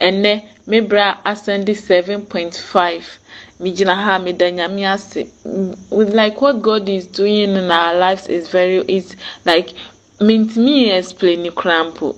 Ɛnɛ 0.00 0.42
me 0.66 0.80
bra 0.80 1.16
asɛnde 1.26 1.76
seven 1.76 2.24
point 2.24 2.54
five. 2.54 3.18
Megyina 3.60 3.94
ha 3.94 4.18
meda 4.18 4.50
nyame 4.50 4.84
ase. 4.94 5.26
Mm, 5.44 5.76
with 5.90 6.14
like 6.14 6.40
what 6.40 6.62
god 6.62 6.88
is 6.88 7.06
doing 7.06 7.56
in 7.56 7.70
our 7.70 7.94
lives 7.94 8.26
is 8.28 8.48
very 8.48 8.78
is 8.88 9.16
like 9.44 9.74
mintimi 10.20 10.90
explain 10.96 11.44
koraa 11.50 11.84
mpo 11.92 12.16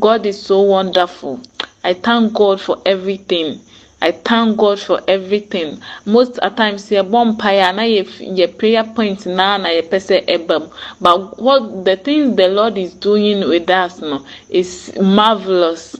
god 0.00 0.26
is 0.26 0.40
so 0.40 0.62
wonderful 0.62 1.40
i 1.84 1.92
thank 1.94 2.32
god 2.32 2.60
for 2.60 2.80
everything 2.86 3.60
I 4.02 4.12
thank 4.12 4.56
God 4.56 4.80
for 4.80 5.00
everything. 5.06 5.82
Most 6.06 6.38
at 6.38 6.56
times, 6.56 6.88
yɛbɔ 6.88 7.36
mpaeɛ 7.36 7.74
na 7.74 7.82
yɛ 7.82 8.56
prayer 8.58 8.84
point 8.96 9.26
naa 9.26 9.58
na 9.58 9.68
yɛpɛ 9.68 9.98
sɛ. 10.00 10.70
But 11.00 11.38
what 11.38 11.84
the 11.84 11.96
things 11.96 12.36
the 12.36 12.48
Lord 12.48 12.78
is 12.78 12.94
doing 12.94 13.46
with 13.46 13.68
us 13.68 14.00
no 14.00 14.24
is 14.48 14.92
marvelous. 14.98 15.96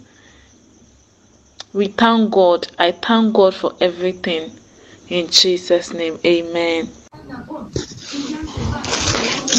We 1.74 1.88
thank 1.88 2.30
God. 2.30 2.68
I 2.78 2.92
thank 2.92 3.34
God 3.34 3.54
for 3.54 3.74
everything. 3.80 4.50
In 5.08 5.28
Jesus' 5.28 5.92
name, 5.92 6.18
amen. 6.24 6.88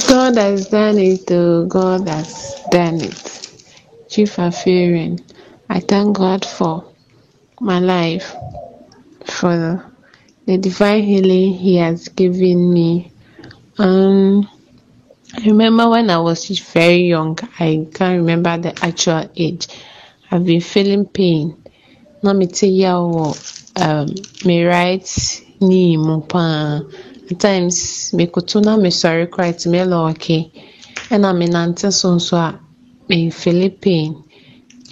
God 0.10 0.38
has 0.38 0.68
done 0.68 0.98
it, 0.98 1.30
oh, 1.32 1.66
God 1.68 2.08
has 2.08 2.56
done 2.72 3.02
it. 3.02 3.41
Chief 4.12 4.38
Alpharian, 4.40 5.20
I 5.70 5.80
thank 5.80 6.18
God 6.18 6.44
for 6.44 6.84
my 7.62 7.80
life, 7.80 8.36
for 9.24 9.82
the 10.46 10.58
divine 10.58 11.04
healing 11.04 11.54
He 11.54 11.78
has 11.78 12.10
given 12.10 12.74
me. 12.74 13.10
Um, 13.78 14.50
I 15.34 15.46
remember 15.46 15.88
when 15.88 16.10
I 16.10 16.18
was 16.18 16.46
very 16.60 17.04
young, 17.04 17.40
I 17.58 17.88
can't 17.94 18.18
remember 18.20 18.58
the 18.58 18.78
actual 18.84 19.30
age. 19.38 19.70
I've 20.30 20.46
been 20.46 20.60
feeling 20.60 21.06
pain. 21.06 21.64
Na 22.22 22.34
me 22.34 22.48
te 22.48 22.68
yaw 22.68 23.00
wɔ 23.16 23.26
um, 23.80 24.08
me 24.46 24.66
right 24.66 25.08
knee 25.62 25.96
paa. 26.28 26.82
At 27.32 27.40
times, 27.40 28.12
mekoto 28.12 28.62
na 28.62 28.76
mesɔre 28.76 29.30
koraa 29.30 29.54
ɛtumi 29.54 29.88
lɔɔke. 29.88 30.52
Ɛna 31.10 31.32
menante 31.34 31.94
so 31.94 32.14
nso 32.14 32.36
me 33.12 33.20
feeli 33.42 33.70
pain 33.84 34.10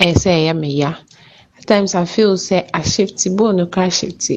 ɛyɛ 0.03 0.13
sɛ 0.21 0.31
ɛyɛ 0.39 0.53
me 0.61 0.69
ya. 0.81 0.91
At 1.57 1.65
times 1.67 1.95
I 1.95 2.03
feel 2.05 2.33
sɛ 2.47 2.57
ashifti 2.79 3.27
bone 3.37 3.55
no 3.57 3.65
koraa 3.73 3.91
shifti. 3.97 4.35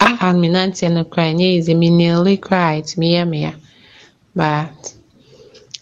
A 0.00 0.28
menante 0.42 0.86
no 0.92 1.04
koraa 1.04 1.30
ɛnyɛ 1.32 1.46
easy. 1.56 1.74
Me 1.74 1.88
naili 1.88 2.34
koraa 2.38 2.70
a 2.76 2.82
ɛtumi 2.82 3.08
yɛ 3.16 3.24
me. 3.32 3.40
But 4.36 4.94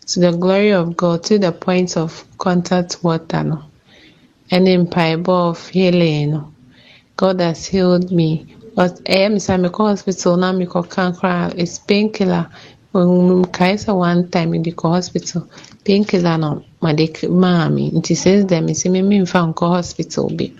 to 0.08 0.20
the 0.20 0.32
glory 0.32 0.70
of 0.72 0.96
God, 0.96 1.24
to 1.24 1.38
the 1.38 1.50
point 1.50 1.96
of 1.96 2.10
contact 2.38 3.02
water 3.02 3.42
no, 3.42 3.58
ɛne 4.52 4.86
mpaebɔ 4.86 5.50
of 5.50 5.68
healing 5.68 6.30
no, 6.30 6.52
God 7.16 7.40
has 7.40 7.66
healed 7.66 8.12
me. 8.12 8.46
But 8.76 9.02
ɛyɛ 9.04 9.32
me 9.32 9.38
sɛ 9.46 9.54
mekɔ 9.66 9.80
hospital 9.90 10.36
na 10.36 10.52
mekɔka 10.52 11.18
koraa 11.18 11.54
it's 11.58 11.78
painkiller. 11.80 12.46
Mekae 12.94 13.74
sɛ 13.82 13.96
one 13.96 14.28
time 14.28 14.50
mede 14.50 14.76
kɔ 14.76 14.86
hospital, 14.96 15.48
painkiller 15.84 16.38
na 16.38 16.48
wɔde 16.82 17.06
maa 17.42 17.68
me. 17.68 17.90
Nti 17.90 18.16
since 18.16 18.44
then 18.48 18.66
mese 18.66 18.86
me 18.86 19.00
memfa 19.02 19.40
nkɔ 19.52 19.64
hospital 19.76 20.28
bio. 20.36 20.50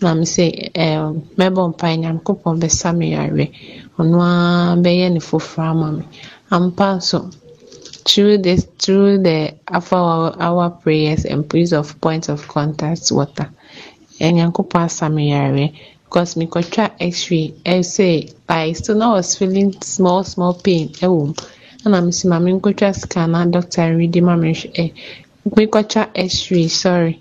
Na 0.00 0.14
mese 0.14 0.44
um, 0.76 1.22
mɛbɔ 1.38 1.62
mpae 1.72 1.96
Nyankopɔn 2.02 2.60
bɛsa 2.62 2.96
me 2.96 3.06
yareɛ. 3.16 3.46
Ɔno 3.98 4.16
ara 4.20 4.76
bɛyɛ 4.84 5.12
ne 5.12 5.20
foforɔ 5.20 5.64
ama 5.70 5.92
me. 5.92 6.04
Ampa 6.50 6.96
nso, 6.96 7.30
through 8.08 8.38
this 8.38 8.66
through 8.78 9.18
the 9.18 9.54
after 9.68 9.96
our, 9.96 10.34
our 10.40 10.70
prayers 10.70 11.26
and 11.26 11.48
praise 11.48 11.72
of 11.74 12.00
point 12.00 12.28
of 12.30 12.48
contact 12.48 13.12
water 13.12 13.50
nyankopɔn 14.20 14.84
asa 14.84 15.08
me 15.10 15.30
yareɛ 15.32 15.66
because 16.04 16.34
mekɔtwa 16.34 16.90
x-ray 17.00 17.54
ɛsɛ 17.66 18.32
I 18.48 18.72
still 18.72 18.96
now 18.96 19.12
was 19.14 19.36
feeling 19.36 19.70
small 19.82 20.24
small 20.24 20.54
pain 20.54 20.88
ɛwɔ 21.04 21.26
mu 21.26 21.34
ɛna 21.88 22.04
mesi 22.06 22.24
ma 22.28 22.38
menkɔtwa 22.44 22.90
scan 23.00 23.30
na 23.32 23.40
doctor 23.54 23.96
redi 23.98 24.20
ma 24.20 24.34
mehwɛ 24.42 24.68
ɛ 24.82 24.84
mekɔtwa 25.56 26.02
x-ray 26.30 26.68
sorry. 26.68 27.14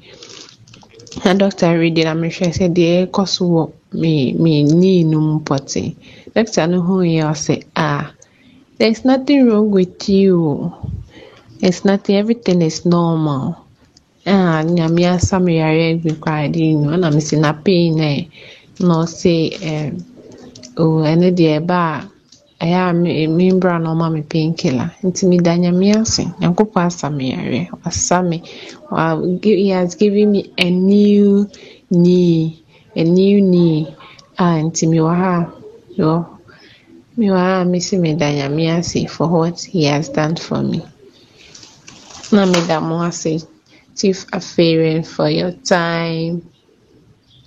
Na 1.24 1.34
doctor 1.34 1.72
redi 1.80 2.04
na 2.04 2.14
mehwɛ 2.22 2.48
sɛ 2.58 2.66
deɛ 2.76 3.08
ɛkɔ 3.08 3.24
so 3.34 3.44
wɔ 3.56 3.64
me 4.02 4.34
me 4.44 4.64
knee 4.64 5.04
no 5.04 5.18
mu 5.28 5.36
pɔtee 5.40 5.96
doctor 6.36 6.68
no 6.68 6.82
hu 6.82 6.96
yɛ 7.16 7.24
ɔsɛ 7.34 7.56
ah 7.76 8.12
there's 8.78 9.06
nothing 9.06 9.48
wrong 9.48 9.72
with 9.72 10.08
you. 10.10 10.72
There's 11.60 11.84
nothing 11.84 12.16
everything 12.18 12.62
is 12.62 12.86
normal. 12.86 13.56
Ah 14.28 14.62
nyame 14.64 15.02
asa 15.16 15.40
me 15.40 15.58
yareɛ 15.62 16.04
bi 16.04 16.12
koraa 16.24 16.52
de 16.52 16.76
nu 16.76 16.92
ɛna 16.92 17.08
mesi 17.16 17.36
na 17.40 17.54
pain 17.54 17.96
na 18.80 18.94
ɔse 19.04 19.34
ɛm 19.72 20.04
oh 20.78 21.00
ɛno 21.12 21.32
deɛ 21.32 21.62
ɛba 21.64 21.80
a 21.96 22.17
ɛyɛ 22.64 22.80
a 22.90 22.94
me 22.94 23.28
me 23.38 23.46
bra 23.62 23.78
na 23.80 23.90
ɔma 23.94 24.08
me 24.16 24.22
painkiller. 24.32 24.90
Nti 25.04 25.24
meda 25.30 25.52
nyame 25.58 25.88
ase. 26.02 26.24
Nyankopɔn 26.40 26.86
asa 26.90 27.10
me 27.10 27.26
wasa 27.84 28.18
me. 28.30 28.38
He 29.44 29.70
has 29.70 29.96
given 29.96 30.32
me 30.32 30.42
a 30.58 30.70
new 30.70 31.50
knee 31.90 32.64
a 32.96 33.04
new 33.04 33.42
knee. 33.42 33.96
A 34.40 34.44
nti 34.66 34.84
mewɔ 34.92 35.12
ha 35.22 35.34
mewɔ 35.98 36.18
mewɔ 37.18 37.38
ha 37.38 37.64
mesi 37.72 37.96
meda 38.00 38.28
nyame 38.38 38.64
ase 38.78 39.06
for 39.10 39.28
what 39.28 39.60
he 39.62 39.84
has 39.86 40.10
done 40.10 40.36
for 40.36 40.62
me. 40.64 40.82
Na 42.32 42.46
meda 42.46 42.82
mo 42.82 43.04
ase. 43.04 43.46
Chief 43.96 44.26
Alpharian 44.32 45.04
for 45.04 45.28
your 45.30 45.52
time 45.52 46.44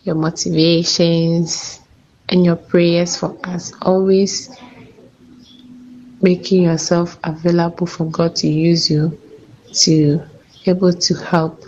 your 0.05 0.15
motivations 0.15 1.81
and 2.28 2.45
your 2.45 2.57
prayers 2.57 3.16
for 3.16 3.37
us. 3.45 3.73
Always 3.82 4.51
making 6.22 6.64
yourself 6.64 7.18
available 7.24 7.86
for 7.86 8.05
God 8.06 8.36
to 8.36 8.48
use 8.48 8.90
you 8.90 9.18
to 9.72 10.22
able 10.66 10.92
to 10.92 11.14
help 11.14 11.64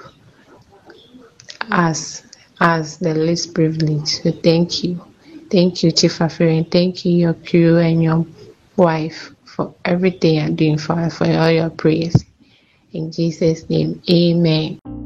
us 1.71 2.23
as 2.61 2.99
the 2.99 3.15
least 3.15 3.55
privileged. 3.55 4.23
So 4.23 4.33
thank 4.33 4.85
you. 4.85 5.05
Thank 5.51 5.83
you, 5.83 5.91
Chief 5.91 6.21
Alpharian. 6.21 6.65
Thank 6.65 7.05
you, 7.05 7.13
your 7.13 7.35
crew 7.35 7.79
and 7.79 8.03
your 8.03 8.27
wife 8.77 9.33
for 9.45 9.75
everything 9.85 10.37
you're 10.37 10.49
doing 10.49 10.79
for 10.79 10.95
us, 10.95 11.19
for 11.19 11.27
all 11.27 11.51
your 11.51 11.71
prayers. 11.71 12.25
In 12.93 13.13
Jesus' 13.13 13.69
name, 13.69 14.03
amen. 14.11 15.02